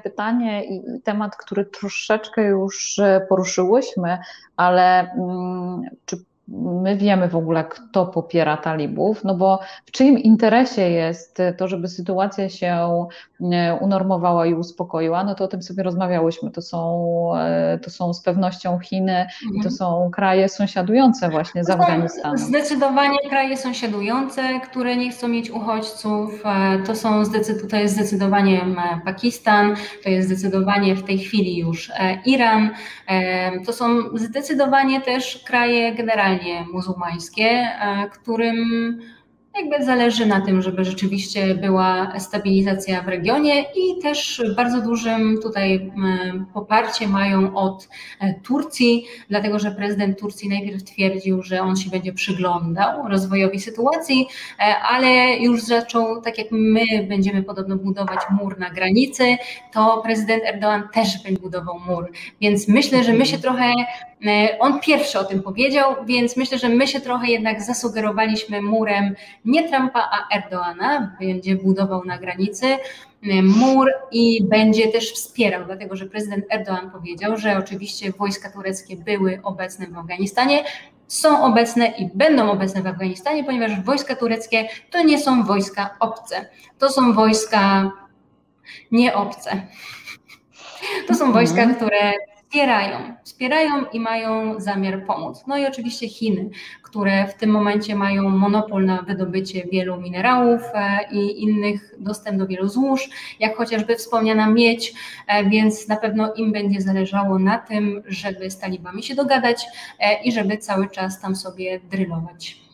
pytanie 0.03 0.66
i 0.66 1.01
temat, 1.03 1.36
który 1.36 1.66
troszeczkę 1.66 2.43
już 2.43 2.99
e, 2.99 3.26
poruszyłyśmy, 3.30 4.18
ale 4.57 5.12
mm, 5.12 5.82
czy 6.05 6.18
my 6.84 6.95
wiemy 6.95 7.28
w 7.28 7.36
ogóle, 7.36 7.64
kto 7.64 8.06
popiera 8.06 8.58
talibów, 8.58 9.24
no 9.24 9.36
bo 9.36 9.60
w 9.86 9.91
czyim 9.91 10.20
interesie 10.20 10.89
jest 10.89 11.41
to, 11.58 11.68
żeby 11.68 11.88
sytuacja 11.88 12.49
się 12.49 13.08
e, 13.52 13.78
unormowała 13.82 14.45
i 14.45 14.54
uspokoiła, 14.54 15.24
no 15.24 15.36
to 15.36 15.43
o 15.43 15.47
tym 15.47 15.62
sobie 15.62 15.84
rozmawiałyśmy. 15.84 16.52
To 16.52 16.62
są, 16.62 17.32
e, 17.38 17.80
to 17.84 17.89
są 17.89 18.14
z 18.14 18.22
pewnością 18.22 18.80
Chiny 18.80 19.26
i 19.41 19.47
to 19.47 19.56
mhm. 19.56 19.76
są 19.76 20.10
kraje 20.14 20.49
sąsiadujące 20.49 21.30
właśnie 21.30 21.64
z 21.64 21.70
Afganistanem. 21.70 22.38
Zdecydowanie 22.38 23.18
kraje 23.30 23.58
sąsiadujące, 23.58 24.60
które 24.60 24.97
nie 24.97 25.12
chcą 25.12 25.28
mieć 25.28 25.49
uchodźców. 25.49 26.43
E, 26.45 26.80
to, 26.86 26.95
są, 26.95 27.24
to 27.70 27.78
jest 27.78 27.95
zdecydowanie 27.95 28.62
Pakistan, 29.06 29.76
to 30.04 30.10
jest 30.10 30.28
zdecydowanie 30.28 30.95
w 30.95 31.04
tej 31.04 31.20
chwili 31.20 31.58
już 31.58 31.91
Iran. 32.26 32.70
To 33.66 33.74
są 33.74 33.88
zdecydowanie 34.16 35.02
też 35.02 35.43
kraje 35.45 35.95
generalnie 35.95 36.41
muzułmańskie, 36.74 37.50
e, 37.50 38.10
którym 38.10 38.58
jakby 39.56 39.86
zależy 39.86 40.26
na 40.26 40.41
tym, 40.41 40.62
żeby 40.62 40.86
rzeczywiście 40.86 41.56
była 41.56 42.20
stabilizacja 42.20 43.02
w 43.02 43.08
regionie 43.08 43.62
i 43.62 44.02
też 44.02 44.43
bardzo 44.56 44.82
dużym 44.82 45.41
tutaj 45.41 45.91
poparcie 46.54 47.08
mają 47.08 47.56
od 47.56 47.89
e, 48.20 48.34
Turcji, 48.34 49.06
dlatego 49.30 49.60
że 49.60 49.72
prezydent 49.72 50.20
Turcji 50.20 50.49
najpierw 50.49 50.84
twierdził, 50.84 51.43
że 51.43 51.62
on 51.62 51.76
się 51.76 51.89
będzie 51.89 52.14
przyglądał 52.14 53.08
rozwojowi 53.08 53.60
sytuacji, 53.60 54.28
e, 54.60 54.76
ale 54.80 55.38
już 55.38 55.62
zaczął, 55.62 56.22
tak 56.22 56.38
jak 56.38 56.47
my 56.52 56.84
będziemy 57.10 57.43
podobno 57.43 57.76
budować 57.76 58.20
mur 58.41 58.60
na 58.60 58.70
granicy, 58.70 59.38
to 59.74 60.02
prezydent 60.04 60.43
Erdoğan 60.43 60.82
też 60.93 61.24
będzie 61.24 61.41
budował 61.41 61.80
mur. 61.88 62.12
Więc 62.41 62.68
myślę, 62.68 63.04
że 63.04 63.14
my 63.14 63.26
się 63.26 63.38
trochę 63.38 63.74
E, 64.26 64.60
on 64.60 64.80
pierwszy 64.80 65.20
o 65.20 65.24
tym 65.24 65.41
powiedział, 65.41 65.95
więc 66.06 66.38
myślę, 66.38 66.58
że 66.58 66.70
my 66.70 66.88
się 66.88 66.99
trochę 66.99 67.28
jednak 67.28 67.62
zasugerowaliśmy 67.62 68.62
murem 68.62 69.16
nie 69.46 69.70
Trumpa, 69.70 70.10
a 70.12 70.38
Erdoana, 70.38 71.16
będzie 71.20 71.56
budował 71.56 72.06
na 72.06 72.18
granicy 72.18 72.66
e, 72.68 72.78
mur 73.44 73.88
i 74.12 74.44
będzie 74.44 74.88
też 74.88 75.14
wspierał, 75.14 75.66
dlatego 75.66 75.96
że 75.96 76.06
prezydent 76.06 76.46
Erdoğan 76.50 76.92
powiedział, 76.92 77.38
że 77.38 77.58
oczywiście 77.58 78.12
wojska 78.12 78.52
tureckie 78.52 78.98
były 78.98 79.39
obecne 79.44 79.88
w 79.88 79.98
Afganistanie, 79.98 80.64
są 81.08 81.44
obecne 81.44 81.88
i 81.88 82.10
będą 82.14 82.52
obecne 82.52 82.82
w 82.82 82.88
Afganistanie, 82.88 83.44
ponieważ 83.44 83.82
wojska 83.82 84.16
tureckie 84.16 84.68
to 84.92 85.04
nie 85.04 85.20
są 85.20 85.44
wojska 85.44 85.96
obce, 86.00 86.46
to 86.80 86.89
są 86.89 87.14
wojska 87.14 87.92
nieobce. 88.92 89.62
To 91.08 91.16
są 91.16 91.32
wojska, 91.32 91.62
mhm. 91.62 91.76
które 91.76 92.14
wspierają, 92.52 93.16
wspierają 93.24 93.86
i 93.93 93.99
mają 93.99 94.60
zamiar 94.60 95.06
pomóc. 95.06 95.43
No 95.47 95.58
i 95.58 95.66
oczywiście 95.66 96.10
Chiny, 96.10 96.49
które 96.84 97.28
w 97.28 97.34
tym 97.34 97.49
momencie 97.49 97.95
mają 97.95 98.30
monopol 98.30 98.86
na 98.86 99.02
wydobycie 99.02 99.64
wielu 99.72 100.02
minerałów 100.02 100.62
e, 100.74 100.99
i 101.12 101.43
innych 101.43 101.95
dostęp 101.99 102.38
do 102.38 102.47
wielu 102.47 102.68
złóż, 102.68 103.10
jak 103.39 103.58
chociażby 103.58 103.95
wspomniana 103.95 104.49
miedź, 104.49 104.93
e, 105.28 105.49
więc 105.49 105.88
na 105.88 105.95
pewno 105.95 106.34
im 106.34 106.52
będzie 106.52 106.82
zależało 106.82 107.39
na 107.39 107.58
tym, 107.58 108.04
żeby 108.06 108.52
z 108.52 108.60
talibami 108.60 109.04
się 109.04 109.16
dogadać 109.16 109.66
e, 109.99 110.24
i 110.24 110.32
żeby 110.32 110.58
cały 110.58 110.89
czas 110.89 111.22
tam 111.22 111.36
sobie 111.36 111.80
drylować. 111.80 112.71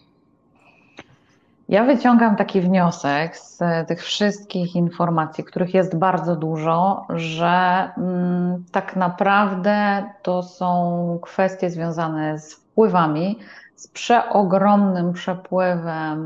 Ja 1.69 1.85
wyciągam 1.85 2.35
taki 2.35 2.61
wniosek 2.61 3.37
z 3.37 3.59
tych 3.87 4.03
wszystkich 4.03 4.75
informacji, 4.75 5.43
których 5.43 5.73
jest 5.73 5.97
bardzo 5.97 6.35
dużo, 6.35 7.05
że 7.09 7.89
mm, 7.97 8.63
tak 8.71 8.95
naprawdę 8.95 10.03
to 10.21 10.43
są 10.43 11.19
kwestie 11.21 11.69
związane 11.69 12.39
z 12.39 12.53
wpływami, 12.53 13.39
z 13.75 13.87
przeogromnym 13.87 15.13
przepływem 15.13 16.19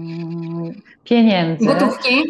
mm, 0.00 0.74
pieniędzy. 1.04 1.66
Gotówki. 1.66 2.24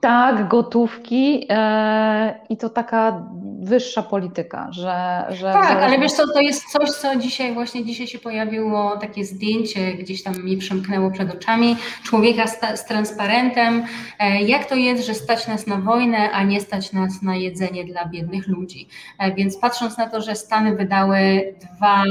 Tak, 0.00 0.48
gotówki 0.48 1.46
e, 1.50 2.40
i 2.48 2.56
to 2.56 2.70
taka 2.70 3.22
wyższa 3.60 4.02
polityka, 4.02 4.68
że... 4.70 5.24
że 5.30 5.52
tak, 5.52 5.82
ale 5.82 5.98
wiesz 5.98 6.12
co, 6.12 6.32
to 6.32 6.40
jest 6.40 6.64
coś, 6.64 6.90
co 6.90 7.16
dzisiaj 7.16 7.54
właśnie 7.54 7.84
dzisiaj 7.84 8.06
się 8.06 8.18
pojawiło, 8.18 8.96
takie 8.96 9.24
zdjęcie 9.24 9.94
gdzieś 9.94 10.22
tam 10.22 10.44
mi 10.44 10.56
przemknęło 10.56 11.10
przed 11.10 11.34
oczami, 11.34 11.76
człowieka 12.02 12.46
z, 12.46 12.80
z 12.80 12.84
transparentem, 12.84 13.84
e, 14.18 14.42
jak 14.42 14.64
to 14.64 14.74
jest, 14.74 15.06
że 15.06 15.14
stać 15.14 15.48
nas 15.48 15.66
na 15.66 15.76
wojnę, 15.76 16.30
a 16.30 16.42
nie 16.42 16.60
stać 16.60 16.92
nas 16.92 17.22
na 17.22 17.36
jedzenie 17.36 17.84
dla 17.84 18.08
biednych 18.08 18.48
ludzi. 18.48 18.88
E, 19.18 19.34
więc 19.34 19.58
patrząc 19.58 19.98
na 19.98 20.10
to, 20.10 20.22
że 20.22 20.34
Stany 20.34 20.76
wydały 20.76 21.54
dwa, 21.76 22.04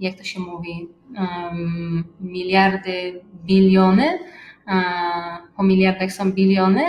jak 0.00 0.14
to 0.14 0.24
się 0.24 0.40
mówi, 0.40 0.88
um, 1.18 2.04
miliardy, 2.20 3.20
biliony, 3.44 4.18
po 5.56 5.62
miliardach 5.62 6.12
są 6.12 6.32
biliony, 6.32 6.82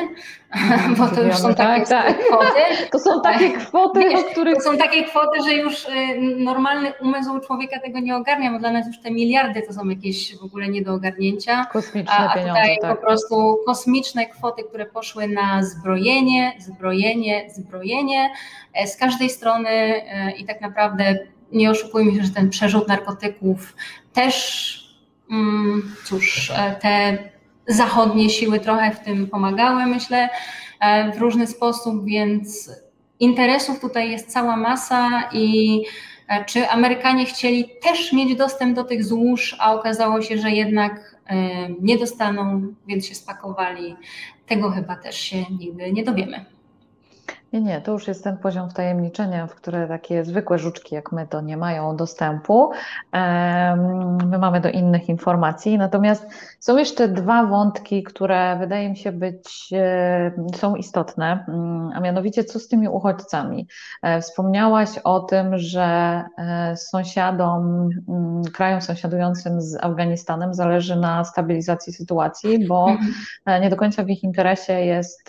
bo 0.97 1.07
to 1.07 1.23
już 1.23 1.36
są 1.36 1.53
takie 1.53 1.86
tak, 1.86 1.89
tak. 1.89 2.26
kwoty. 2.28 2.61
To 2.91 2.99
są 2.99 3.21
takie 3.21 3.51
kwoty, 3.51 3.99
Wiesz, 3.99 4.23
których... 4.32 4.55
To 4.55 4.61
są 4.61 4.78
takie 4.78 5.03
kwoty, 5.03 5.43
że 5.43 5.53
już 5.53 5.86
y, 5.86 5.89
normalny 6.38 6.93
umysł 7.01 7.39
człowieka 7.39 7.80
tego 7.80 7.99
nie 7.99 8.15
ogarnia, 8.15 8.51
bo 8.51 8.59
dla 8.59 8.71
nas 8.71 8.88
już 8.88 8.99
te 8.99 9.11
miliardy 9.11 9.61
to 9.67 9.73
są 9.73 9.89
jakieś 9.89 10.38
w 10.38 10.43
ogóle 10.43 10.67
nie 10.67 10.82
do 10.82 10.93
ogarnięcia. 10.93 11.65
Kosmiczne 11.65 12.13
a, 12.13 12.34
a 12.34 12.39
tutaj 12.39 12.78
tak. 12.82 12.95
po 12.99 13.05
prostu 13.05 13.57
kosmiczne 13.65 14.26
kwoty, 14.26 14.63
które 14.63 14.86
poszły 14.86 15.28
na 15.28 15.63
zbrojenie, 15.63 16.53
zbrojenie, 16.59 17.49
zbrojenie 17.49 18.30
e, 18.73 18.88
z 18.88 18.97
każdej 18.97 19.30
strony 19.30 19.69
e, 19.69 20.32
i 20.32 20.45
tak 20.45 20.61
naprawdę 20.61 21.17
nie 21.51 21.69
oszukujmy 21.69 22.15
się, 22.15 22.23
że 22.23 22.34
ten 22.34 22.49
przerzut 22.49 22.88
narkotyków 22.88 23.76
też, 24.13 24.95
mm, 25.32 25.95
cóż, 26.05 26.51
e, 26.55 26.76
te 26.82 27.17
zachodnie 27.68 28.30
siły 28.30 28.59
trochę 28.59 28.91
w 28.91 28.99
tym 28.99 29.28
pomagały, 29.28 29.86
myślę, 29.86 30.30
e, 30.80 31.11
w 31.11 31.18
różny 31.18 31.47
sposób, 31.47 32.05
więc 32.05 32.72
interesów 33.20 33.80
tutaj 33.80 34.11
jest 34.11 34.32
cała 34.32 34.57
masa 34.57 35.30
i 35.34 35.82
e, 36.28 36.45
czy 36.45 36.70
Amerykanie 36.70 37.26
chcieli 37.26 37.70
też 37.84 38.13
mieć 38.13 38.36
dostęp 38.36 38.76
do 38.76 38.84
tych 38.84 39.03
złóż, 39.03 39.55
a 39.59 39.74
okazało 39.74 40.22
się, 40.22 40.38
że 40.38 40.51
jednak 40.51 41.16
e, 41.28 41.36
nie 41.82 41.97
dostaną, 41.97 42.74
więc 42.88 43.05
się 43.05 43.16
spakowali. 43.16 43.95
Tego 44.47 44.72
chyba 44.72 44.95
też 44.95 45.18
się 45.18 45.45
nigdy 45.59 45.91
nie 45.91 46.03
dowiemy. 46.03 46.55
Nie, 47.56 47.62
nie, 47.62 47.82
to 47.82 47.91
już 47.91 48.08
jest 48.08 48.24
ten 48.24 48.38
poziom 48.38 48.70
wtajemniczenia, 48.70 49.47
w 49.47 49.56
które 49.56 49.88
takie 49.88 50.26
zwykłe 50.26 50.60
żuczki 50.60 50.95
jak 50.95 51.12
my 51.12 51.28
to 51.28 51.41
nie 51.41 51.58
mają 51.58 51.95
dostępu. 51.95 52.72
My 54.26 54.38
mamy 54.39 54.62
do 54.62 54.70
innych 54.70 55.10
informacji. 55.10 55.78
Natomiast 55.78 56.28
są 56.60 56.78
jeszcze 56.78 57.08
dwa 57.08 57.45
wątki, 57.45 58.03
które 58.03 58.58
wydaje 58.60 58.89
mi 58.89 58.97
się 58.97 59.12
być, 59.12 59.74
są 60.56 60.76
istotne, 60.76 61.45
mm, 61.47 61.91
a 61.95 61.99
mianowicie 61.99 62.43
co 62.43 62.60
z 62.60 62.68
tymi 62.68 62.88
uchodźcami. 62.88 63.68
E, 64.01 64.22
wspomniałaś 64.22 64.89
o 65.03 65.20
tym, 65.20 65.58
że 65.58 66.24
e, 66.38 66.78
sąsiadom, 66.78 67.89
mm, 68.10 68.43
krajom 68.43 68.82
sąsiadującym 68.82 69.62
z 69.62 69.84
Afganistanem 69.84 70.53
zależy 70.53 70.95
na 70.95 71.24
stabilizacji 71.24 71.93
sytuacji, 71.93 72.68
bo 72.68 72.89
mhm. 72.89 73.14
e, 73.45 73.60
nie 73.60 73.70
do 73.70 73.76
końca 73.76 74.03
w 74.03 74.10
ich 74.10 74.24
interesie 74.24 74.74
jest 74.74 75.28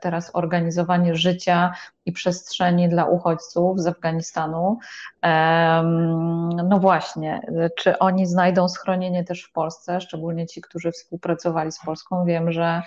teraz 0.00 0.30
organizowanie 0.34 1.14
życia 1.14 1.63
i 2.06 2.12
przestrzeni 2.12 2.88
dla 2.88 3.04
uchodźców 3.04 3.80
z 3.80 3.86
Afganistanu. 3.86 4.78
No 6.68 6.78
właśnie, 6.80 7.40
czy 7.76 7.98
oni 7.98 8.26
znajdą 8.26 8.68
schronienie 8.68 9.24
też 9.24 9.42
w 9.42 9.52
Polsce, 9.52 10.00
szczególnie 10.00 10.46
ci, 10.46 10.60
którzy 10.60 10.92
współpracowali 10.92 11.72
z 11.72 11.84
Polską? 11.84 12.24
Wiem, 12.24 12.52
że 12.52 12.82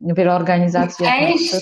wiele 0.00 0.34
organizacji. 0.34 1.06
Część, 1.06 1.54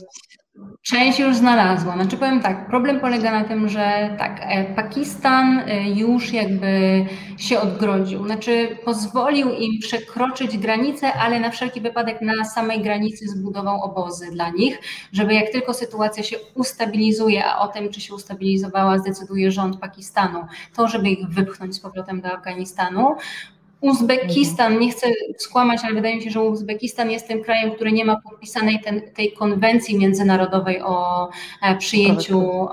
Część 0.82 1.18
już 1.18 1.36
znalazła. 1.36 1.94
Znaczy 1.94 2.16
powiem 2.16 2.40
tak, 2.40 2.66
problem 2.66 3.00
polega 3.00 3.30
na 3.40 3.44
tym, 3.44 3.68
że 3.68 4.14
tak, 4.18 4.40
e, 4.42 4.74
Pakistan 4.74 5.58
e, 5.58 5.90
już 5.90 6.32
jakby 6.32 7.04
się 7.36 7.60
odgrodził. 7.60 8.26
Znaczy 8.26 8.78
pozwolił 8.84 9.50
im 9.50 9.80
przekroczyć 9.80 10.58
granicę, 10.58 11.12
ale 11.12 11.40
na 11.40 11.50
wszelki 11.50 11.80
wypadek 11.80 12.20
na 12.22 12.44
samej 12.44 12.82
granicy 12.82 13.28
zbudował 13.28 13.82
obozy 13.82 14.30
dla 14.32 14.50
nich, 14.50 14.78
żeby 15.12 15.34
jak 15.34 15.52
tylko 15.52 15.74
sytuacja 15.74 16.22
się 16.22 16.36
ustabilizuje, 16.54 17.44
a 17.44 17.58
o 17.58 17.68
tym, 17.68 17.88
czy 17.88 18.00
się 18.00 18.14
ustabilizowała, 18.14 18.98
zdecyduje 18.98 19.50
rząd 19.50 19.80
Pakistanu, 19.80 20.46
to 20.76 20.88
żeby 20.88 21.08
ich 21.08 21.28
wypchnąć 21.28 21.74
z 21.74 21.80
powrotem 21.80 22.20
do 22.20 22.28
Afganistanu, 22.28 23.16
Uzbekistan, 23.80 24.78
nie 24.78 24.90
chcę 24.90 25.06
skłamać, 25.38 25.80
ale 25.84 25.94
wydaje 25.94 26.16
mi 26.16 26.22
się, 26.22 26.30
że 26.30 26.40
Uzbekistan 26.40 27.10
jest 27.10 27.28
tym 27.28 27.42
krajem, 27.42 27.72
który 27.72 27.92
nie 27.92 28.04
ma 28.04 28.20
podpisanej 28.20 28.80
ten, 28.80 29.02
tej 29.14 29.32
konwencji 29.32 29.98
międzynarodowej 29.98 30.82
o 30.82 31.28
e, 31.62 31.76
przyjęciu 31.76 32.68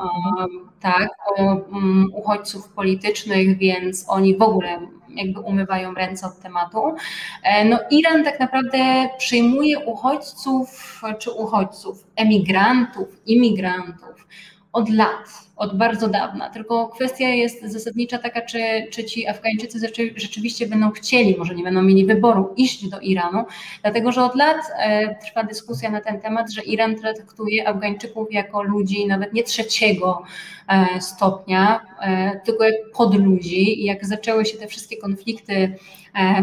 tak, 0.80 1.10
o, 1.38 1.44
um, 1.44 2.06
uchodźców 2.14 2.70
politycznych, 2.70 3.58
więc 3.58 4.06
oni 4.08 4.38
w 4.38 4.42
ogóle 4.42 4.80
jakby 5.10 5.40
umywają 5.40 5.94
ręce 5.94 6.28
od 6.28 6.40
tematu. 6.40 6.96
E, 7.44 7.66
no 7.66 7.80
Iran 7.92 8.24
tak 8.24 8.40
naprawdę 8.40 9.10
przyjmuje 9.18 9.80
uchodźców 9.80 11.02
czy 11.20 11.32
uchodźców, 11.32 12.04
emigrantów, 12.16 13.08
imigrantów 13.26 14.28
od 14.74 14.90
lat, 14.90 15.47
od 15.58 15.78
bardzo 15.78 16.08
dawna. 16.08 16.50
Tylko 16.50 16.88
kwestia 16.88 17.30
jest 17.30 17.62
zasadnicza 17.62 18.18
taka, 18.18 18.42
czy, 18.42 18.60
czy 18.92 19.04
ci 19.04 19.28
Afgańczycy 19.28 19.80
rzeczywiście 20.16 20.68
będą 20.68 20.92
chcieli, 20.92 21.36
może 21.38 21.56
nie 21.56 21.64
będą 21.64 21.82
mieli 21.82 22.06
wyboru, 22.06 22.54
iść 22.58 22.90
do 22.90 23.00
Iranu, 23.00 23.46
dlatego 23.82 24.12
że 24.12 24.24
od 24.24 24.36
lat 24.36 24.58
e, 24.78 25.16
trwa 25.16 25.44
dyskusja 25.44 25.92
na 25.92 26.02
ten 26.02 26.22
temat, 26.22 26.52
że 26.52 26.62
Iran 26.62 26.96
traktuje 26.96 27.68
Afgańczyków 27.68 28.28
jako 28.32 28.64
ludzi 28.64 29.08
nawet 29.08 29.34
nie 29.34 29.44
trzeciego 29.44 30.24
e, 30.68 31.02
stopnia, 31.02 31.80
e, 32.02 32.40
tylko 32.46 32.64
jak 32.64 32.76
podludzi. 32.94 33.82
I 33.82 33.86
jak 33.86 34.06
zaczęły 34.06 34.46
się 34.46 34.58
te 34.58 34.68
wszystkie 34.68 34.98
konflikty 34.98 35.76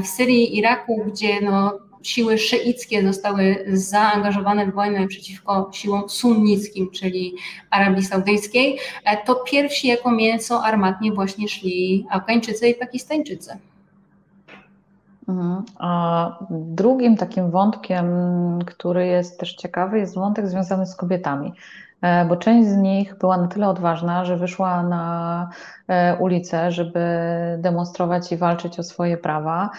w 0.03 0.07
Syrii, 0.07 0.59
Iraku, 0.59 1.05
gdzie 1.07 1.41
no, 1.41 1.79
siły 2.05 2.39
szyickie 2.39 3.03
zostały 3.03 3.65
zaangażowane 3.73 4.67
w 4.67 4.75
wojnę 4.75 5.07
przeciwko 5.07 5.71
siłom 5.73 6.09
sunnickim, 6.09 6.91
czyli 6.91 7.35
Arabii 7.71 8.03
Saudyjskiej, 8.03 8.79
e, 9.05 9.17
to 9.27 9.35
pierwsi 9.35 9.89
jako 9.89 10.11
mięso 10.11 10.65
armatnie 10.65 11.13
właśnie 11.13 11.49
szli 11.49 12.07
Afgańczycy 12.11 12.69
i 12.69 12.75
Pakistańczycy. 12.75 13.59
Mhm. 15.29 15.63
A 15.79 16.39
drugim 16.51 17.17
takim 17.17 17.51
wątkiem, 17.51 18.07
który 18.67 19.07
jest 19.07 19.41
też 19.41 19.55
ciekawy, 19.55 19.99
jest 19.99 20.15
wątek 20.15 20.49
związany 20.49 20.87
z 20.87 20.97
kobietami. 20.97 21.53
E, 22.03 22.25
bo 22.25 22.37
część 22.37 22.69
z 22.69 22.77
nich 22.77 23.19
była 23.19 23.37
na 23.37 23.49
tyle 23.49 23.69
odważna, 23.69 24.25
że 24.25 24.37
wyszła 24.37 24.83
na 24.83 25.49
e, 25.89 26.17
ulicę, 26.17 26.73
żeby 26.73 27.01
demonstrować 27.59 28.33
i 28.33 28.37
walczyć 28.37 28.79
o 28.79 28.83
swoje 28.83 29.17
prawa. 29.17 29.71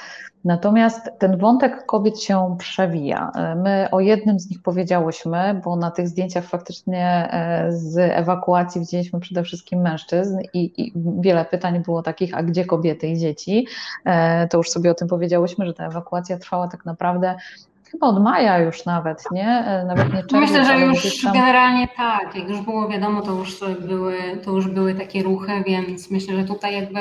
Natomiast 0.45 1.11
ten 1.19 1.37
wątek 1.37 1.85
kobiet 1.85 2.21
się 2.21 2.55
przewija. 2.59 3.31
E, 3.35 3.55
my 3.55 3.87
o 3.91 3.99
jednym 3.99 4.39
z 4.39 4.49
nich 4.49 4.61
powiedziałyśmy, 4.61 5.61
bo 5.63 5.75
na 5.75 5.91
tych 5.91 6.07
zdjęciach 6.07 6.45
faktycznie 6.45 7.29
z 7.69 7.97
ewakuacji 7.97 8.81
widzieliśmy 8.81 9.19
przede 9.19 9.43
wszystkim 9.43 9.81
mężczyzn 9.81 10.37
i, 10.53 10.71
i, 10.77 10.93
wiele 11.19 11.45
pytań 11.45 11.83
było 11.83 12.01
takich, 12.01 12.37
a 12.37 12.43
gdzie 12.43 12.65
kobiety 12.65 13.07
i 13.07 13.17
dzieci? 13.17 13.67
To 14.49 14.57
już 14.57 14.69
sobie 14.69 14.91
o 14.91 14.93
tym 14.93 15.07
powiedziałyśmy, 15.07 15.65
że 15.65 15.73
ta 15.73 15.85
ewakuacja 15.85 16.37
trwała 16.37 16.67
tak 16.67 16.85
naprawdę 16.85 17.35
chyba 17.91 18.07
od 18.07 18.23
maja 18.23 18.59
już 18.59 18.85
nawet, 18.85 19.23
nie? 19.31 19.47
E, 19.47 19.85
nawet 19.85 20.13
nie 20.13 20.23
czerwiec, 20.23 20.51
Myślę, 20.51 20.65
że 20.65 20.79
już 20.79 21.21
tam... 21.21 21.33
generalnie 21.33 21.87
tak, 21.97 22.35
jak 22.35 22.49
już 22.49 22.61
było 22.61 22.89
wiadomo, 22.89 23.21
to 23.21 23.31
już 23.31 23.59
były, 23.87 24.17
to 24.43 24.51
już 24.51 24.67
były 24.67 24.95
takie 24.95 25.23
ruchy, 25.23 25.51
więc 25.65 26.11
myślę, 26.11 26.35
że 26.35 26.43
tutaj 26.43 26.75
jakby 26.75 26.99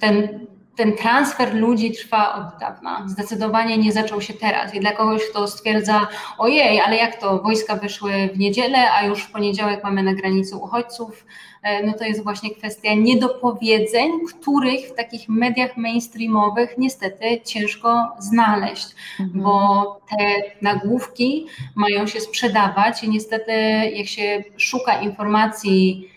ten 0.00 0.28
ten 0.76 0.96
transfer 0.96 1.54
ludzi 1.54 1.92
trwa 1.92 2.34
od 2.34 2.60
dawna. 2.60 3.04
Zdecydowanie 3.06 3.78
nie 3.78 3.92
zaczął 3.92 4.20
się 4.20 4.34
teraz. 4.34 4.74
I 4.74 4.80
dla 4.80 4.92
kogoś, 4.92 5.22
kto 5.30 5.48
stwierdza, 5.48 6.06
ojej, 6.38 6.80
ale 6.80 6.96
jak 6.96 7.20
to 7.20 7.38
wojska 7.38 7.76
wyszły 7.76 8.12
w 8.34 8.38
niedzielę, 8.38 8.92
a 8.92 9.06
już 9.06 9.22
w 9.22 9.30
poniedziałek 9.30 9.84
mamy 9.84 10.02
na 10.02 10.14
granicy 10.14 10.56
uchodźców, 10.56 11.26
e, 11.62 11.86
no 11.86 11.92
to 11.92 12.04
jest 12.04 12.24
właśnie 12.24 12.54
kwestia 12.54 12.94
niedopowiedzeń, 12.94 14.10
których 14.40 14.88
w 14.88 14.94
takich 14.94 15.28
mediach 15.28 15.76
mainstreamowych 15.76 16.74
niestety 16.78 17.40
ciężko 17.44 18.12
znaleźć, 18.18 18.86
mhm. 19.20 19.44
bo 19.44 20.00
te 20.10 20.26
nagłówki 20.62 21.46
mają 21.74 22.06
się 22.06 22.20
sprzedawać 22.20 23.04
i 23.04 23.10
niestety 23.10 23.52
jak 23.94 24.06
się 24.06 24.44
szuka 24.56 25.00
informacji 25.00 26.13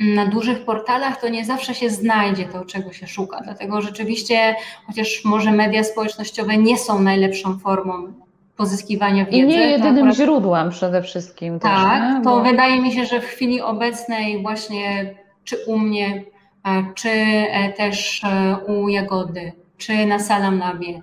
na 0.00 0.26
dużych 0.26 0.64
portalach 0.64 1.20
to 1.20 1.28
nie 1.28 1.44
zawsze 1.44 1.74
się 1.74 1.90
znajdzie 1.90 2.44
to, 2.44 2.64
czego 2.64 2.92
się 2.92 3.06
szuka. 3.06 3.40
Dlatego 3.44 3.80
rzeczywiście, 3.80 4.54
chociaż 4.86 5.24
może 5.24 5.52
media 5.52 5.84
społecznościowe 5.84 6.56
nie 6.56 6.78
są 6.78 7.02
najlepszą 7.02 7.58
formą 7.58 8.12
pozyskiwania 8.56 9.24
wiedzy. 9.24 9.38
I 9.38 9.46
nie 9.46 9.70
jedynym 9.70 9.96
akurat... 9.96 10.16
źródłem 10.16 10.70
przede 10.70 11.02
wszystkim. 11.02 11.60
Tak, 11.60 12.02
też, 12.02 12.24
to 12.24 12.30
Bo... 12.30 12.42
wydaje 12.42 12.82
mi 12.82 12.92
się, 12.92 13.04
że 13.04 13.20
w 13.20 13.24
chwili 13.24 13.60
obecnej 13.60 14.42
właśnie 14.42 15.14
czy 15.44 15.56
u 15.66 15.78
mnie, 15.78 16.24
czy 16.94 17.10
e, 17.10 17.72
też 17.72 18.24
e, 18.24 18.56
u 18.66 18.88
Jagody, 18.88 19.52
czy 19.86 20.06
na 20.06 20.18
Salam 20.18 20.58
Labie 20.58 21.00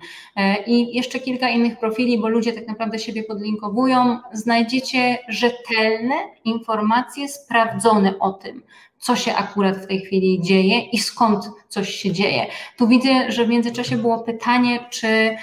i 0.66 0.96
jeszcze 0.96 1.18
kilka 1.18 1.48
innych 1.48 1.78
profili, 1.78 2.18
bo 2.18 2.28
ludzie 2.28 2.52
tak 2.52 2.68
naprawdę 2.68 2.98
siebie 2.98 3.22
podlinkowują, 3.22 4.18
znajdziecie 4.32 5.18
rzetelne 5.28 6.14
informacje 6.44 7.28
sprawdzone 7.28 8.18
o 8.18 8.32
tym, 8.32 8.62
co 8.98 9.16
się 9.16 9.34
akurat 9.34 9.76
w 9.76 9.86
tej 9.86 10.00
chwili 10.00 10.40
dzieje 10.42 10.80
i 10.80 10.98
skąd 10.98 11.50
coś 11.68 11.90
się 11.90 12.12
dzieje. 12.12 12.46
Tu 12.76 12.88
widzę, 12.88 13.32
że 13.32 13.44
w 13.44 13.48
międzyczasie 13.48 13.96
było 13.96 14.18
pytanie, 14.18 14.86
czy 14.90 15.06
e, 15.06 15.36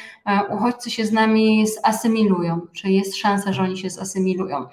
uchodźcy 0.49 0.91
się 0.91 1.05
z 1.05 1.11
nami 1.11 1.65
zasymilują, 1.85 2.61
czy 2.73 2.91
jest 2.91 3.15
szansa, 3.15 3.53
że 3.53 3.63
oni 3.63 3.77
się 3.77 3.89
zasymilują. 3.89 4.65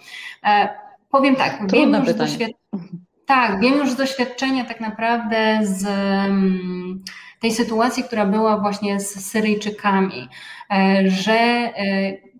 E, 0.44 0.68
powiem 1.10 1.36
tak, 1.36 1.58
Trudne 1.58 1.76
wiem 1.76 1.94
już, 1.94 2.14
doświad- 2.14 2.78
tak, 3.26 3.60
wiem 3.60 3.74
już 3.74 3.90
z 3.90 3.96
doświadczenia 3.96 4.64
tak 4.64 4.80
naprawdę 4.80 5.60
z 5.62 5.86
mm, 5.86 7.04
tej 7.44 7.52
sytuacji, 7.52 8.04
która 8.04 8.26
była 8.26 8.58
właśnie 8.58 9.00
z 9.00 9.30
Syryjczykami, 9.30 10.28
e, 10.70 11.02
że 11.10 11.70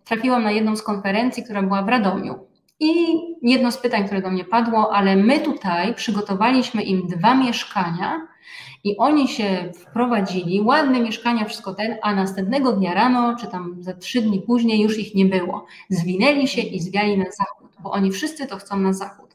trafiłam 0.05 0.43
na 0.43 0.51
jedną 0.51 0.77
z 0.77 0.83
konferencji, 0.83 1.45
która 1.45 1.63
była 1.63 1.83
w 1.83 1.89
Radomiu. 1.89 2.35
I 2.81 2.95
jedno 3.43 3.73
z 3.73 3.79
pytań, 3.79 4.05
które 4.05 4.23
do 4.23 4.31
mnie 4.31 4.45
padło, 4.45 4.95
ale 4.95 5.17
my 5.17 5.41
tutaj 5.41 5.95
przygotowaliśmy 5.95 6.83
im 6.83 7.07
dwa 7.07 7.35
mieszkania 7.35 8.27
i 8.85 8.97
oni 8.97 9.29
się 9.29 9.73
wprowadzili, 9.75 10.61
ładne 10.61 11.01
mieszkania, 11.01 11.45
wszystko 11.45 11.75
ten, 11.75 11.97
a 12.03 12.15
następnego 12.15 12.73
dnia 12.73 12.95
rano, 12.95 13.37
czy 13.41 13.47
tam 13.47 13.77
za 13.81 13.95
trzy 13.95 14.23
dni 14.23 14.43
później 14.43 14.81
już 14.81 14.99
ich 14.99 15.15
nie 15.15 15.27
było. 15.27 15.67
Zwinęli 15.91 16.49
się 16.49 16.61
i 16.61 16.81
zwiali 16.81 17.19
na 17.19 17.25
zachód, 17.25 17.71
bo 17.81 17.91
oni 17.91 18.11
wszyscy 18.11 18.47
to 18.47 18.57
chcą 18.57 18.77
na 18.77 18.93
zachód. 18.93 19.35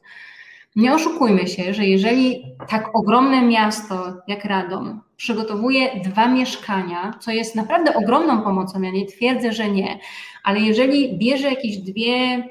Nie 0.76 0.94
oszukujmy 0.94 1.46
się, 1.48 1.74
że 1.74 1.84
jeżeli 1.84 2.44
tak 2.68 2.96
ogromne 2.96 3.42
miasto 3.42 4.12
jak 4.28 4.44
Radom 4.44 5.00
przygotowuje 5.16 6.00
dwa 6.04 6.28
mieszkania, 6.28 7.14
co 7.20 7.30
jest 7.30 7.54
naprawdę 7.54 7.94
ogromną 7.94 8.42
pomocą, 8.42 8.82
ja 8.82 8.90
nie 8.90 9.06
twierdzę, 9.06 9.52
że 9.52 9.70
nie, 9.70 9.98
ale 10.44 10.60
jeżeli 10.60 11.18
bierze 11.18 11.48
jakieś 11.48 11.76
dwie 11.78 12.48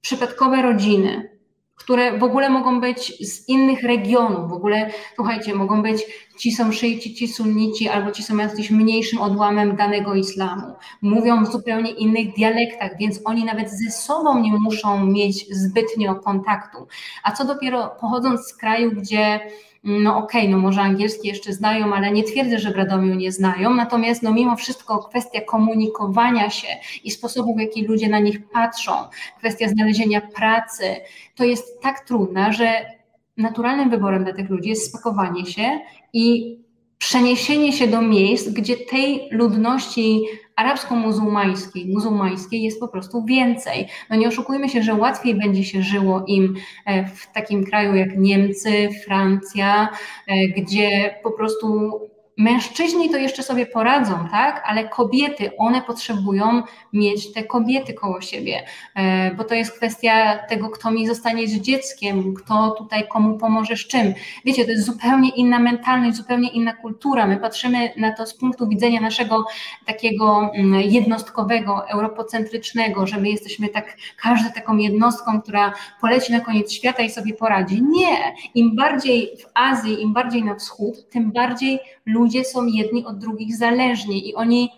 przypadkowe 0.00 0.62
rodziny, 0.62 1.29
które 1.80 2.18
w 2.18 2.22
ogóle 2.22 2.50
mogą 2.50 2.80
być 2.80 3.28
z 3.28 3.48
innych 3.48 3.82
regionów, 3.82 4.50
w 4.50 4.52
ogóle, 4.52 4.90
słuchajcie, 5.14 5.54
mogą 5.54 5.82
być 5.82 6.06
ci 6.38 6.52
są 6.52 6.72
ci 6.72 7.28
sunnici, 7.28 7.88
albo 7.88 8.10
ci 8.10 8.22
są 8.22 8.36
jakimś 8.36 8.70
mniejszym 8.70 9.20
odłamem 9.20 9.76
danego 9.76 10.14
islamu. 10.14 10.62
Mówią 11.02 11.44
w 11.44 11.52
zupełnie 11.52 11.90
innych 11.90 12.34
dialektach, 12.34 12.98
więc 12.98 13.20
oni 13.24 13.44
nawet 13.44 13.70
ze 13.70 13.90
sobą 13.90 14.38
nie 14.38 14.52
muszą 14.52 15.06
mieć 15.06 15.56
zbytnio 15.56 16.14
kontaktu. 16.14 16.86
A 17.22 17.32
co 17.32 17.44
dopiero 17.44 17.96
pochodząc 18.00 18.40
z 18.40 18.56
kraju, 18.56 18.92
gdzie 18.92 19.40
no 19.82 20.16
okej, 20.16 20.40
okay, 20.40 20.52
no 20.52 20.58
może 20.58 20.80
angielski 20.80 21.28
jeszcze 21.28 21.52
znają, 21.52 21.94
ale 21.94 22.12
nie 22.12 22.24
twierdzę, 22.24 22.58
że 22.58 22.70
w 22.70 22.76
Radomiu 22.76 23.14
nie 23.14 23.32
znają, 23.32 23.74
natomiast 23.74 24.22
no 24.22 24.32
mimo 24.32 24.56
wszystko 24.56 24.98
kwestia 24.98 25.40
komunikowania 25.40 26.50
się 26.50 26.68
i 27.04 27.10
sposobu, 27.10 27.54
w 27.56 27.60
jaki 27.60 27.84
ludzie 27.86 28.08
na 28.08 28.18
nich 28.18 28.48
patrzą, 28.48 28.92
kwestia 29.38 29.68
znalezienia 29.68 30.20
pracy, 30.20 30.96
to 31.34 31.44
jest 31.44 31.80
tak 31.80 32.00
trudna, 32.00 32.52
że 32.52 32.86
naturalnym 33.36 33.90
wyborem 33.90 34.24
dla 34.24 34.32
tych 34.32 34.50
ludzi 34.50 34.68
jest 34.68 34.88
spakowanie 34.88 35.46
się 35.46 35.80
i 36.12 36.58
przeniesienie 37.00 37.72
się 37.72 37.86
do 37.86 38.02
miejsc, 38.02 38.48
gdzie 38.48 38.76
tej 38.76 39.28
ludności 39.30 40.22
arabsko-muzułmańskiej, 40.56 41.86
muzułmańskiej 41.86 42.62
jest 42.62 42.80
po 42.80 42.88
prostu 42.88 43.24
więcej. 43.24 43.88
No 44.10 44.16
nie 44.16 44.28
oszukujmy 44.28 44.68
się, 44.68 44.82
że 44.82 44.94
łatwiej 44.94 45.34
będzie 45.34 45.64
się 45.64 45.82
żyło 45.82 46.24
im 46.26 46.54
e, 46.86 47.06
w 47.06 47.32
takim 47.32 47.64
kraju 47.64 47.94
jak 47.94 48.18
Niemcy, 48.18 48.88
Francja, 49.04 49.88
e, 50.26 50.48
gdzie 50.48 51.14
po 51.22 51.30
prostu 51.30 51.90
Mężczyźni 52.40 53.10
to 53.10 53.16
jeszcze 53.16 53.42
sobie 53.42 53.66
poradzą, 53.66 54.28
tak? 54.30 54.62
Ale 54.66 54.88
kobiety, 54.88 55.50
one 55.56 55.82
potrzebują 55.82 56.62
mieć 56.92 57.32
te 57.32 57.44
kobiety 57.44 57.94
koło 57.94 58.20
siebie, 58.20 58.64
e, 58.94 59.34
bo 59.34 59.44
to 59.44 59.54
jest 59.54 59.76
kwestia 59.76 60.38
tego, 60.48 60.70
kto 60.70 60.90
mi 60.90 61.06
zostanie 61.06 61.48
z 61.48 61.52
dzieckiem, 61.52 62.34
kto 62.34 62.70
tutaj 62.70 63.08
komu 63.08 63.38
pomoże 63.38 63.76
z 63.76 63.86
czym. 63.86 64.14
Wiecie, 64.44 64.64
to 64.64 64.70
jest 64.70 64.86
zupełnie 64.86 65.30
inna 65.30 65.58
mentalność, 65.58 66.16
zupełnie 66.16 66.48
inna 66.48 66.72
kultura. 66.72 67.26
My 67.26 67.36
patrzymy 67.36 67.92
na 67.96 68.12
to 68.12 68.26
z 68.26 68.34
punktu 68.34 68.68
widzenia 68.68 69.00
naszego 69.00 69.44
takiego 69.86 70.50
mm, 70.54 70.80
jednostkowego, 70.80 71.88
europocentrycznego, 71.88 73.06
że 73.06 73.20
my 73.20 73.28
jesteśmy 73.28 73.68
tak, 73.68 73.96
każda 74.22 74.50
taką 74.50 74.76
jednostką, 74.76 75.42
która 75.42 75.72
poleci 76.00 76.32
na 76.32 76.40
koniec 76.40 76.72
świata 76.72 77.02
i 77.02 77.10
sobie 77.10 77.34
poradzi. 77.34 77.82
Nie. 77.82 78.34
Im 78.54 78.76
bardziej 78.76 79.30
w 79.38 79.50
Azji, 79.54 80.02
im 80.02 80.12
bardziej 80.12 80.44
na 80.44 80.54
wschód, 80.54 81.08
tym 81.10 81.32
bardziej 81.32 81.78
ludzie 82.06 82.29
są 82.44 82.66
jedni 82.66 83.06
od 83.06 83.18
drugich 83.18 83.56
zależni 83.56 84.28
i 84.28 84.34
oni 84.34 84.70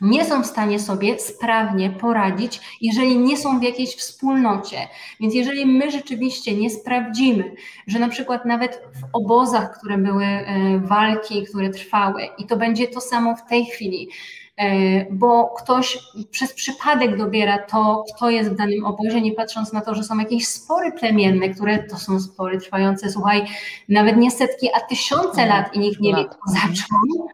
nie 0.00 0.24
są 0.24 0.42
w 0.42 0.46
stanie 0.46 0.80
sobie 0.80 1.18
sprawnie 1.18 1.90
poradzić, 1.90 2.60
jeżeli 2.80 3.18
nie 3.18 3.36
są 3.36 3.60
w 3.60 3.62
jakiejś 3.62 3.96
wspólnocie. 3.96 4.76
Więc 5.20 5.34
jeżeli 5.34 5.66
my 5.66 5.90
rzeczywiście 5.90 6.56
nie 6.56 6.70
sprawdzimy, 6.70 7.54
że 7.86 7.98
na 7.98 8.08
przykład 8.08 8.44
nawet 8.44 8.82
w 9.00 9.04
obozach, 9.12 9.78
które 9.78 9.98
były 9.98 10.24
e, 10.24 10.78
walki, 10.78 11.44
które 11.44 11.70
trwały, 11.70 12.22
i 12.38 12.46
to 12.46 12.56
będzie 12.56 12.88
to 12.88 13.00
samo 13.00 13.36
w 13.36 13.48
tej 13.48 13.66
chwili, 13.66 14.08
bo 15.10 15.54
ktoś 15.58 15.98
przez 16.30 16.52
przypadek 16.52 17.16
dobiera 17.16 17.58
to, 17.58 18.04
kto 18.16 18.30
jest 18.30 18.50
w 18.50 18.56
danym 18.56 18.84
obozie, 18.84 19.20
nie 19.20 19.32
patrząc 19.32 19.72
na 19.72 19.80
to, 19.80 19.94
że 19.94 20.04
są 20.04 20.18
jakieś 20.18 20.48
spory 20.48 20.92
plemienne, 20.92 21.48
które 21.48 21.82
to 21.82 21.96
są 21.96 22.20
spory 22.20 22.58
trwające, 22.58 23.10
słuchaj, 23.10 23.44
nawet 23.88 24.16
nie 24.16 24.30
setki, 24.30 24.68
a 24.74 24.80
tysiące 24.80 25.46
lat 25.46 25.74
i 25.74 25.78
nikt 25.78 26.00
nie 26.00 26.14
wie, 26.14 26.24
kto 26.24 26.38
zaczął. 26.46 27.28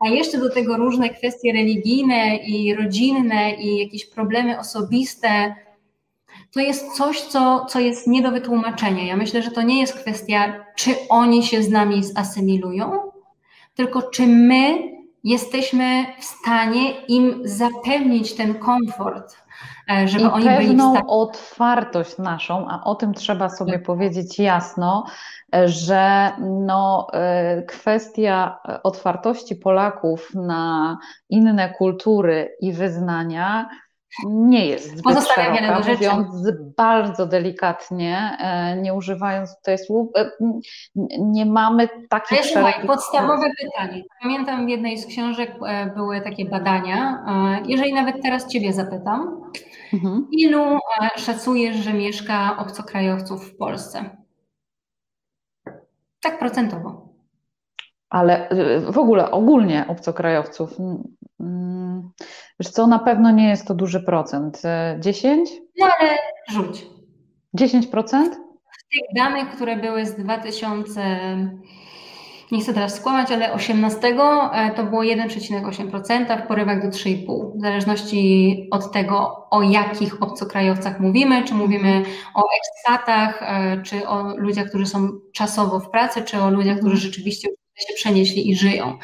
A 0.00 0.08
jeszcze 0.08 0.38
do 0.38 0.50
tego 0.50 0.76
różne 0.76 1.10
kwestie 1.10 1.52
religijne 1.52 2.36
i 2.36 2.74
rodzinne 2.74 3.54
i 3.54 3.78
jakieś 3.78 4.06
problemy 4.06 4.58
osobiste, 4.58 5.54
to 6.52 6.60
jest 6.60 6.96
coś, 6.96 7.20
co, 7.20 7.66
co 7.68 7.80
jest 7.80 8.06
nie 8.06 8.22
do 8.22 8.30
wytłumaczenia. 8.30 9.04
Ja 9.04 9.16
myślę, 9.16 9.42
że 9.42 9.50
to 9.50 9.62
nie 9.62 9.80
jest 9.80 9.94
kwestia, 9.94 10.64
czy 10.76 10.94
oni 11.08 11.42
się 11.42 11.62
z 11.62 11.70
nami 11.70 12.04
zasymilują, 12.04 12.92
tylko 13.74 14.02
czy 14.02 14.26
my 14.26 14.91
jesteśmy 15.24 16.06
w 16.20 16.24
stanie 16.24 17.00
im 17.00 17.40
zapewnić 17.44 18.34
ten 18.34 18.54
komfort, 18.54 19.36
e, 19.90 20.08
żeby 20.08 20.24
I 20.24 20.28
oni 20.28 20.44
pewną 20.44 20.92
byli 20.92 21.04
otwartość 21.06 22.18
naszą, 22.18 22.68
a 22.68 22.84
o 22.84 22.94
tym 22.94 23.14
trzeba 23.14 23.48
sobie 23.48 23.72
tak. 23.72 23.82
powiedzieć 23.82 24.38
jasno, 24.38 25.04
że 25.64 26.32
no, 26.40 27.06
e, 27.12 27.62
kwestia 27.62 28.58
otwartości 28.82 29.56
Polaków 29.56 30.34
na 30.34 30.98
inne 31.28 31.74
kultury 31.78 32.56
i 32.60 32.72
wyznania 32.72 33.68
nie 34.26 34.66
jest 34.66 34.88
zbyt 34.88 35.02
Pozostawia 35.02 35.54
szeroka, 35.54 35.76
do 35.76 35.82
rzeczy. 35.82 36.10
mówiąc 36.10 36.50
bardzo 36.76 37.26
delikatnie, 37.26 38.36
e, 38.40 38.76
nie 38.76 38.94
używając 38.94 39.56
tutaj 39.56 39.78
słów, 39.78 40.08
e, 40.16 40.30
nie 41.18 41.46
mamy 41.46 41.88
takich 42.08 42.38
Ale 42.38 42.48
słuchaj, 42.48 42.86
podstawowe 42.86 43.50
pytanie. 43.60 44.02
Pamiętam 44.22 44.66
w 44.66 44.68
jednej 44.68 44.98
z 44.98 45.06
książek 45.06 45.54
e, 45.66 45.86
były 45.86 46.20
takie 46.20 46.44
badania, 46.44 47.24
jeżeli 47.66 47.94
nawet 47.94 48.22
teraz 48.22 48.48
Ciebie 48.48 48.72
zapytam, 48.72 49.40
mhm. 49.92 50.26
ilu 50.32 50.78
szacujesz, 51.16 51.76
że 51.76 51.92
mieszka 51.92 52.56
obcokrajowców 52.58 53.44
w 53.44 53.56
Polsce? 53.56 54.16
Tak 56.20 56.38
procentowo. 56.38 57.08
Ale 58.10 58.48
w 58.90 58.98
ogóle 58.98 59.30
ogólnie 59.30 59.84
obcokrajowców 59.88 60.76
Wiesz 62.60 62.72
co, 62.72 62.86
na 62.86 62.98
pewno 62.98 63.30
nie 63.30 63.48
jest 63.48 63.66
to 63.68 63.74
duży 63.74 64.00
procent. 64.00 64.62
10? 64.98 65.50
E, 65.50 65.54
no 65.78 65.86
ale 66.00 66.10
rzuć. 66.50 66.86
10%? 67.58 67.82
W 68.78 68.88
tych 68.92 69.16
danych, 69.16 69.50
które 69.50 69.76
były 69.76 70.06
z 70.06 70.14
2000, 70.14 71.02
nie 72.52 72.60
chcę 72.60 72.74
teraz 72.74 72.96
skłamać, 72.96 73.32
ale 73.32 73.52
18 73.52 74.08
e, 74.08 74.70
to 74.76 74.84
było 74.84 75.02
1,8%, 75.02 76.44
w 76.44 76.46
porywach 76.46 76.82
do 76.82 76.88
3,5%. 76.88 77.58
W 77.58 77.60
zależności 77.60 78.68
od 78.70 78.92
tego, 78.92 79.46
o 79.50 79.62
jakich 79.62 80.22
obcokrajowcach 80.22 81.00
mówimy, 81.00 81.44
czy 81.44 81.54
mówimy 81.54 82.02
o 82.34 82.42
ekspatach, 82.58 83.42
e, 83.42 83.82
czy 83.82 84.08
o 84.08 84.36
ludziach, 84.36 84.68
którzy 84.68 84.86
są 84.86 85.08
czasowo 85.32 85.80
w 85.80 85.90
pracy, 85.90 86.22
czy 86.22 86.40
o 86.40 86.50
ludziach, 86.50 86.78
którzy 86.78 86.96
rzeczywiście 86.96 87.48
się 87.88 87.94
przenieśli 87.94 88.50
i 88.50 88.56
żyją. 88.56 88.98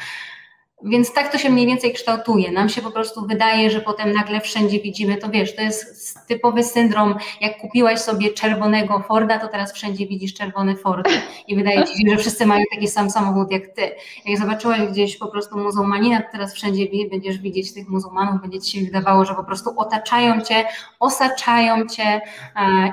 Więc 0.83 1.13
tak 1.13 1.31
to 1.31 1.37
się 1.37 1.49
mniej 1.49 1.67
więcej 1.67 1.93
kształtuje. 1.93 2.51
Nam 2.51 2.69
się 2.69 2.81
po 2.81 2.91
prostu 2.91 3.27
wydaje, 3.27 3.71
że 3.71 3.81
potem 3.81 4.13
nagle 4.13 4.41
wszędzie 4.41 4.79
widzimy, 4.79 5.17
to 5.17 5.29
wiesz, 5.29 5.55
to 5.55 5.61
jest 5.61 6.17
typowy 6.27 6.63
syndrom, 6.63 7.15
jak 7.41 7.57
kupiłaś 7.57 7.99
sobie 7.99 8.33
czerwonego 8.33 8.99
Forda, 9.07 9.39
to 9.39 9.47
teraz 9.47 9.73
wszędzie 9.73 10.07
widzisz 10.07 10.33
czerwony 10.33 10.75
Ford 10.75 11.09
i 11.47 11.55
wydaje 11.55 11.83
ci 11.83 11.97
się, 11.97 12.09
że 12.11 12.17
wszyscy 12.17 12.45
mają 12.45 12.63
taki 12.73 12.87
sam 12.87 13.09
samochód 13.09 13.51
jak 13.51 13.67
ty. 13.67 13.91
Jak 14.25 14.39
zobaczyłaś 14.39 14.81
gdzieś 14.81 15.17
po 15.17 15.27
prostu 15.27 15.57
muzułmanina, 15.57 16.21
to 16.21 16.27
teraz 16.31 16.53
wszędzie 16.53 16.85
będziesz 17.11 17.37
widzieć 17.37 17.73
tych 17.73 17.89
muzułmanów, 17.89 18.41
będzie 18.41 18.59
ci 18.59 18.79
się 18.79 18.85
wydawało, 18.85 19.25
że 19.25 19.35
po 19.35 19.43
prostu 19.43 19.69
otaczają 19.77 20.41
cię, 20.41 20.65
osaczają 20.99 21.87
cię 21.87 22.21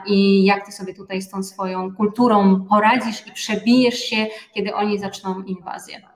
i 0.07 0.45
jak 0.45 0.67
ty 0.67 0.73
sobie 0.73 0.95
tutaj 0.95 1.23
z 1.23 1.31
tą 1.31 1.43
swoją 1.43 1.95
kulturą 1.95 2.67
poradzisz 2.69 3.27
i 3.27 3.33
przebijesz 3.33 3.99
się, 3.99 4.27
kiedy 4.55 4.75
oni 4.75 4.99
zaczną 4.99 5.43
inwazję. 5.43 6.16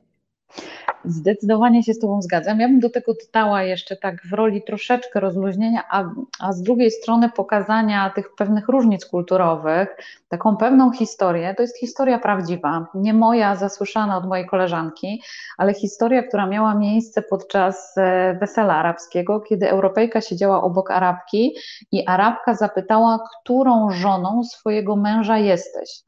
Zdecydowanie 1.04 1.82
się 1.82 1.94
z 1.94 1.98
Tobą 1.98 2.22
zgadzam. 2.22 2.60
Ja 2.60 2.68
bym 2.68 2.80
do 2.80 2.90
tego 2.90 3.12
dodała 3.14 3.62
jeszcze 3.62 3.96
tak 3.96 4.22
w 4.26 4.32
roli 4.32 4.62
troszeczkę 4.62 5.20
rozluźnienia, 5.20 5.82
a, 5.90 6.04
a 6.40 6.52
z 6.52 6.62
drugiej 6.62 6.90
strony 6.90 7.30
pokazania 7.30 8.10
tych 8.10 8.34
pewnych 8.34 8.68
różnic 8.68 9.06
kulturowych, 9.06 9.96
taką 10.28 10.56
pewną 10.56 10.92
historię. 10.92 11.54
To 11.54 11.62
jest 11.62 11.78
historia 11.78 12.18
prawdziwa, 12.18 12.86
nie 12.94 13.14
moja, 13.14 13.56
zasłyszana 13.56 14.16
od 14.16 14.26
mojej 14.26 14.46
koleżanki, 14.46 15.22
ale 15.58 15.74
historia, 15.74 16.22
która 16.22 16.46
miała 16.46 16.74
miejsce 16.74 17.22
podczas 17.22 17.98
e, 17.98 18.36
wesela 18.40 18.76
arabskiego, 18.76 19.40
kiedy 19.40 19.70
Europejka 19.70 20.20
siedziała 20.20 20.62
obok 20.62 20.90
Arabki 20.90 21.54
i 21.92 22.06
Arabka 22.06 22.54
zapytała, 22.54 23.18
którą 23.40 23.90
żoną 23.90 24.44
swojego 24.44 24.96
męża 24.96 25.38
jesteś. 25.38 26.02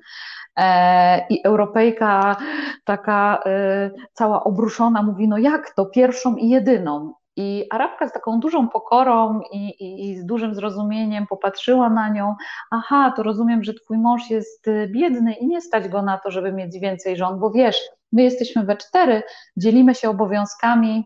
E, 0.58 1.26
I 1.28 1.42
Europejka 1.44 2.36
taka 2.84 3.42
e, 3.46 3.90
cała 4.12 4.44
obruszona 4.44 5.02
mówi, 5.02 5.28
no 5.28 5.38
jak 5.38 5.74
to, 5.74 5.86
pierwszą 5.86 6.36
i 6.36 6.48
jedyną. 6.48 7.14
I 7.36 7.66
Arabka 7.70 8.08
z 8.08 8.12
taką 8.12 8.40
dużą 8.40 8.68
pokorą 8.68 9.40
i, 9.52 9.68
i, 9.68 10.10
i, 10.10 10.18
z 10.18 10.26
dużym 10.26 10.54
zrozumieniem 10.54 11.26
popatrzyła 11.26 11.90
na 11.90 12.08
nią. 12.08 12.34
Aha, 12.70 13.12
to 13.16 13.22
rozumiem, 13.22 13.64
że 13.64 13.74
twój 13.74 13.98
mąż 13.98 14.30
jest 14.30 14.66
biedny 14.88 15.34
i 15.34 15.46
nie 15.46 15.60
stać 15.60 15.88
go 15.88 16.02
na 16.02 16.18
to, 16.18 16.30
żeby 16.30 16.52
mieć 16.52 16.78
więcej 16.78 17.16
żon, 17.16 17.40
bo 17.40 17.50
wiesz, 17.50 17.80
my 18.12 18.22
jesteśmy 18.22 18.64
we 18.64 18.76
cztery, 18.76 19.22
dzielimy 19.56 19.94
się 19.94 20.10
obowiązkami, 20.10 21.04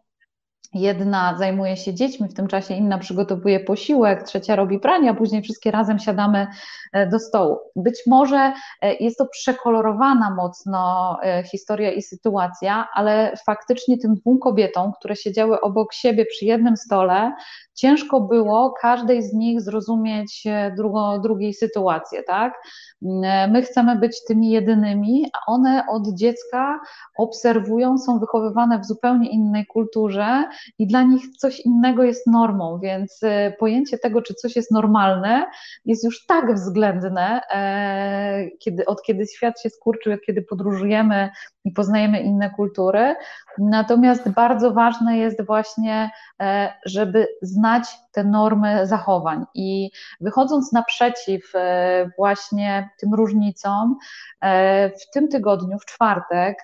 Jedna 0.77 1.37
zajmuje 1.39 1.77
się 1.77 1.95
dziećmi, 1.95 2.29
w 2.29 2.35
tym 2.35 2.47
czasie 2.47 2.75
inna 2.75 2.99
przygotowuje 2.99 3.61
posiłek, 3.61 4.23
trzecia 4.23 4.57
robi 4.57 4.79
pranie, 4.79 5.11
a 5.11 5.15
później 5.15 5.43
wszystkie 5.43 5.71
razem 5.71 5.99
siadamy 5.99 6.47
e, 6.93 7.07
do 7.07 7.19
stołu. 7.19 7.59
Być 7.77 8.03
może 8.07 8.53
e, 8.83 8.95
jest 8.95 9.19
to 9.19 9.27
przekolorowana 9.27 10.31
mocno 10.31 11.17
e, 11.23 11.43
historia 11.43 11.93
i 11.93 12.03
sytuacja, 12.03 12.89
ale 12.95 13.33
faktycznie 13.47 13.99
tym 13.99 14.15
dwóm 14.15 14.39
kobietom, 14.39 14.93
które 14.99 15.17
siedziały 15.17 15.61
obok 15.61 15.95
siebie 15.95 16.27
przy 16.27 16.45
jednym 16.45 16.77
stole, 16.77 17.33
ciężko 17.75 18.21
było 18.21 18.75
każdej 18.81 19.23
z 19.23 19.33
nich 19.33 19.61
zrozumieć 19.61 20.45
drugo, 20.77 21.19
drugiej 21.19 21.55
sytuację, 21.55 22.23
tak? 22.23 22.63
My 23.53 23.63
chcemy 23.63 23.97
być 23.97 24.25
tymi 24.25 24.51
jedynymi, 24.51 25.27
a 25.33 25.53
one 25.53 25.85
od 25.91 26.09
dziecka 26.15 26.81
obserwują, 27.19 27.99
są 27.99 28.19
wychowywane 28.19 28.79
w 28.79 28.85
zupełnie 28.85 29.31
innej 29.31 29.67
kulturze 29.67 30.45
i 30.79 30.87
dla 30.87 31.03
nich 31.03 31.23
coś 31.39 31.61
innego 31.61 32.03
jest 32.03 32.27
normą, 32.27 32.79
więc 32.83 33.21
e, 33.23 33.53
pojęcie 33.59 33.99
tego, 33.99 34.23
czy 34.23 34.35
coś 34.35 34.57
jest 34.57 34.71
normalne, 34.71 35.47
jest 35.85 36.05
już 36.05 36.27
tak 36.27 36.55
względne, 36.55 37.41
e, 37.55 38.47
kiedy, 38.59 38.87
od 38.87 39.03
kiedy 39.03 39.27
świat 39.27 39.61
się 39.61 39.71
skurczył, 39.71 40.13
od 40.13 40.21
kiedy 40.21 40.43
podróżujemy 40.43 41.31
i 41.65 41.71
poznajemy 41.73 42.21
inne 42.21 42.51
kultury. 42.51 43.15
Natomiast 43.59 44.29
bardzo 44.29 44.73
ważne 44.73 45.19
jest 45.19 45.47
właśnie, 45.47 46.11
e, 46.41 46.73
żeby 46.85 47.29
znać 47.43 47.89
te 48.13 48.25
normy 48.25 48.87
zachowań 48.87 49.45
i 49.55 49.91
wychodząc 50.21 50.73
naprzeciw 50.73 51.53
właśnie 52.17 52.91
tym 53.01 53.15
różnicom, 53.15 53.97
w 55.01 55.11
tym 55.13 55.29
tygodniu, 55.29 55.79
w 55.79 55.85
czwartek, 55.85 56.59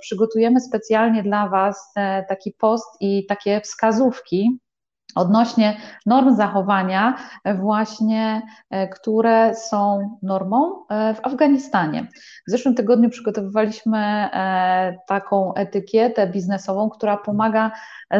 przygotujemy 0.00 0.60
specjalnie 0.60 1.22
dla 1.22 1.48
Was 1.48 1.94
taki 2.28 2.52
post 2.52 2.96
i 3.00 3.26
takie 3.26 3.33
takie 3.34 3.60
wskazówki 3.60 4.58
odnośnie 5.14 5.76
norm 6.06 6.36
zachowania, 6.36 7.14
właśnie, 7.54 8.42
e, 8.70 8.88
które 8.88 9.54
są 9.54 10.10
normą 10.22 10.84
e, 10.90 11.14
w 11.14 11.26
Afganistanie. 11.26 12.06
W 12.48 12.50
zeszłym 12.50 12.74
tygodniu 12.74 13.10
przygotowywaliśmy 13.10 13.98
e, 13.98 14.98
taką 15.06 15.54
etykietę 15.54 16.26
biznesową, 16.26 16.90
która 16.90 17.16
pomaga 17.16 17.70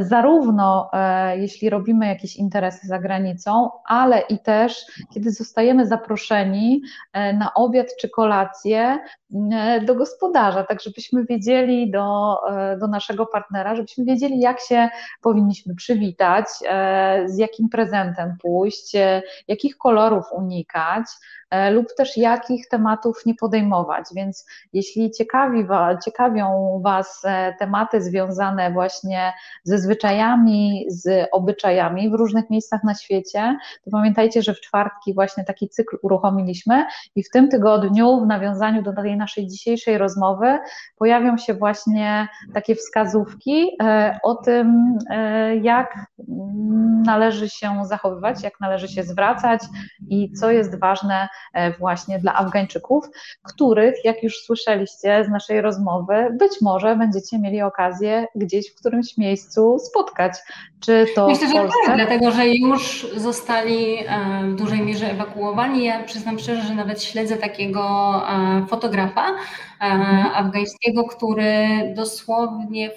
zarówno 0.00 0.90
jeśli 1.36 1.70
robimy 1.70 2.06
jakieś 2.06 2.36
interesy 2.36 2.86
za 2.86 2.98
granicą, 2.98 3.70
ale 3.84 4.20
i 4.20 4.38
też 4.38 4.86
kiedy 5.14 5.30
zostajemy 5.30 5.86
zaproszeni 5.86 6.82
na 7.14 7.54
obiad 7.54 7.86
czy 8.00 8.08
kolację 8.08 8.98
do 9.86 9.94
gospodarza, 9.94 10.64
tak 10.64 10.80
żebyśmy 10.80 11.24
wiedzieli 11.24 11.90
do, 11.90 12.36
do 12.80 12.86
naszego 12.86 13.26
partnera, 13.26 13.76
żebyśmy 13.76 14.04
wiedzieli 14.04 14.40
jak 14.40 14.60
się 14.60 14.88
powinniśmy 15.22 15.74
przywitać, 15.74 16.46
z 17.26 17.38
jakim 17.38 17.68
prezentem 17.68 18.36
pójść, 18.42 18.94
e, 18.94 19.22
jakich 19.48 19.76
kolorów 19.76 20.24
unikać 20.32 21.04
e, 21.04 21.43
lub 21.70 21.86
też 21.96 22.16
jakich 22.16 22.68
tematów 22.68 23.26
nie 23.26 23.34
podejmować. 23.34 24.04
Więc 24.16 24.46
jeśli 24.72 25.10
ciekawi, 25.10 25.66
ciekawią 26.04 26.80
Was 26.84 27.22
e, 27.24 27.54
tematy 27.58 28.02
związane 28.02 28.72
właśnie 28.72 29.32
ze 29.64 29.78
zwyczajami, 29.78 30.86
z 30.88 31.28
obyczajami 31.32 32.10
w 32.10 32.14
różnych 32.14 32.50
miejscach 32.50 32.84
na 32.84 32.94
świecie, 32.94 33.58
to 33.84 33.90
pamiętajcie, 33.90 34.42
że 34.42 34.54
w 34.54 34.60
czwartki 34.60 35.14
właśnie 35.14 35.44
taki 35.44 35.68
cykl 35.68 35.98
uruchomiliśmy 36.02 36.86
i 37.16 37.22
w 37.22 37.30
tym 37.30 37.48
tygodniu 37.48 38.20
w 38.20 38.26
nawiązaniu 38.26 38.82
do 38.82 38.92
tej 38.92 39.16
naszej 39.16 39.46
dzisiejszej 39.46 39.98
rozmowy 39.98 40.58
pojawią 40.98 41.36
się 41.36 41.54
właśnie 41.54 42.28
takie 42.54 42.74
wskazówki 42.74 43.68
e, 43.82 44.18
o 44.22 44.34
tym, 44.34 44.98
e, 45.10 45.56
jak 45.56 45.94
należy 47.06 47.48
się 47.48 47.84
zachowywać, 47.84 48.42
jak 48.42 48.60
należy 48.60 48.88
się 48.88 49.02
zwracać 49.02 49.60
i 50.08 50.32
co 50.32 50.50
jest 50.50 50.80
ważne 50.80 51.28
właśnie 51.78 52.18
dla 52.18 52.34
Afgańczyków, 52.34 53.04
których, 53.42 54.04
jak 54.04 54.22
już 54.22 54.36
słyszeliście 54.36 55.24
z 55.24 55.28
naszej 55.28 55.60
rozmowy, 55.60 56.36
być 56.38 56.52
może 56.62 56.96
będziecie 56.96 57.38
mieli 57.38 57.62
okazję 57.62 58.26
gdzieś 58.34 58.70
w 58.70 58.74
którymś 58.74 59.18
miejscu 59.18 59.78
spotkać. 59.78 60.32
Czy 60.80 61.06
to 61.14 61.28
Myślę, 61.28 61.46
w 61.46 61.50
że 61.50 61.68
tak, 61.86 61.96
dlatego 61.96 62.30
że 62.30 62.48
już 62.48 63.06
zostali 63.16 63.96
w 64.42 64.54
dużej 64.54 64.82
mierze 64.82 65.10
ewakuowani. 65.10 65.84
Ja 65.84 66.02
przyznam 66.02 66.38
szczerze, 66.38 66.62
że 66.62 66.74
nawet 66.74 67.02
śledzę 67.02 67.36
takiego 67.36 67.82
e, 68.28 68.66
fotografa 68.66 69.26
e, 69.28 69.34
mhm. 69.80 70.46
afgańskiego, 70.46 71.04
który 71.04 71.66
dosłownie 71.96 72.90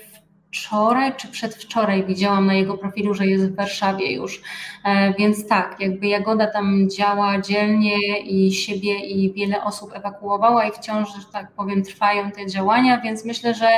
wczoraj 0.58 1.16
czy 1.18 1.28
przedwczoraj 1.28 2.06
widziałam 2.06 2.46
na 2.46 2.54
jego 2.54 2.78
profilu, 2.78 3.14
że 3.14 3.28
jest 3.28 3.46
w 3.46 3.56
Warszawie 3.56 4.14
już. 4.14 4.42
E, 4.84 5.14
więc 5.14 5.48
tak, 5.48 5.76
jakby 5.80 6.08
Jagoda 6.08 6.48
tam 6.48 6.90
działa 6.90 7.42
dzielnie 7.42 8.20
i 8.20 8.54
siebie 8.54 9.00
i 9.00 9.34
wiele 9.34 9.64
osób 9.64 9.92
ewakuowała 9.94 10.66
i 10.66 10.72
wciąż, 10.72 11.10
że 11.10 11.26
tak 11.34 11.52
powiem, 11.52 11.84
trwają 11.84 12.32
te 12.32 12.48
działania, 12.48 13.02
więc 13.02 13.26
myślę, 13.26 13.54
że 13.54 13.70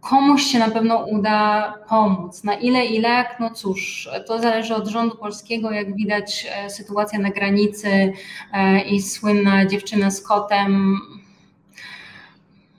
komuś 0.00 0.42
się 0.42 0.58
na 0.58 0.70
pewno 0.70 0.96
uda 1.06 1.74
pomóc. 1.88 2.44
Na 2.44 2.54
ile 2.54 2.86
i 2.86 3.02
jak, 3.02 3.40
no 3.40 3.50
cóż, 3.50 4.08
to 4.26 4.38
zależy 4.38 4.74
od 4.74 4.88
rządu 4.88 5.16
polskiego. 5.16 5.70
Jak 5.70 5.96
widać, 5.96 6.46
e, 6.50 6.70
sytuacja 6.70 7.18
na 7.18 7.30
granicy 7.30 8.12
e, 8.52 8.80
i 8.80 9.02
słynna 9.02 9.66
dziewczyna 9.66 10.10
z 10.10 10.22
kotem. 10.22 10.96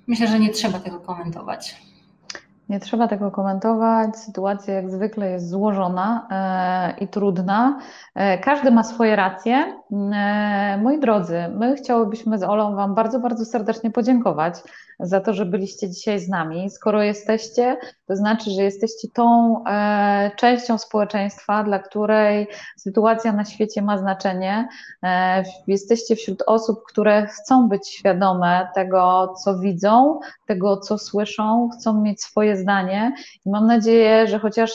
Myślę, 0.07 0.27
że 0.27 0.39
nie 0.39 0.49
trzeba 0.49 0.79
tego 0.79 0.99
komentować. 0.99 1.88
Nie 2.69 2.79
trzeba 2.79 3.07
tego 3.07 3.31
komentować. 3.31 4.17
Sytuacja 4.17 4.73
jak 4.73 4.89
zwykle 4.89 5.31
jest 5.31 5.49
złożona 5.49 6.27
e, 6.31 7.03
i 7.03 7.07
trudna. 7.07 7.79
E, 8.15 8.37
każdy 8.37 8.71
ma 8.71 8.83
swoje 8.83 9.15
racje. 9.15 9.81
E, 10.13 10.79
moi 10.83 10.99
drodzy, 10.99 11.39
my 11.55 11.75
chciałybyśmy 11.75 12.37
z 12.37 12.43
Olą 12.43 12.75
Wam 12.75 12.95
bardzo, 12.95 13.19
bardzo 13.19 13.45
serdecznie 13.45 13.91
podziękować 13.91 14.55
za 14.99 15.19
to, 15.21 15.33
że 15.33 15.45
byliście 15.45 15.89
dzisiaj 15.89 16.19
z 16.19 16.29
nami. 16.29 16.69
Skoro 16.69 17.03
jesteście, 17.03 17.77
to 18.07 18.15
znaczy, 18.15 18.51
że 18.51 18.63
jesteście 18.63 19.07
tą 19.13 19.55
e, 19.65 20.31
częścią 20.35 20.77
społeczeństwa, 20.77 21.63
dla 21.63 21.79
której 21.79 22.47
sytuacja 22.77 23.33
na 23.33 23.45
świecie 23.45 23.81
ma 23.81 23.97
znaczenie. 23.97 24.67
E, 25.03 25.43
jesteście 25.67 26.15
wśród 26.15 26.43
osób, 26.47 26.83
które 26.87 27.27
chcą 27.27 27.69
być 27.69 27.87
świadome 27.87 28.67
tego, 28.75 29.33
co 29.43 29.59
widzą, 29.59 30.19
tego, 30.45 30.77
co 30.77 30.97
słyszą, 30.97 31.69
chcą 31.69 32.01
mieć 32.01 32.21
swoje 32.21 32.57
zdanie 32.57 33.13
i 33.45 33.49
mam 33.49 33.67
nadzieję, 33.67 34.27
że 34.27 34.39
chociaż 34.39 34.71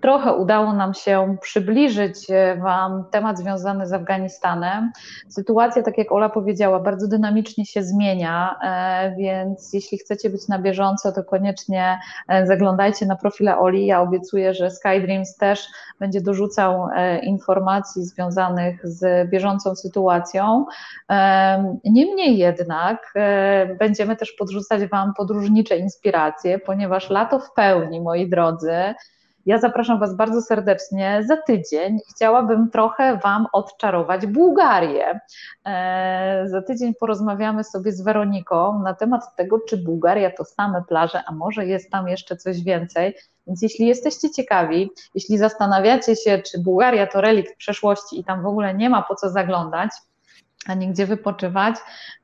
Trochę 0.00 0.32
udało 0.34 0.72
nam 0.72 0.94
się 0.94 1.36
przybliżyć 1.40 2.30
e, 2.30 2.56
Wam 2.56 3.04
temat 3.10 3.38
związany 3.38 3.86
z 3.86 3.92
Afganistanem. 3.92 4.92
Sytuacja, 5.28 5.82
tak 5.82 5.98
jak 5.98 6.12
Ola 6.12 6.28
powiedziała, 6.28 6.80
bardzo 6.80 7.08
dynamicznie 7.08 7.66
się 7.66 7.82
zmienia, 7.82 8.58
e, 8.62 9.14
więc 9.16 9.72
jeśli 9.72 9.98
chcecie 9.98 10.30
być 10.30 10.48
na 10.48 10.58
bieżąco, 10.58 11.12
to 11.12 11.24
koniecznie 11.24 11.98
e, 12.28 12.46
zaglądajcie 12.46 13.06
na 13.06 13.16
profile 13.16 13.58
Oli. 13.58 13.86
Ja 13.86 14.00
obiecuję, 14.00 14.54
że 14.54 14.70
SkyDreams 14.70 15.36
też 15.36 15.68
będzie 16.00 16.20
dorzucał 16.20 16.88
informacji 17.22 18.04
związanych 18.04 18.88
z 18.88 19.30
bieżącą 19.30 19.74
sytuacją. 19.74 20.66
Niemniej 21.84 22.38
jednak 22.38 23.14
będziemy 23.78 24.16
też 24.16 24.32
podrzucać 24.32 24.86
Wam 24.86 25.14
podróżnicze 25.14 25.76
inspiracje, 25.76 26.58
ponieważ 26.58 27.10
lato 27.10 27.38
w 27.38 27.52
pełni, 27.52 28.00
moi 28.00 28.28
drodzy, 28.28 28.94
ja 29.46 29.58
zapraszam 29.58 30.00
Was 30.00 30.16
bardzo 30.16 30.42
serdecznie 30.42 31.24
za 31.26 31.36
tydzień. 31.36 31.98
Chciałabym 32.10 32.70
trochę 32.70 33.16
Wam 33.16 33.46
odczarować 33.52 34.26
Bułgarię. 34.26 35.20
E, 35.66 36.44
za 36.46 36.62
tydzień 36.62 36.94
porozmawiamy 36.94 37.64
sobie 37.64 37.92
z 37.92 38.00
Weroniką 38.00 38.82
na 38.82 38.94
temat 38.94 39.36
tego, 39.36 39.58
czy 39.68 39.76
Bułgaria 39.76 40.30
to 40.30 40.44
same 40.44 40.82
plaże, 40.88 41.22
a 41.26 41.32
może 41.32 41.66
jest 41.66 41.90
tam 41.90 42.08
jeszcze 42.08 42.36
coś 42.36 42.62
więcej. 42.62 43.14
Więc 43.46 43.62
jeśli 43.62 43.86
jesteście 43.86 44.30
ciekawi, 44.30 44.90
jeśli 45.14 45.38
zastanawiacie 45.38 46.16
się, 46.16 46.38
czy 46.38 46.58
Bułgaria 46.58 47.06
to 47.06 47.20
relikt 47.20 47.56
przeszłości 47.56 48.20
i 48.20 48.24
tam 48.24 48.42
w 48.42 48.46
ogóle 48.46 48.74
nie 48.74 48.90
ma 48.90 49.02
po 49.02 49.14
co 49.14 49.30
zaglądać, 49.30 49.90
a 50.68 50.74
nigdzie 50.74 51.06
wypoczywać, 51.06 51.74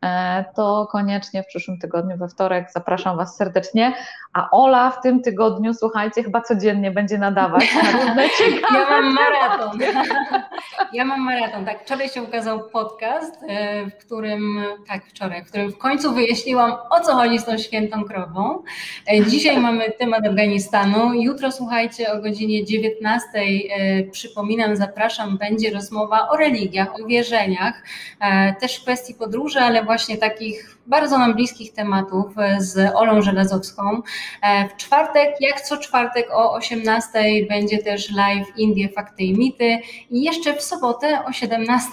e, 0.04 0.44
to 0.56 0.88
koniecznie 0.92 1.42
w 1.42 1.46
przyszłym 1.46 1.78
tygodniu, 1.78 2.16
we 2.16 2.28
wtorek, 2.28 2.70
zapraszam 2.72 3.16
Was 3.16 3.36
serdecznie. 3.36 3.92
A 4.32 4.50
Ola 4.50 4.90
w 4.90 5.00
tym 5.02 5.22
tygodniu, 5.22 5.74
słuchajcie, 5.74 6.22
chyba 6.22 6.40
codziennie 6.40 6.90
będzie 6.90 7.18
nadawać 7.18 7.64
na 7.74 7.92
różne 7.92 8.28
ciekawe 8.38 8.78
Ja 8.78 8.90
mam 8.90 9.14
maraton. 9.14 9.78
Ja 10.92 11.04
mam 11.04 11.20
maraton, 11.20 11.64
tak. 11.64 11.82
Wczoraj 11.82 12.08
się 12.08 12.22
ukazał 12.22 12.68
podcast, 12.68 13.34
e, 13.48 13.86
w 13.86 13.96
którym, 13.96 14.64
tak, 14.88 15.06
wczoraj, 15.06 15.44
w 15.44 15.48
którym 15.48 15.72
w 15.72 15.78
końcu 15.78 16.14
wyjaśniłam, 16.14 16.72
o 16.90 17.00
co 17.00 17.14
chodzi 17.14 17.38
z 17.38 17.44
tą 17.44 17.58
świętą 17.58 18.04
krową. 18.04 18.62
E, 19.12 19.24
dzisiaj 19.24 19.60
mamy 19.60 19.92
temat 19.92 20.26
Afganistanu. 20.26 21.14
Jutro, 21.14 21.52
słuchajcie, 21.52 22.12
o 22.12 22.22
godzinie 22.22 22.64
19, 22.64 23.28
przypominam, 24.10 24.76
zapraszam, 24.76 25.38
będzie 25.38 25.70
rozmowa 25.70 26.28
o 26.28 26.36
religiach, 26.36 26.88
o 27.02 27.06
wierzeniach 27.06 27.82
też 28.60 28.76
w 28.76 28.82
kwestii 28.82 29.14
podróży, 29.14 29.58
ale 29.60 29.84
właśnie 29.84 30.16
takich 30.16 30.78
bardzo 30.88 31.18
nam 31.18 31.34
bliskich 31.34 31.72
tematów 31.72 32.38
e, 32.38 32.60
z 32.60 32.94
Olą 32.94 33.22
Żelazowską. 33.22 34.02
E, 34.42 34.68
w 34.68 34.76
czwartek, 34.76 35.34
jak 35.40 35.60
co 35.60 35.76
czwartek 35.76 36.28
o 36.32 36.52
18 36.52 37.08
będzie 37.48 37.78
też 37.78 38.10
live 38.10 38.46
Indie, 38.56 38.88
Fakty 38.88 39.22
i 39.22 39.38
Mity 39.38 39.78
i 40.10 40.22
jeszcze 40.22 40.54
w 40.54 40.62
sobotę 40.62 41.24
o 41.24 41.32
17 41.32 41.90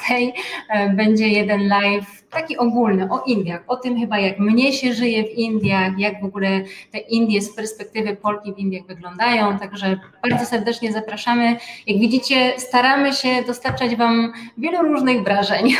będzie 0.95 1.27
jeden 1.27 1.67
live 1.67 2.25
taki 2.29 2.57
ogólny 2.57 3.07
o 3.11 3.23
Indiach, 3.25 3.63
o 3.67 3.75
tym 3.75 3.99
chyba 3.99 4.19
jak 4.19 4.39
mnie 4.39 4.73
się 4.73 4.93
żyje 4.93 5.23
w 5.23 5.31
Indiach, 5.31 5.99
jak 5.99 6.21
w 6.21 6.25
ogóle 6.25 6.61
te 6.91 6.97
Indie 6.97 7.41
z 7.41 7.55
perspektywy 7.55 8.15
Polki 8.15 8.53
w 8.53 8.57
Indiach 8.57 8.85
wyglądają, 8.85 9.59
także 9.59 9.99
bardzo 10.29 10.45
serdecznie 10.45 10.91
zapraszamy. 10.91 11.57
Jak 11.87 11.99
widzicie, 11.99 12.53
staramy 12.57 13.13
się 13.13 13.43
dostarczać 13.47 13.95
Wam 13.95 14.33
wielu 14.57 14.81
różnych 14.81 15.23
wrażeń. 15.23 15.75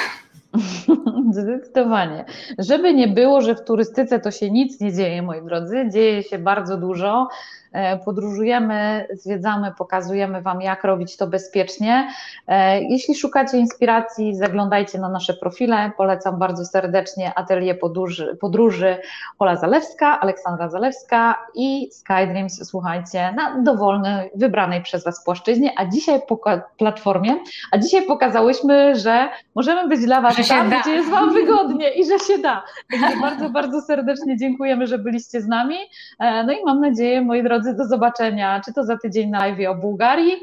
Zdecydowanie. 1.32 2.26
Żeby 2.58 2.94
nie 2.94 3.08
było, 3.08 3.42
że 3.42 3.56
w 3.56 3.64
turystyce 3.64 4.20
to 4.20 4.32
się 4.32 4.52
nic 4.52 4.82
nie 4.82 4.94
dzieje, 4.94 5.22
moi 5.22 5.46
drodzy, 5.46 5.90
dzieje 5.94 6.24
się 6.24 6.40
bardzo 6.40 6.78
dużo. 6.78 7.28
E, 7.76 7.98
podróżujemy, 7.98 9.08
zwiedzamy, 9.14 9.72
pokazujemy 9.78 10.42
Wam, 10.42 10.62
jak 10.62 10.84
robić 10.84 11.18
to 11.18 11.28
bezpiecznie. 11.28 12.08
E, 12.48 12.82
jeśli 12.82 13.16
szukacie 13.16 13.58
inspiracji, 13.58 14.36
zaglądajcie 14.36 15.00
na 15.00 15.10
nasze 15.10 15.34
profile. 15.34 15.92
Polecam 15.98 16.40
bardzo 16.40 16.66
serdecznie 16.66 17.34
Atelier 17.34 17.80
Podróży, 17.80 18.38
podróży 18.42 18.98
Ola 19.40 19.56
Zalewska, 19.56 20.20
Aleksandra 20.20 20.70
Zalewska 20.70 21.36
i 21.56 21.90
Skydreams, 21.92 22.70
słuchajcie, 22.70 23.34
na 23.36 23.62
dowolnej, 23.62 24.30
wybranej 24.36 24.82
przez 24.82 25.04
Was 25.04 25.24
płaszczyźnie, 25.24 25.72
a 25.78 25.86
dzisiaj 25.86 26.22
po 26.28 26.40
platformie, 26.78 27.36
a 27.72 27.78
dzisiaj 27.78 28.06
pokazałyśmy, 28.06 28.96
że 28.96 29.30
możemy 29.56 29.88
być 29.88 30.06
dla 30.06 30.22
Was 30.22 30.48
tam, 30.48 30.70
gdzie 30.82 30.92
jest 30.92 31.10
Wam 31.10 31.34
wygodnie 31.34 31.90
i 31.90 32.06
że 32.06 32.20
się 32.20 32.38
da. 32.38 32.64
Także 32.92 33.20
bardzo, 33.22 33.50
bardzo 33.50 33.82
serdecznie 33.82 34.38
dziękujemy, 34.38 34.88
że 34.88 34.98
byliście 34.98 35.42
z 35.42 35.48
nami. 35.48 35.76
E, 36.20 36.44
no 36.44 36.54
i 36.54 36.66
mam 36.66 36.82
nadzieję, 36.82 37.22
moi 37.22 37.44
drodzy, 37.44 37.65
drodzy, 37.66 37.78
do 37.78 37.86
zobaczenia, 37.86 38.62
czy 38.66 38.74
to 38.74 38.84
za 38.84 38.98
tydzień 38.98 39.30
na 39.30 39.40
live 39.40 39.70
o 39.70 39.76
Bułgarii, 39.76 40.34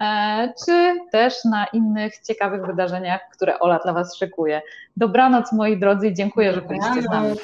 e, 0.00 0.52
czy 0.66 0.94
też 1.12 1.44
na 1.44 1.66
innych 1.66 2.18
ciekawych 2.18 2.66
wydarzeniach, 2.66 3.20
które 3.32 3.58
Ola 3.58 3.78
dla 3.78 3.92
Was 3.92 4.16
szykuje. 4.16 4.62
Dobranoc 4.96 5.52
moi 5.52 5.78
drodzy 5.78 6.08
i 6.08 6.14
dziękuję, 6.14 6.52
że 6.52 6.62
byliście 6.62 7.02
z 7.02 7.10
nami. 7.10 7.34